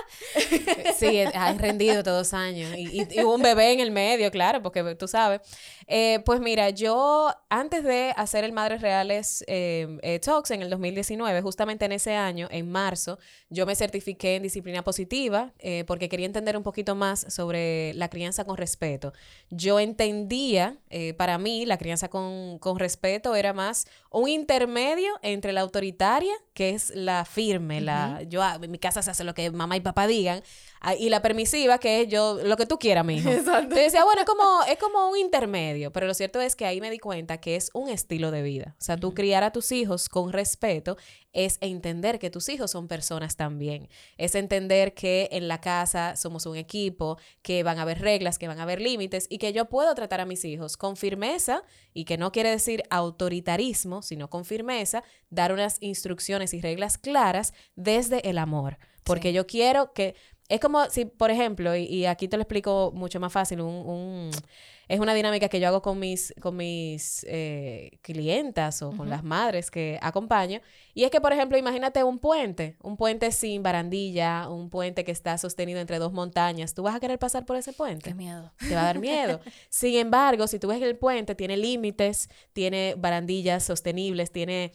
Sí, 0.98 1.20
ha 1.20 1.52
rendido 1.52 2.02
todos 2.02 2.34
años. 2.34 2.74
Y, 2.76 3.00
y- 3.02 3.08
y 3.10 3.22
hubo 3.22 3.34
un 3.36 3.42
bebé 3.42 3.72
en 3.72 3.80
el 3.80 3.90
medio, 3.90 4.30
claro, 4.30 4.62
porque 4.62 4.87
tú 4.96 5.08
sabes. 5.08 5.40
Eh, 5.86 6.20
pues 6.24 6.40
mira, 6.40 6.70
yo 6.70 7.32
antes 7.48 7.84
de 7.84 8.12
hacer 8.16 8.44
el 8.44 8.52
Madres 8.52 8.80
Reales 8.80 9.44
eh, 9.46 9.98
eh, 10.02 10.18
Talks 10.18 10.50
en 10.50 10.62
el 10.62 10.70
2019, 10.70 11.42
justamente 11.42 11.84
en 11.84 11.92
ese 11.92 12.14
año, 12.14 12.48
en 12.50 12.70
marzo, 12.70 13.18
yo 13.50 13.66
me 13.66 13.74
certifiqué 13.74 14.36
en 14.36 14.42
disciplina 14.42 14.82
positiva 14.82 15.52
porque 15.86 16.08
quería 16.08 16.26
entender 16.26 16.56
un 16.56 16.62
poquito 16.62 16.94
más 16.94 17.26
sobre 17.28 17.92
la 17.94 18.08
crianza 18.08 18.44
con 18.44 18.56
respeto. 18.56 19.12
Yo 19.50 19.80
entendía, 19.80 20.76
para 21.16 21.38
mí, 21.38 21.66
la 21.66 21.78
crianza 21.78 22.08
con, 22.08 22.58
con 22.58 22.78
respeto 22.78 23.34
era 23.34 23.52
más 23.52 23.86
un 24.10 24.28
intermedio 24.28 25.12
entre 25.22 25.52
la 25.52 25.60
autoritaria, 25.60 26.32
que 26.54 26.70
es 26.70 26.90
la 26.94 27.24
firme, 27.24 27.80
la 27.80 28.22
yo 28.22 28.42
en 28.42 28.70
mi 28.70 28.78
casa 28.78 29.02
se 29.02 29.10
hace 29.10 29.24
lo 29.24 29.34
que 29.34 29.50
mamá 29.50 29.76
y 29.76 29.80
papá 29.80 30.06
digan, 30.06 30.42
ah, 30.80 30.94
y 30.94 31.10
la 31.10 31.20
permisiva, 31.20 31.78
que 31.78 32.02
es 32.02 32.08
yo 32.08 32.38
lo 32.42 32.56
que 32.56 32.66
tú 32.66 32.78
quieras, 32.78 33.04
mijo. 33.04 33.28
Exacto. 33.28 33.60
Entonces 33.60 33.92
decía, 33.92 34.04
bueno, 34.04 34.22
es 34.22 34.26
como, 34.26 34.62
es 34.64 34.78
como 34.78 35.10
un 35.10 35.18
intermedio, 35.18 35.92
pero 35.92 36.06
lo 36.06 36.14
cierto 36.14 36.40
es 36.40 36.56
que 36.56 36.64
ahí 36.64 36.80
me 36.80 36.90
di 36.90 36.98
cuenta 36.98 37.38
que 37.38 37.56
es 37.56 37.70
un 37.74 37.88
estilo 37.88 38.30
de 38.30 38.42
vida. 38.42 38.74
O 38.78 38.82
sea, 38.82 38.96
tú 38.96 39.12
criar 39.12 39.44
a 39.44 39.52
tus 39.52 39.72
hijos 39.72 40.08
con 40.08 40.32
respeto 40.32 40.96
es 41.46 41.58
entender 41.60 42.18
que 42.18 42.30
tus 42.30 42.48
hijos 42.48 42.70
son 42.72 42.88
personas 42.88 43.36
también. 43.36 43.88
Es 44.16 44.34
entender 44.34 44.92
que 44.94 45.28
en 45.32 45.46
la 45.46 45.60
casa 45.60 46.16
somos 46.16 46.46
un 46.46 46.56
equipo, 46.56 47.18
que 47.42 47.62
van 47.62 47.78
a 47.78 47.82
haber 47.82 48.00
reglas, 48.00 48.38
que 48.38 48.48
van 48.48 48.58
a 48.58 48.64
haber 48.64 48.80
límites 48.80 49.26
y 49.30 49.38
que 49.38 49.52
yo 49.52 49.66
puedo 49.68 49.94
tratar 49.94 50.20
a 50.20 50.26
mis 50.26 50.44
hijos 50.44 50.76
con 50.76 50.96
firmeza 50.96 51.62
y 51.94 52.04
que 52.04 52.18
no 52.18 52.32
quiere 52.32 52.50
decir 52.50 52.82
autoritarismo, 52.90 54.02
sino 54.02 54.28
con 54.30 54.44
firmeza, 54.44 55.02
dar 55.30 55.52
unas 55.52 55.78
instrucciones 55.80 56.54
y 56.54 56.60
reglas 56.60 56.98
claras 56.98 57.52
desde 57.76 58.28
el 58.28 58.38
amor. 58.38 58.78
Porque 59.04 59.28
Sí. 59.28 59.34
yo 59.34 59.46
quiero 59.46 59.92
que... 59.92 60.14
Es 60.48 60.60
como 60.60 60.86
si, 60.88 61.04
por 61.04 61.30
ejemplo, 61.30 61.76
y, 61.76 61.84
y 61.84 62.06
aquí 62.06 62.26
te 62.26 62.36
lo 62.38 62.42
explico 62.42 62.90
mucho 62.94 63.20
más 63.20 63.30
fácil, 63.32 63.60
un, 63.60 63.74
un- 63.86 64.30
es 64.88 65.00
una 65.00 65.12
dinámica 65.12 65.48
que 65.48 65.60
yo 65.60 65.68
hago 65.68 65.82
con 65.82 65.98
mis, 65.98 66.34
con 66.40 66.56
mis 66.56 67.24
eh, 67.28 67.98
clientas 68.00 68.82
o 68.82 68.90
con 68.96 69.10
las 69.10 69.22
madres 69.22 69.70
que 69.70 69.98
acompaño. 70.00 70.60
Y 70.94 71.04
es 71.04 71.10
que, 71.10 71.20
por 71.20 71.32
ejemplo, 71.32 71.58
imagínate 71.58 72.02
un 72.04 72.18
puente, 72.18 72.76
un 72.82 72.96
puente 72.96 73.30
sin 73.30 73.62
barandilla, 73.62 74.48
un 74.48 74.70
puente 74.70 75.04
que 75.04 75.12
está 75.12 75.36
sostenido 75.36 75.78
entre 75.78 75.98
dos 75.98 76.12
montañas. 76.12 76.72
¿Tú 76.72 76.82
vas 76.82 76.94
a 76.94 77.00
querer 77.00 77.18
pasar 77.18 77.44
por 77.44 77.56
ese 77.56 77.74
puente? 77.74 78.08
Qué 78.10 78.14
miedo. 78.14 78.52
te 78.58 78.74
va 78.74 78.80
a 78.80 78.84
dar 78.84 78.98
miedo. 78.98 79.40
Sin 79.68 79.94
embargo, 79.96 80.46
si 80.46 80.58
tú 80.58 80.68
ves 80.68 80.78
que 80.78 80.88
el 80.88 80.96
puente 80.96 81.34
tiene 81.34 81.58
límites, 81.58 82.30
tiene 82.54 82.94
barandillas 82.96 83.64
sostenibles, 83.64 84.32
tiene 84.32 84.72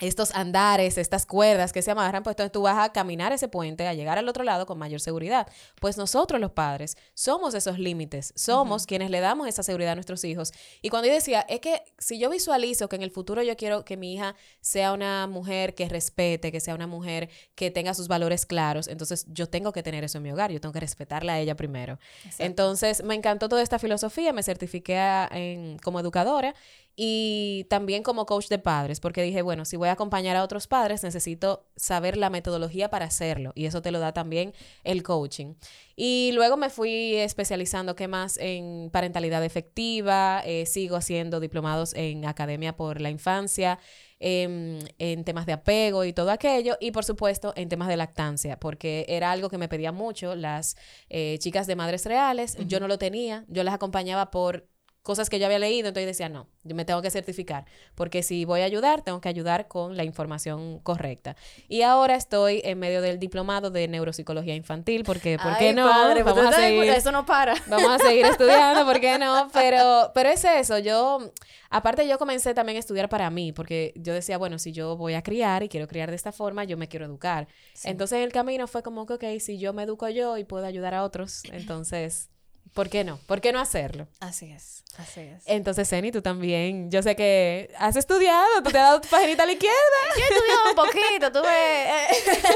estos 0.00 0.32
andares, 0.34 0.96
estas 0.98 1.26
cuerdas 1.26 1.72
que 1.72 1.82
se 1.82 1.90
amarran, 1.90 2.22
pues 2.22 2.34
entonces 2.34 2.52
tú 2.52 2.62
vas 2.62 2.78
a 2.78 2.92
caminar 2.92 3.32
ese 3.32 3.48
puente, 3.48 3.86
a 3.86 3.94
llegar 3.94 4.16
al 4.18 4.28
otro 4.28 4.44
lado 4.44 4.64
con 4.66 4.78
mayor 4.78 5.00
seguridad. 5.00 5.48
Pues 5.80 5.96
nosotros 5.96 6.40
los 6.40 6.52
padres 6.52 6.96
somos 7.14 7.54
esos 7.54 7.78
límites, 7.78 8.32
somos 8.36 8.86
quienes 8.86 9.10
le 9.10 9.20
damos 9.20 9.48
esa 9.48 9.62
seguridad 9.62 9.92
a 9.92 9.94
nuestros 9.96 10.22
hijos. 10.24 10.52
Y 10.82 10.90
cuando 10.90 11.08
yo 11.08 11.14
decía, 11.14 11.44
es 11.48 11.60
que 11.60 11.82
si 11.98 12.18
yo 12.18 12.30
visualizo 12.30 12.88
que 12.88 12.96
en 12.96 13.02
el 13.02 13.10
futuro 13.10 13.42
yo 13.42 13.56
quiero 13.56 13.84
que 13.84 13.96
mi 13.96 14.14
hija 14.14 14.36
sea 14.60 14.92
una 14.92 15.26
mujer 15.26 15.74
que 15.74 15.88
respete, 15.88 16.52
que 16.52 16.60
sea 16.60 16.74
una 16.74 16.86
mujer 16.86 17.28
que 17.54 17.70
tenga 17.70 17.92
sus 17.94 18.08
valores 18.08 18.46
claros, 18.46 18.86
entonces 18.88 19.26
yo 19.28 19.48
tengo 19.48 19.72
que 19.72 19.82
tener 19.82 20.04
eso 20.04 20.18
en 20.18 20.24
mi 20.24 20.30
hogar, 20.32 20.52
yo 20.52 20.60
tengo 20.60 20.72
que 20.72 20.80
respetarla 20.80 21.34
a 21.34 21.38
ella 21.40 21.56
primero. 21.56 21.98
Entonces 22.44 23.02
me 23.02 23.14
encantó 23.14 23.48
toda 23.48 23.62
esta 23.62 23.78
filosofía, 23.78 24.32
me 24.32 24.42
certifiqué 24.42 24.96
en- 25.32 25.78
como 25.78 26.00
educadora 26.00 26.54
y 27.00 27.64
también 27.70 28.02
como 28.02 28.26
coach 28.26 28.48
de 28.48 28.58
padres, 28.58 28.98
porque 28.98 29.22
dije, 29.22 29.40
bueno, 29.40 29.64
si 29.64 29.76
voy 29.76 29.88
a 29.88 29.92
acompañar 29.92 30.34
a 30.34 30.42
otros 30.42 30.66
padres, 30.66 31.04
necesito 31.04 31.64
saber 31.76 32.16
la 32.16 32.28
metodología 32.28 32.90
para 32.90 33.04
hacerlo 33.04 33.52
y 33.54 33.66
eso 33.66 33.80
te 33.82 33.92
lo 33.92 34.00
da 34.00 34.12
también 34.12 34.52
el 34.82 35.04
coaching. 35.04 35.54
Y 35.94 36.32
luego 36.34 36.56
me 36.56 36.70
fui 36.70 37.14
especializando, 37.14 37.94
¿qué 37.94 38.08
más? 38.08 38.36
En 38.38 38.90
parentalidad 38.92 39.44
efectiva, 39.44 40.42
eh, 40.44 40.66
sigo 40.66 40.96
haciendo 40.96 41.38
diplomados 41.38 41.94
en 41.94 42.24
Academia 42.24 42.74
por 42.74 43.00
la 43.00 43.10
Infancia, 43.10 43.78
em, 44.18 44.80
en 44.98 45.22
temas 45.22 45.46
de 45.46 45.52
apego 45.52 46.04
y 46.04 46.12
todo 46.12 46.32
aquello, 46.32 46.78
y 46.80 46.90
por 46.90 47.04
supuesto 47.04 47.52
en 47.54 47.68
temas 47.68 47.86
de 47.86 47.96
lactancia, 47.96 48.58
porque 48.58 49.06
era 49.08 49.30
algo 49.30 49.50
que 49.50 49.58
me 49.58 49.68
pedían 49.68 49.94
mucho 49.94 50.34
las 50.34 50.76
eh, 51.10 51.36
chicas 51.38 51.68
de 51.68 51.76
Madres 51.76 52.06
Reales, 52.06 52.56
yo 52.66 52.80
no 52.80 52.88
lo 52.88 52.98
tenía, 52.98 53.44
yo 53.46 53.62
las 53.62 53.74
acompañaba 53.74 54.32
por 54.32 54.66
cosas 55.08 55.30
que 55.30 55.38
yo 55.38 55.46
había 55.46 55.58
leído, 55.58 55.88
entonces 55.88 56.06
decía, 56.06 56.28
no, 56.28 56.48
yo 56.64 56.74
me 56.74 56.84
tengo 56.84 57.00
que 57.00 57.10
certificar, 57.10 57.64
porque 57.94 58.22
si 58.22 58.44
voy 58.44 58.60
a 58.60 58.64
ayudar, 58.64 59.00
tengo 59.00 59.22
que 59.22 59.30
ayudar 59.30 59.66
con 59.66 59.96
la 59.96 60.04
información 60.04 60.80
correcta. 60.80 61.34
Y 61.66 61.80
ahora 61.80 62.14
estoy 62.14 62.60
en 62.62 62.78
medio 62.78 63.00
del 63.00 63.18
diplomado 63.18 63.70
de 63.70 63.88
neuropsicología 63.88 64.54
infantil, 64.54 65.04
porque, 65.04 65.38
¿por 65.42 65.56
qué 65.56 65.68
Ay, 65.70 65.74
no? 65.74 65.88
padre, 65.88 66.22
Vamos 66.22 66.44
a 66.44 66.52
seguir. 66.52 66.92
Eso 66.92 67.10
no 67.10 67.24
para. 67.24 67.54
Vamos 67.68 67.90
a 67.90 67.98
seguir 67.98 68.26
estudiando, 68.34 68.84
¿por 68.84 69.00
qué 69.00 69.18
no? 69.18 69.48
Pero, 69.54 70.10
pero 70.14 70.28
es 70.28 70.44
eso, 70.44 70.76
yo, 70.76 71.32
aparte 71.70 72.06
yo 72.06 72.18
comencé 72.18 72.52
también 72.52 72.76
a 72.76 72.80
estudiar 72.80 73.08
para 73.08 73.30
mí, 73.30 73.52
porque 73.52 73.94
yo 73.96 74.12
decía, 74.12 74.36
bueno, 74.36 74.58
si 74.58 74.72
yo 74.72 74.94
voy 74.98 75.14
a 75.14 75.22
criar 75.22 75.62
y 75.62 75.70
quiero 75.70 75.88
criar 75.88 76.10
de 76.10 76.16
esta 76.16 76.32
forma, 76.32 76.64
yo 76.64 76.76
me 76.76 76.86
quiero 76.86 77.06
educar. 77.06 77.48
Entonces 77.82 78.18
el 78.22 78.30
camino 78.30 78.66
fue 78.66 78.82
como 78.82 79.06
que, 79.06 79.14
ok, 79.14 79.24
si 79.40 79.58
yo 79.58 79.72
me 79.72 79.84
educo 79.84 80.06
yo 80.10 80.36
y 80.36 80.44
puedo 80.44 80.66
ayudar 80.66 80.92
a 80.92 81.02
otros, 81.02 81.44
entonces, 81.52 82.28
¿por 82.74 82.88
qué 82.88 83.04
no? 83.04 83.18
¿Por 83.26 83.40
qué 83.40 83.52
no 83.52 83.60
hacerlo? 83.60 84.06
Así 84.20 84.50
es, 84.52 84.84
así 84.96 85.20
es. 85.20 85.42
Entonces, 85.46 85.88
Zeni, 85.88 86.12
tú 86.12 86.22
también, 86.22 86.90
yo 86.90 87.02
sé 87.02 87.16
que 87.16 87.70
has 87.78 87.96
estudiado, 87.96 88.46
tú 88.62 88.70
te 88.70 88.78
has 88.78 88.84
dado 88.84 89.00
tu 89.00 89.08
paginita 89.08 89.42
a 89.42 89.46
la 89.46 89.52
izquierda. 89.52 89.76
Yo 90.16 90.22
he 90.22 90.28
estudiado 90.28 90.68
un 90.70 90.74
poquito, 90.74 91.32
tuve... 91.32 91.82
eh, 91.82 92.06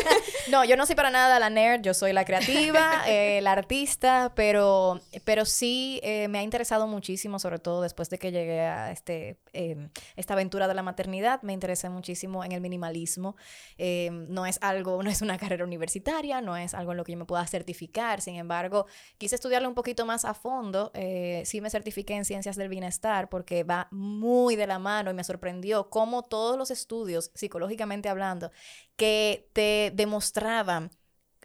no, 0.51 0.64
yo 0.64 0.77
no 0.77 0.87
soy 0.87 0.94
para 0.94 1.11
nada 1.11 1.38
la 1.38 1.51
nerd, 1.51 1.83
yo 1.83 1.94
soy 1.94 2.12
la 2.12 2.25
creativa, 2.25 3.03
eh, 3.07 3.40
la 3.42 3.53
artista, 3.53 4.33
pero, 4.35 5.01
pero 5.25 5.44
sí 5.44 6.01
eh, 6.03 6.29
me 6.29 6.38
ha 6.38 6.42
interesado 6.42 6.87
muchísimo, 6.87 7.38
sobre 7.38 7.59
todo 7.59 7.83
después 7.83 8.11
de 8.11 8.18
que 8.18 8.33
llegué 8.33 8.61
a 8.61 8.90
este, 8.92 9.38
eh, 9.53 9.88
esta 10.16 10.35
aventura 10.35 10.68
de 10.68 10.75
la 10.75 10.83
maternidad, 10.83 11.42
me 11.42 11.53
interesé 11.53 11.88
muchísimo 11.88 12.44
en 12.44 12.53
el 12.53 12.61
minimalismo. 12.61 13.37
Eh, 13.79 14.11
no 14.12 14.46
es 14.46 14.59
algo, 14.62 15.03
no 15.03 15.11
es 15.11 15.22
una 15.22 15.38
carrera 15.38 15.64
universitaria, 15.64 16.40
no 16.40 16.57
es 16.57 16.75
algo 16.75 16.92
en 16.92 16.98
lo 16.98 17.05
que 17.05 17.12
yo 17.12 17.18
me 17.18 17.25
pueda 17.25 17.46
certificar, 17.46 18.20
sin 18.20 18.37
embargo, 18.37 18.87
quise 19.18 19.35
estudiarlo 19.35 19.68
un 19.68 19.75
poquito 19.75 20.02
más 20.07 20.25
a 20.25 20.35
fondo. 20.35 20.91
eh, 20.95 21.43
sí 21.47 21.61
me 21.61 21.71
certifiqué 21.71 22.15
en 22.15 22.25
ciencias 22.25 22.57
del 22.57 22.69
bienestar 22.69 23.29
porque 23.29 23.65
va 23.65 23.88
muy 23.91 24.57
de 24.57 24.67
la 24.67 24.79
mano 24.79 25.11
y 25.11 25.15
me 25.15 25.25
sorprendió 25.25 25.91
cómo 25.91 26.23
todos 26.23 26.57
los 26.59 26.71
estudios, 26.71 27.31
psicológicamente 27.35 28.09
hablando, 28.09 28.51
que 28.97 29.49
te 29.53 29.93
demostraban 29.95 30.91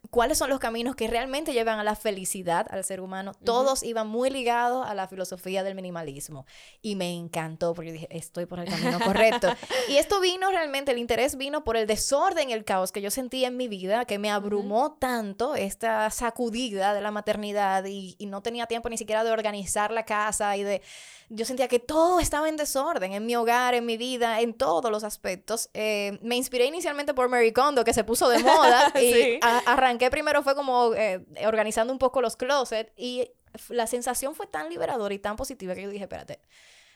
cuáles 0.10 0.38
son 0.38 0.50
los 0.50 0.60
caminos 0.60 0.96
que 0.96 1.08
realmente 1.08 1.54
llevan 1.54 1.80
a 1.80 1.84
la 1.84 1.96
felicidad 1.96 2.68
al 2.70 2.84
ser 2.84 3.02
humano, 3.02 3.34
todos 3.44 3.84
iban 3.84 4.08
muy 4.08 4.30
ligados 4.30 4.88
a 4.88 4.94
la 4.94 5.08
filosofía 5.08 5.64
del 5.64 5.76
minimalismo. 5.76 6.46
Y 6.82 6.96
me 6.96 7.12
encantó 7.14 7.74
porque 7.74 7.92
dije, 7.92 8.08
estoy 8.12 8.46
por 8.46 8.60
el 8.60 8.70
camino 8.70 9.00
correcto. 9.00 9.50
y 9.90 9.98
esto 9.98 10.20
vino 10.20 10.50
realmente, 10.52 10.92
el 10.92 10.98
interés 10.98 11.38
vino 11.38 11.64
por 11.64 11.78
el 11.78 11.88
desorden 11.88 12.50
y 12.50 12.54
el 12.54 12.64
caos 12.64 12.92
que 12.92 13.02
yo 13.02 13.12
sentía 13.12 13.48
en 13.48 13.58
mi 13.58 13.68
vida, 13.68 14.06
que 14.06 14.20
me 14.20 14.32
abrumó 14.32 14.94
tanto 14.94 15.56
esta 15.56 16.10
sacudida 16.10 16.94
de 16.94 17.02
la 17.02 17.12
maternidad 17.12 17.86
y, 17.86 18.16
y 18.18 18.26
no 18.26 18.42
tenía 18.42 18.68
tiempo 18.68 18.90
ni 18.90 18.98
siquiera 18.98 19.24
de 19.24 19.32
organizar 19.32 19.92
la 19.92 20.06
casa 20.06 20.56
y 20.58 20.64
de... 20.64 20.82
Yo 21.30 21.44
sentía 21.44 21.68
que 21.68 21.80
todo 21.80 22.22
estaba 22.22 22.48
en 22.48 22.56
desorden, 22.56 23.12
en 23.12 23.26
mi 23.26 23.36
hogar, 23.36 23.74
en 23.74 23.86
mi 23.86 23.98
vida, 23.98 24.40
en 24.40 24.54
todos 24.54 24.90
los 24.90 25.04
aspectos. 25.04 25.70
Eh, 25.74 26.18
me 26.22 26.38
inspiré 26.38 26.66
inicialmente 26.66 27.14
por 27.14 27.28
Mary 27.28 27.52
Kondo, 27.52 27.84
que 27.84 27.92
se 27.94 28.06
puso 28.06 28.30
de 28.30 28.40
moda, 28.40 28.94
y 29.02 29.08
Sí. 29.12 29.40
Arranqué 29.98 30.12
primero 30.12 30.44
fue 30.44 30.56
como 30.56 30.94
eh, 30.94 31.26
organizando 31.46 31.92
un 31.92 32.00
poco 32.00 32.22
los 32.22 32.36
closets 32.36 32.92
y 32.96 33.32
la 33.70 33.88
sensación 33.88 34.36
fue 34.36 34.48
tan 34.48 34.70
liberadora 34.70 35.14
y 35.14 35.20
tan 35.20 35.36
positiva 35.36 35.74
que 35.74 35.82
yo 35.82 35.90
dije, 35.90 36.04
espérate, 36.04 36.40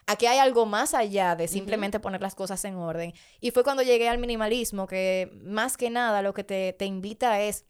aquí 0.05 0.25
hay 0.27 0.37
algo 0.37 0.65
más 0.65 0.93
allá 0.93 1.35
de 1.35 1.47
simplemente 1.47 1.99
poner 1.99 2.21
las 2.21 2.35
cosas 2.35 2.63
en 2.65 2.75
orden. 2.75 3.13
Y 3.39 3.51
fue 3.51 3.63
cuando 3.63 3.83
llegué 3.83 4.07
al 4.09 4.19
minimalismo 4.19 4.87
que 4.87 5.31
más 5.43 5.77
que 5.77 5.89
nada 5.89 6.21
lo 6.21 6.33
que 6.33 6.43
te, 6.43 6.73
te 6.73 6.85
invita 6.85 7.41
es 7.41 7.65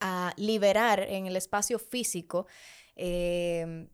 a 0.00 0.32
liberar 0.36 1.00
en 1.00 1.26
el 1.26 1.36
espacio 1.36 1.78
físico, 1.78 2.46
eh, 2.96 3.88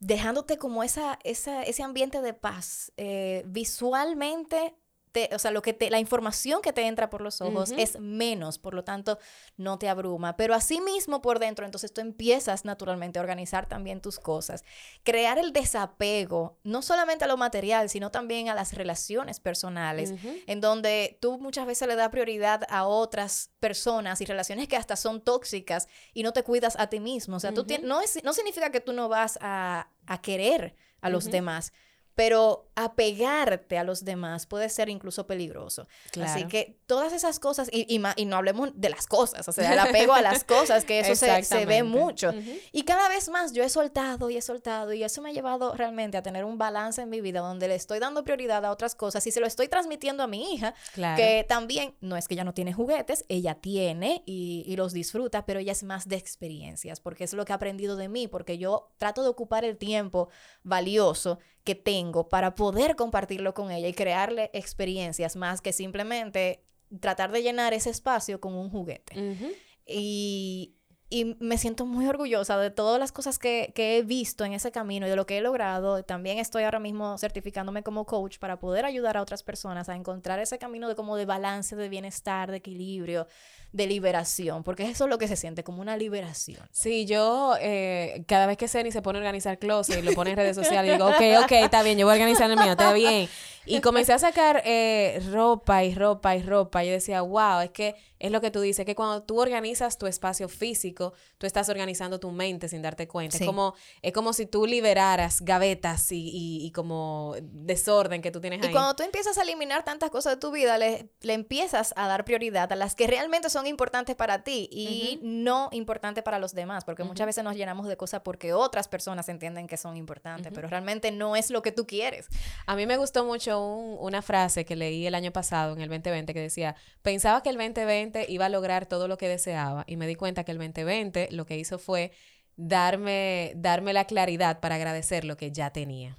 dejándote 0.00 0.56
como 0.56 0.82
esa, 0.82 1.18
esa, 1.24 1.62
ese 1.62 1.82
ambiente 1.82 2.22
de 2.22 2.34
paz, 2.34 2.92
eh, 2.96 3.42
visualmente 3.46 4.74
te, 5.12 5.28
o 5.34 5.38
sea, 5.38 5.50
lo 5.50 5.62
que 5.62 5.72
te, 5.72 5.90
la 5.90 5.98
información 5.98 6.62
que 6.62 6.72
te 6.72 6.86
entra 6.86 7.10
por 7.10 7.20
los 7.20 7.40
ojos 7.40 7.72
es 7.76 7.98
menos, 8.00 8.58
por 8.58 8.74
lo 8.74 8.84
tanto, 8.84 9.18
no 9.56 9.78
te 9.78 9.88
abruma. 9.88 10.36
Pero 10.36 10.54
así 10.54 10.80
mismo 10.80 11.22
por 11.22 11.38
dentro, 11.38 11.64
entonces 11.64 11.92
tú 11.92 12.00
empiezas 12.00 12.64
naturalmente 12.64 13.18
a 13.18 13.22
organizar 13.22 13.68
también 13.68 14.00
tus 14.00 14.18
cosas. 14.18 14.64
Crear 15.02 15.38
el 15.38 15.52
desapego, 15.52 16.58
no 16.62 16.82
solamente 16.82 17.24
a 17.24 17.28
lo 17.28 17.36
material, 17.36 17.88
sino 17.88 18.10
también 18.10 18.48
a 18.48 18.54
las 18.54 18.72
relaciones 18.74 19.40
personales, 19.40 20.14
en 20.46 20.60
donde 20.60 21.18
tú 21.20 21.38
muchas 21.38 21.66
veces 21.66 21.88
le 21.88 21.96
das 21.96 22.10
prioridad 22.10 22.62
a 22.68 22.86
otras 22.86 23.50
personas 23.60 24.20
y 24.20 24.24
relaciones 24.24 24.68
que 24.68 24.76
hasta 24.76 24.96
son 24.96 25.20
tóxicas 25.20 25.88
y 26.14 26.22
no 26.22 26.32
te 26.32 26.42
cuidas 26.42 26.76
a 26.78 26.88
ti 26.88 27.00
mismo. 27.00 27.36
O 27.36 27.40
sea, 27.40 27.52
tú 27.52 27.66
no, 27.82 28.00
es, 28.00 28.22
no 28.24 28.32
significa 28.32 28.70
que 28.70 28.80
tú 28.80 28.92
no 28.92 29.08
vas 29.08 29.38
a, 29.40 29.90
a 30.06 30.20
querer 30.20 30.74
a 31.00 31.10
los 31.10 31.26
demás, 31.26 31.72
pero 32.18 32.68
apegarte 32.74 33.78
a 33.78 33.84
los 33.84 34.04
demás 34.04 34.46
puede 34.46 34.68
ser 34.70 34.88
incluso 34.88 35.28
peligroso. 35.28 35.86
Así 36.20 36.48
que 36.48 36.76
todas 36.86 37.12
esas 37.12 37.38
cosas, 37.38 37.68
y, 37.70 37.86
y, 37.88 38.24
no 38.24 38.36
hablemos 38.36 38.70
de 38.74 38.88
las 38.88 39.06
cosas, 39.06 39.46
o 39.46 39.52
sea, 39.52 39.72
el 39.72 39.78
apego 39.78 40.14
a 40.14 40.20
las 40.20 40.42
cosas, 40.54 40.84
que 40.84 40.98
eso 40.98 41.14
se, 41.14 41.44
se, 41.44 41.64
ve 41.64 41.84
mucho. 41.84 42.32
Y 42.72 42.82
cada 42.82 43.08
vez 43.08 43.28
más 43.28 43.52
yo 43.52 43.62
he 43.62 43.68
soltado 43.68 44.30
y 44.30 44.36
he 44.36 44.42
soltado, 44.42 44.92
y 44.92 45.04
eso 45.04 45.22
me 45.22 45.30
ha 45.30 45.32
llevado 45.32 45.74
realmente 45.76 46.16
a 46.16 46.22
tener 46.24 46.44
un 46.44 46.58
balance 46.58 47.02
en 47.02 47.08
mi 47.08 47.20
vida 47.20 47.38
donde 47.38 47.68
le 47.68 47.76
estoy 47.76 48.00
dando 48.00 48.24
prioridad 48.24 48.64
a 48.64 48.72
otras 48.72 48.96
cosas 48.96 49.24
y 49.28 49.30
se 49.30 49.38
lo 49.38 49.46
estoy 49.46 49.68
transmitiendo 49.68 50.24
a 50.24 50.26
mi 50.26 50.54
hija, 50.54 50.74
que 51.14 51.46
también, 51.48 51.94
no 52.00 52.16
es 52.16 52.26
que 52.26 52.34
ella 52.34 52.44
no 52.44 52.52
tiene 52.52 52.72
juguetes, 52.72 53.24
ella 53.28 53.54
tiene 53.54 54.24
y, 54.26 54.64
y 54.66 54.74
los 54.74 54.92
disfruta, 54.92 55.46
pero 55.46 55.60
ella 55.60 55.70
es 55.70 55.84
más 55.84 56.08
de 56.08 56.16
experiencias, 56.16 56.98
porque 56.98 57.22
es 57.22 57.32
lo 57.32 57.44
que 57.44 57.52
ha 57.52 57.56
aprendido 57.56 57.94
de 57.94 58.08
mí, 58.08 58.26
porque 58.26 58.58
yo 58.58 58.90
trato 58.98 59.22
de 59.22 59.28
ocupar 59.28 59.64
el 59.64 59.78
tiempo 59.78 60.30
valioso 60.64 61.38
que 61.68 61.74
tengo 61.74 62.30
para 62.30 62.54
poder 62.54 62.96
compartirlo 62.96 63.52
con 63.52 63.70
ella 63.70 63.88
y 63.88 63.92
crearle 63.92 64.48
experiencias 64.54 65.36
más 65.36 65.60
que 65.60 65.74
simplemente 65.74 66.64
tratar 66.98 67.30
de 67.30 67.42
llenar 67.42 67.74
ese 67.74 67.90
espacio 67.90 68.40
con 68.40 68.54
un 68.54 68.70
juguete. 68.70 69.44
Y 69.86 70.78
y 71.10 71.36
me 71.40 71.56
siento 71.56 71.86
muy 71.86 72.06
orgullosa 72.06 72.58
de 72.58 72.70
todas 72.70 73.00
las 73.00 73.12
cosas 73.12 73.38
que, 73.38 73.72
que, 73.74 73.96
he 73.96 74.02
visto 74.02 74.44
en 74.44 74.52
ese 74.52 74.70
camino 74.70 75.06
y 75.06 75.10
de 75.10 75.16
lo 75.16 75.24
que 75.24 75.38
he 75.38 75.40
logrado. 75.40 76.02
También 76.02 76.36
estoy 76.36 76.64
ahora 76.64 76.80
mismo 76.80 77.16
certificándome 77.16 77.82
como 77.82 78.04
coach 78.04 78.38
para 78.38 78.58
poder 78.58 78.84
ayudar 78.84 79.16
a 79.16 79.22
otras 79.22 79.42
personas 79.42 79.88
a 79.88 79.96
encontrar 79.96 80.38
ese 80.38 80.58
camino 80.58 80.86
de 80.86 80.94
como 80.94 81.16
de 81.16 81.24
balance, 81.24 81.76
de 81.76 81.88
bienestar, 81.88 82.50
de 82.50 82.58
equilibrio, 82.58 83.26
de 83.72 83.86
liberación, 83.86 84.62
porque 84.62 84.88
eso 84.88 85.04
es 85.04 85.10
lo 85.10 85.18
que 85.18 85.28
se 85.28 85.36
siente 85.36 85.62
como 85.62 85.82
una 85.82 85.96
liberación. 85.96 86.66
Sí, 86.72 87.04
yo 87.04 87.54
eh, 87.60 88.24
cada 88.26 88.46
vez 88.46 88.56
que 88.56 88.66
Ceni 88.66 88.90
se 88.90 89.02
pone 89.02 89.18
a 89.18 89.20
organizar 89.20 89.58
closet 89.58 89.98
y 89.98 90.02
lo 90.02 90.12
pone 90.12 90.30
en 90.30 90.36
redes 90.36 90.56
sociales, 90.56 90.92
digo, 90.92 91.06
ok, 91.06 91.44
ok, 91.44 91.52
está 91.52 91.82
bien, 91.82 91.98
yo 91.98 92.06
voy 92.06 92.12
a 92.12 92.16
organizar 92.16 92.50
el 92.50 92.56
mío, 92.56 92.72
está 92.72 92.92
bien. 92.92 93.28
Y 93.68 93.80
comencé 93.80 94.14
a 94.14 94.18
sacar 94.18 94.62
eh, 94.64 95.22
ropa 95.30 95.84
y 95.84 95.94
ropa 95.94 96.34
y 96.34 96.42
ropa. 96.42 96.84
Yo 96.84 96.92
decía, 96.92 97.20
wow, 97.20 97.60
es 97.60 97.70
que 97.70 97.96
es 98.18 98.32
lo 98.32 98.40
que 98.40 98.50
tú 98.50 98.60
dices, 98.60 98.84
que 98.84 98.94
cuando 98.94 99.22
tú 99.22 99.40
organizas 99.40 99.98
tu 99.98 100.06
espacio 100.06 100.48
físico, 100.48 101.12
tú 101.36 101.46
estás 101.46 101.68
organizando 101.68 102.18
tu 102.18 102.30
mente 102.30 102.68
sin 102.68 102.82
darte 102.82 103.06
cuenta. 103.06 103.36
Es, 103.36 103.44
como, 103.44 103.74
es 104.02 104.12
como 104.12 104.32
si 104.32 104.46
tú 104.46 104.66
liberaras 104.66 105.42
gavetas 105.42 106.10
y, 106.10 106.30
y, 106.64 106.70
como 106.72 107.34
desorden 107.42 108.22
que 108.22 108.30
tú 108.30 108.40
tienes 108.40 108.62
ahí. 108.62 108.70
Y 108.70 108.72
cuando 108.72 108.96
tú 108.96 109.02
empiezas 109.02 109.38
a 109.38 109.42
eliminar 109.42 109.84
tantas 109.84 110.10
cosas 110.10 110.34
de 110.34 110.40
tu 110.40 110.50
vida, 110.50 110.78
le, 110.78 111.10
le 111.20 111.32
empiezas 111.34 111.92
a 111.96 112.08
dar 112.08 112.24
prioridad 112.24 112.72
a 112.72 112.76
las 112.76 112.94
que 112.94 113.06
realmente 113.06 113.50
son 113.50 113.57
importantes 113.66 114.16
para 114.16 114.42
ti 114.44 114.68
y 114.70 115.20
no 115.22 115.68
importantes 115.72 116.24
para 116.24 116.38
los 116.38 116.54
demás, 116.54 116.84
porque 116.84 117.04
muchas 117.04 117.26
veces 117.26 117.44
nos 117.44 117.56
llenamos 117.56 117.88
de 117.88 117.96
cosas 117.96 118.20
porque 118.22 118.52
otras 118.52 118.88
personas 118.88 119.28
entienden 119.28 119.66
que 119.66 119.76
son 119.76 119.96
importantes, 119.96 120.52
pero 120.54 120.68
realmente 120.68 121.10
no 121.10 121.36
es 121.36 121.50
lo 121.50 121.62
que 121.62 121.72
tú 121.72 121.86
quieres. 121.86 122.28
A 122.66 122.76
mí 122.76 122.86
me 122.86 122.96
gustó 122.96 123.24
mucho 123.24 123.60
una 123.60 124.22
frase 124.22 124.64
que 124.64 124.76
leí 124.76 125.06
el 125.06 125.14
año 125.14 125.32
pasado 125.32 125.74
en 125.74 125.80
el 125.80 125.88
2020 125.88 126.34
que 126.34 126.40
decía, 126.40 126.76
pensaba 127.02 127.42
que 127.42 127.50
el 127.50 127.56
2020 127.56 128.26
iba 128.28 128.46
a 128.46 128.48
lograr 128.48 128.86
todo 128.86 129.08
lo 129.08 129.18
que 129.18 129.28
deseaba 129.28 129.84
y 129.86 129.96
me 129.96 130.06
di 130.06 130.14
cuenta 130.14 130.44
que 130.44 130.52
el 130.52 130.58
2020 130.58 131.28
lo 131.32 131.46
que 131.46 131.56
hizo 131.56 131.78
fue 131.78 132.12
darme, 132.56 133.52
darme 133.56 133.92
la 133.92 134.04
claridad 134.04 134.60
para 134.60 134.74
agradecer 134.74 135.24
lo 135.24 135.36
que 135.36 135.52
ya 135.52 135.70
tenía. 135.70 136.16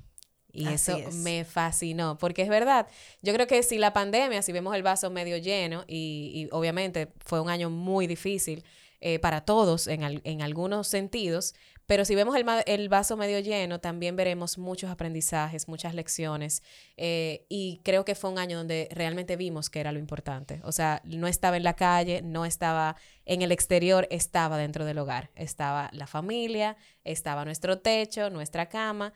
Y 0.51 0.67
eso 0.67 0.97
me 1.23 1.45
fascinó, 1.45 2.17
porque 2.17 2.41
es 2.41 2.49
verdad, 2.49 2.87
yo 3.21 3.33
creo 3.33 3.47
que 3.47 3.61
si 3.63 3.77
la 3.77 3.93
pandemia, 3.93 4.41
si 4.41 4.51
vemos 4.51 4.75
el 4.75 4.83
vaso 4.83 5.09
medio 5.09 5.37
lleno, 5.37 5.83
y, 5.87 6.31
y 6.33 6.49
obviamente 6.51 7.09
fue 7.19 7.39
un 7.39 7.49
año 7.49 7.69
muy 7.69 8.07
difícil 8.07 8.63
eh, 9.01 9.19
para 9.19 9.41
todos 9.41 9.87
en, 9.87 10.21
en 10.23 10.41
algunos 10.41 10.87
sentidos, 10.87 11.53
pero 11.89 12.05
si 12.05 12.13
vemos 12.13 12.35
el, 12.67 12.87
vaso 12.87 13.17
medio 13.17 13.39
lleno, 13.39 13.79
también 13.79 14.15
veremos 14.15 14.59
muchos 14.59 14.91
aprendizajes, 14.91 15.67
muchas 15.67 15.95
lecciones. 15.95 16.61
Eh, 16.97 17.47
y 17.49 17.81
creo 17.83 18.05
que 18.05 18.13
fue 18.13 18.29
un 18.29 18.37
año 18.37 18.59
donde 18.59 18.87
realmente 18.91 19.35
vimos 19.37 19.71
que 19.71 19.79
era 19.79 19.91
lo 19.91 19.97
importante. 19.97 20.61
O 20.65 20.71
sea, 20.71 21.01
no 21.03 21.25
estaba 21.25 21.57
en 21.57 21.63
la 21.63 21.75
calle, 21.75 22.21
no 22.21 22.45
estaba 22.45 22.95
en 23.25 23.41
el 23.41 23.51
exterior, 23.51 24.07
estaba 24.11 24.59
dentro 24.59 24.85
del 24.85 24.99
hogar. 24.99 25.31
Estaba 25.33 25.89
la 25.91 26.05
familia, 26.05 26.77
estaba 27.05 27.43
nuestro 27.43 27.79
techo, 27.79 28.29
nuestra 28.29 28.69
cama. 28.69 29.11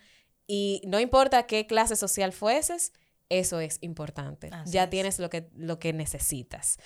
Y 0.47 0.81
no 0.85 0.99
importa 0.99 1.43
qué 1.43 1.65
clase 1.67 1.95
social 1.95 2.33
fueses, 2.33 2.93
eso 3.29 3.59
es 3.59 3.77
importante. 3.81 4.49
ya 4.65 4.89
tienes 4.89 5.19
lo 5.19 5.29
que, 5.29 5.49
lo 5.55 5.79
que 5.79 5.93
necesitas. 5.93 6.77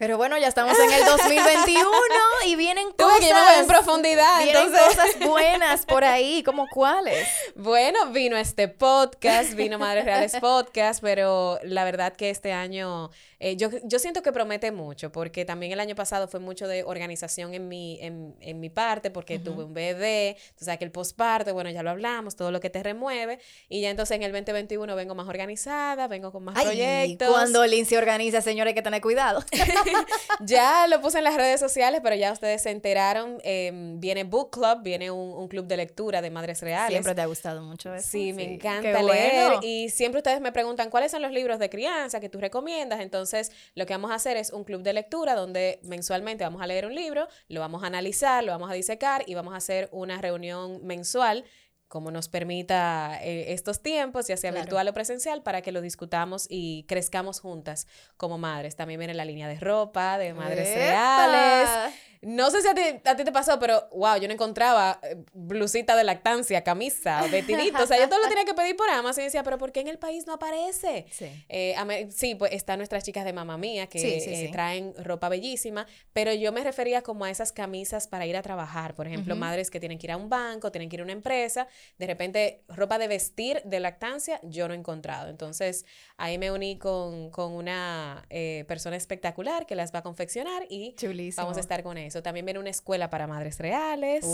Pero 0.00 0.16
bueno, 0.16 0.38
ya 0.38 0.48
estamos 0.48 0.78
en 0.78 0.90
el 0.92 1.04
2021 1.04 1.84
y 2.46 2.56
vienen 2.56 2.90
cosas. 2.92 3.58
en 3.58 3.66
profundidad. 3.66 4.42
Vienen 4.42 4.70
cosas 4.70 5.18
buenas 5.20 5.84
por 5.84 6.04
ahí, 6.04 6.42
¿como 6.46 6.66
cuáles? 6.68 7.28
Bueno, 7.54 8.10
vino 8.10 8.38
este 8.38 8.68
podcast, 8.68 9.52
vino 9.52 9.78
Madres 9.78 10.06
Reales 10.06 10.36
Podcast, 10.40 11.02
pero 11.02 11.58
la 11.64 11.84
verdad 11.84 12.14
que 12.14 12.30
este 12.30 12.54
año 12.54 13.10
eh, 13.42 13.56
yo, 13.56 13.70
yo 13.84 13.98
siento 13.98 14.22
que 14.22 14.32
promete 14.32 14.70
mucho, 14.70 15.10
porque 15.10 15.46
también 15.46 15.72
el 15.72 15.80
año 15.80 15.94
pasado 15.94 16.28
fue 16.28 16.40
mucho 16.40 16.68
de 16.68 16.84
organización 16.84 17.54
en 17.54 17.68
mi, 17.68 17.98
en, 18.02 18.36
en 18.40 18.60
mi 18.60 18.68
parte, 18.68 19.10
porque 19.10 19.38
tuve 19.38 19.64
un 19.64 19.72
bebé, 19.72 20.36
tú 20.58 20.66
sabes 20.66 20.78
que 20.78 20.84
el 20.84 20.90
postparto, 20.90 21.54
bueno, 21.54 21.70
ya 21.70 21.82
lo 21.82 21.88
hablamos, 21.88 22.36
todo 22.36 22.50
lo 22.50 22.60
que 22.60 22.68
te 22.68 22.82
remueve, 22.82 23.38
y 23.70 23.80
ya 23.80 23.88
entonces 23.88 24.16
en 24.16 24.24
el 24.24 24.32
2021 24.32 24.94
vengo 24.94 25.14
más 25.14 25.26
organizada, 25.26 26.06
vengo 26.06 26.32
con 26.32 26.44
más 26.44 26.54
Ay, 26.58 26.66
proyectos. 26.66 27.30
Cuando 27.30 27.66
Lynn 27.66 27.86
se 27.86 27.96
organiza, 27.96 28.42
señores, 28.42 28.72
hay 28.72 28.74
que 28.74 28.82
tener 28.82 29.00
cuidado. 29.00 29.42
ya 30.40 30.86
lo 30.86 31.00
puse 31.00 31.16
en 31.16 31.24
las 31.24 31.36
redes 31.36 31.60
sociales, 31.60 32.02
pero 32.04 32.16
ya 32.16 32.32
ustedes 32.32 32.60
se 32.60 32.70
enteraron, 32.70 33.38
em, 33.42 33.98
viene 34.00 34.24
Book 34.24 34.50
Club, 34.50 34.82
viene 34.82 35.10
un, 35.10 35.32
un, 35.32 35.48
club 35.48 35.66
de 35.66 35.78
lectura 35.78 36.20
de 36.20 36.28
Madres 36.28 36.60
Reales. 36.60 36.90
Siempre 36.90 37.14
te 37.14 37.22
ha 37.22 37.26
gustado 37.26 37.62
mucho 37.62 37.94
eso. 37.94 38.06
Sí, 38.06 38.34
me 38.34 38.52
encanta 38.52 39.02
leer, 39.02 39.52
y 39.62 39.88
siempre 39.88 40.18
ustedes 40.18 40.42
me 40.42 40.52
preguntan, 40.52 40.90
¿cuáles 40.90 41.10
son 41.10 41.22
los 41.22 41.32
libros 41.32 41.58
de 41.58 41.70
crianza 41.70 42.20
que 42.20 42.28
tú 42.28 42.38
recomiendas? 42.38 43.00
Entonces, 43.00 43.29
entonces, 43.32 43.54
lo 43.74 43.86
que 43.86 43.94
vamos 43.94 44.10
a 44.10 44.14
hacer 44.14 44.36
es 44.36 44.50
un 44.50 44.64
club 44.64 44.82
de 44.82 44.92
lectura 44.92 45.34
donde 45.34 45.80
mensualmente 45.82 46.44
vamos 46.44 46.62
a 46.62 46.66
leer 46.66 46.86
un 46.86 46.94
libro, 46.94 47.28
lo 47.48 47.60
vamos 47.60 47.84
a 47.84 47.86
analizar, 47.86 48.42
lo 48.42 48.52
vamos 48.52 48.70
a 48.70 48.74
disecar 48.74 49.22
y 49.26 49.34
vamos 49.34 49.54
a 49.54 49.58
hacer 49.58 49.88
una 49.92 50.20
reunión 50.20 50.84
mensual 50.84 51.44
como 51.86 52.12
nos 52.12 52.28
permita 52.28 53.18
eh, 53.20 53.52
estos 53.52 53.82
tiempos, 53.82 54.28
ya 54.28 54.36
sea 54.36 54.52
virtual 54.52 54.86
o 54.86 54.94
presencial, 54.94 55.42
para 55.42 55.60
que 55.60 55.72
lo 55.72 55.80
discutamos 55.80 56.46
y 56.48 56.84
crezcamos 56.84 57.40
juntas 57.40 57.88
como 58.16 58.38
madres. 58.38 58.76
También 58.76 59.00
viene 59.00 59.12
la 59.12 59.24
línea 59.24 59.48
de 59.48 59.58
ropa, 59.58 60.16
de 60.16 60.32
madres 60.32 60.72
reales. 60.72 61.92
No 62.22 62.50
sé 62.50 62.60
si 62.60 62.68
a 62.68 62.74
ti, 62.74 62.82
a 63.02 63.16
ti, 63.16 63.24
te 63.24 63.32
pasó, 63.32 63.58
pero 63.58 63.88
wow, 63.92 64.18
yo 64.18 64.28
no 64.28 64.34
encontraba 64.34 65.00
eh, 65.02 65.16
blusita 65.32 65.96
de 65.96 66.04
lactancia, 66.04 66.62
camisa, 66.62 67.22
vestidito. 67.28 67.82
o 67.82 67.86
sea, 67.86 67.98
yo 67.98 68.10
todo 68.10 68.20
lo 68.20 68.28
tenía 68.28 68.44
que 68.44 68.52
pedir 68.52 68.76
por 68.76 68.90
Amazon 68.90 69.22
y 69.22 69.24
decía, 69.24 69.42
pero 69.42 69.56
¿por 69.56 69.72
qué 69.72 69.80
en 69.80 69.88
el 69.88 69.98
país 69.98 70.26
no 70.26 70.34
aparece? 70.34 71.06
Sí, 71.10 71.30
eh, 71.48 72.08
sí 72.10 72.34
pues 72.34 72.52
están 72.52 72.78
nuestras 72.78 73.04
chicas 73.04 73.24
de 73.24 73.32
mamá 73.32 73.56
mía 73.56 73.86
que 73.86 74.18
eh, 74.18 74.50
traen 74.52 74.92
ropa 75.02 75.30
bellísima, 75.30 75.86
pero 76.12 76.34
yo 76.34 76.52
me 76.52 76.62
refería 76.62 77.00
como 77.00 77.24
a 77.24 77.30
esas 77.30 77.52
camisas 77.52 78.06
para 78.06 78.26
ir 78.26 78.36
a 78.36 78.42
trabajar. 78.42 78.94
Por 78.94 79.06
ejemplo, 79.06 79.34
madres 79.34 79.70
que 79.70 79.80
tienen 79.80 79.98
que 79.98 80.06
ir 80.06 80.12
a 80.12 80.18
un 80.18 80.28
banco, 80.28 80.70
tienen 80.70 80.90
que 80.90 80.96
ir 80.96 81.00
a 81.00 81.04
una 81.04 81.12
empresa, 81.12 81.68
de 81.96 82.06
repente 82.06 82.64
ropa 82.68 82.98
de 82.98 83.08
vestir 83.08 83.62
de 83.64 83.80
lactancia, 83.80 84.40
yo 84.42 84.68
no 84.68 84.74
he 84.74 84.76
encontrado. 84.76 85.30
Entonces 85.30 85.86
ahí 86.18 86.36
me 86.36 86.52
uní 86.52 86.78
con, 86.78 87.30
con 87.30 87.52
una 87.52 88.26
persona 88.68 88.96
espectacular 88.96 89.64
que 89.64 89.74
las 89.74 89.94
va 89.94 90.00
a 90.00 90.02
confeccionar 90.02 90.66
y 90.68 90.94
vamos 91.34 91.56
a 91.56 91.60
estar 91.60 91.82
con 91.82 91.96
ella 91.96 92.09
eso. 92.10 92.22
También 92.22 92.44
viene 92.44 92.60
una 92.60 92.70
escuela 92.70 93.08
para 93.08 93.26
madres 93.26 93.58
reales, 93.58 94.24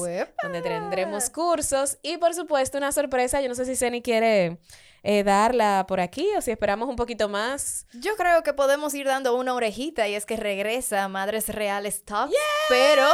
donde 0.43 0.63
tendremos 0.63 1.31
cursos 1.31 1.99
y 2.03 2.17
por 2.17 2.35
supuesto 2.35 2.79
una 2.79 2.93
sorpresa. 2.93 3.41
Yo 3.41 3.49
no 3.49 3.55
sé 3.55 3.65
si 3.65 3.77
Ceni 3.77 4.03
quiere 4.03 4.59
eh, 5.03 5.23
darla 5.23 5.85
por 5.87 6.01
aquí 6.01 6.29
o 6.37 6.41
si 6.41 6.51
esperamos 6.51 6.89
un 6.89 6.97
poquito 6.97 7.29
más. 7.29 7.87
Yo 7.93 8.17
creo 8.17 8.43
que 8.43 8.53
podemos 8.53 8.95
ir 8.95 9.07
dando 9.07 9.37
una 9.37 9.55
orejita 9.55 10.09
y 10.09 10.15
es 10.15 10.27
que 10.27 10.37
regresa 10.37 11.07
Madres 11.09 11.49
Reales 11.49 12.05
Talk, 12.05 12.31
pero 12.69 13.07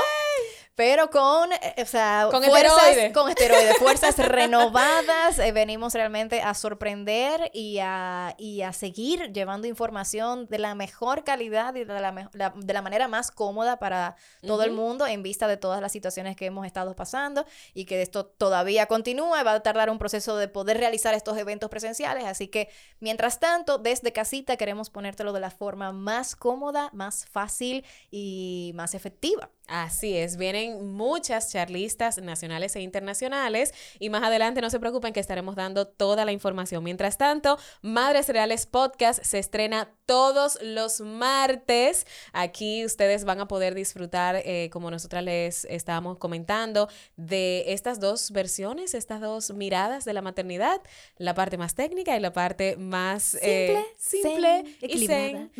pero 0.74 1.11
con, 1.11 1.52
eh, 1.52 1.74
o 1.82 1.85
sea, 1.85 2.28
Con 2.30 2.42
fuerzas, 2.42 2.78
esteroides. 2.88 3.12
con 3.12 3.28
esteroides, 3.28 3.76
fuerzas 3.76 4.16
renovadas. 4.18 5.38
eh, 5.38 5.52
venimos 5.52 5.92
realmente 5.94 6.40
a 6.40 6.54
sorprender 6.54 7.50
y 7.52 7.78
a, 7.80 8.35
y 8.38 8.62
a 8.62 8.72
seguir 8.72 9.32
llevando 9.32 9.66
información 9.66 10.46
de 10.48 10.58
la 10.58 10.74
mejor 10.74 11.24
calidad 11.24 11.75
y 11.75 11.85
de 11.85 12.00
la, 12.00 12.52
de 12.54 12.73
la 12.73 12.83
manera 12.83 13.06
más 13.08 13.31
cómoda 13.31 13.79
para 13.79 14.16
todo 14.46 14.62
el 14.62 14.73
mundo 14.73 15.06
en 15.06 15.23
vista 15.23 15.46
de 15.46 15.56
todas 15.58 15.81
las 15.81 15.92
situaciones 15.92 16.37
que 16.37 16.46
hemos 16.46 16.64
estado 16.66 16.96
pasando 16.96 17.44
y 17.75 17.85
que 17.85 18.00
esto 18.00 18.25
todavía 18.27 18.87
continúa 18.87 19.40
y 19.40 19.44
va 19.44 19.52
a 19.52 19.60
tardar 19.62 19.90
un 19.90 19.98
proceso 19.98 20.37
de 20.37 20.48
poder 20.48 20.79
realizar 20.79 21.12
estos 21.14 21.37
eventos 21.37 21.68
presenciales. 21.68 22.25
Así 22.25 22.48
que, 22.48 22.68
mientras 22.98 23.40
tanto, 23.40 23.79
desde 23.79 24.12
casita 24.12 24.56
queremos 24.56 24.88
ponértelo 24.90 25.33
de 25.35 25.40
la 25.40 25.50
forma 25.50 25.92
más 25.92 26.35
cómoda, 26.35 26.88
más 26.94 27.27
fácil 27.27 27.85
y 28.10 28.73
más 28.75 28.94
efectiva. 28.94 29.50
Así 29.73 30.18
es, 30.18 30.37
vienen 30.37 30.92
muchas 30.92 31.50
charlistas 31.50 32.18
nacionales 32.18 32.77
e 32.77 32.83
internacionales 32.83 33.73
y 33.98 34.10
más 34.10 34.23
adelante 34.23 34.60
no 34.60 34.68
se 34.68 34.79
preocupen 34.79 35.14
que 35.14 35.20
estaremos 35.20 35.56
dando 35.56 35.87
toda 35.87 36.27
la 36.27 36.33
información. 36.33 36.85
Mientras 36.85 37.16
tanto, 37.16 37.58
Madres 37.81 38.29
Reales 38.29 38.66
Podcast 38.66 39.25
se 39.25 39.38
estrena 39.38 39.88
todos 40.04 40.58
los 40.60 41.00
martes. 41.00 42.06
Aquí 42.35 42.85
ustedes 42.85 43.25
van 43.25 43.40
a 43.40 43.48
poder 43.48 43.75
disfrutar, 43.75 44.42
eh, 44.44 44.68
como 44.70 44.90
nosotras 44.90 45.25
les 45.25 45.64
estábamos 45.64 46.18
comentando, 46.18 46.90
de 47.16 47.73
estas 47.73 47.98
dos 47.98 48.31
versiones, 48.31 48.92
estas 48.92 49.23
dos 49.23 49.54
miradas 49.54 50.04
de 50.04 50.12
la 50.12 50.20
maternidad, 50.20 50.83
la 51.16 51.33
parte 51.33 51.56
más 51.56 51.75
técnica 51.75 52.14
y 52.14 52.20
la 52.20 52.35
parte 52.35 52.77
más 52.77 53.38
eh, 53.40 53.83
simple 53.96 54.64
zen, 54.81 54.90
y 54.90 55.06
zen. 55.06 55.52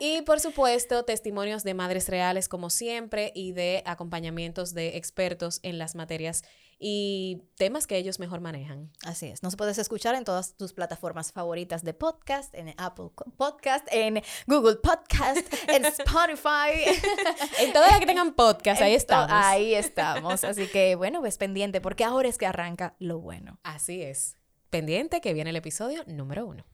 Y 0.00 0.22
por 0.22 0.40
supuesto, 0.40 1.04
testimonios 1.04 1.64
de 1.64 1.74
madres 1.74 2.08
reales 2.08 2.48
como 2.48 2.70
siempre 2.70 3.30
y 3.34 3.41
de 3.50 3.82
acompañamientos 3.86 4.74
de 4.74 4.96
expertos 4.96 5.58
en 5.64 5.78
las 5.78 5.96
materias 5.96 6.44
y 6.78 7.42
temas 7.56 7.86
que 7.86 7.96
ellos 7.96 8.18
mejor 8.18 8.40
manejan. 8.40 8.90
Así 9.04 9.26
es. 9.26 9.42
Nos 9.42 9.56
puedes 9.56 9.78
escuchar 9.78 10.14
en 10.16 10.24
todas 10.24 10.56
tus 10.56 10.72
plataformas 10.72 11.32
favoritas 11.32 11.84
de 11.84 11.94
podcast, 11.94 12.54
en 12.54 12.74
Apple 12.76 13.10
Podcast, 13.36 13.86
en 13.90 14.22
Google 14.46 14.76
Podcast, 14.76 15.46
en 15.68 15.84
Spotify. 15.86 16.98
En 17.58 17.72
todas 17.72 17.90
las 17.90 18.00
que 18.00 18.06
tengan 18.06 18.34
podcast, 18.34 18.82
ahí 18.82 18.94
estamos. 18.94 19.30
Ahí 19.32 19.74
estamos. 19.74 20.44
Así 20.44 20.66
que, 20.66 20.94
bueno, 20.96 21.20
pues 21.20 21.38
pendiente, 21.38 21.80
porque 21.80 22.04
ahora 22.04 22.28
es 22.28 22.36
que 22.36 22.46
arranca 22.46 22.94
lo 22.98 23.20
bueno. 23.20 23.58
Así 23.62 24.02
es. 24.02 24.36
Pendiente 24.70 25.20
que 25.20 25.34
viene 25.34 25.50
el 25.50 25.56
episodio 25.56 26.02
número 26.06 26.46
uno. 26.46 26.64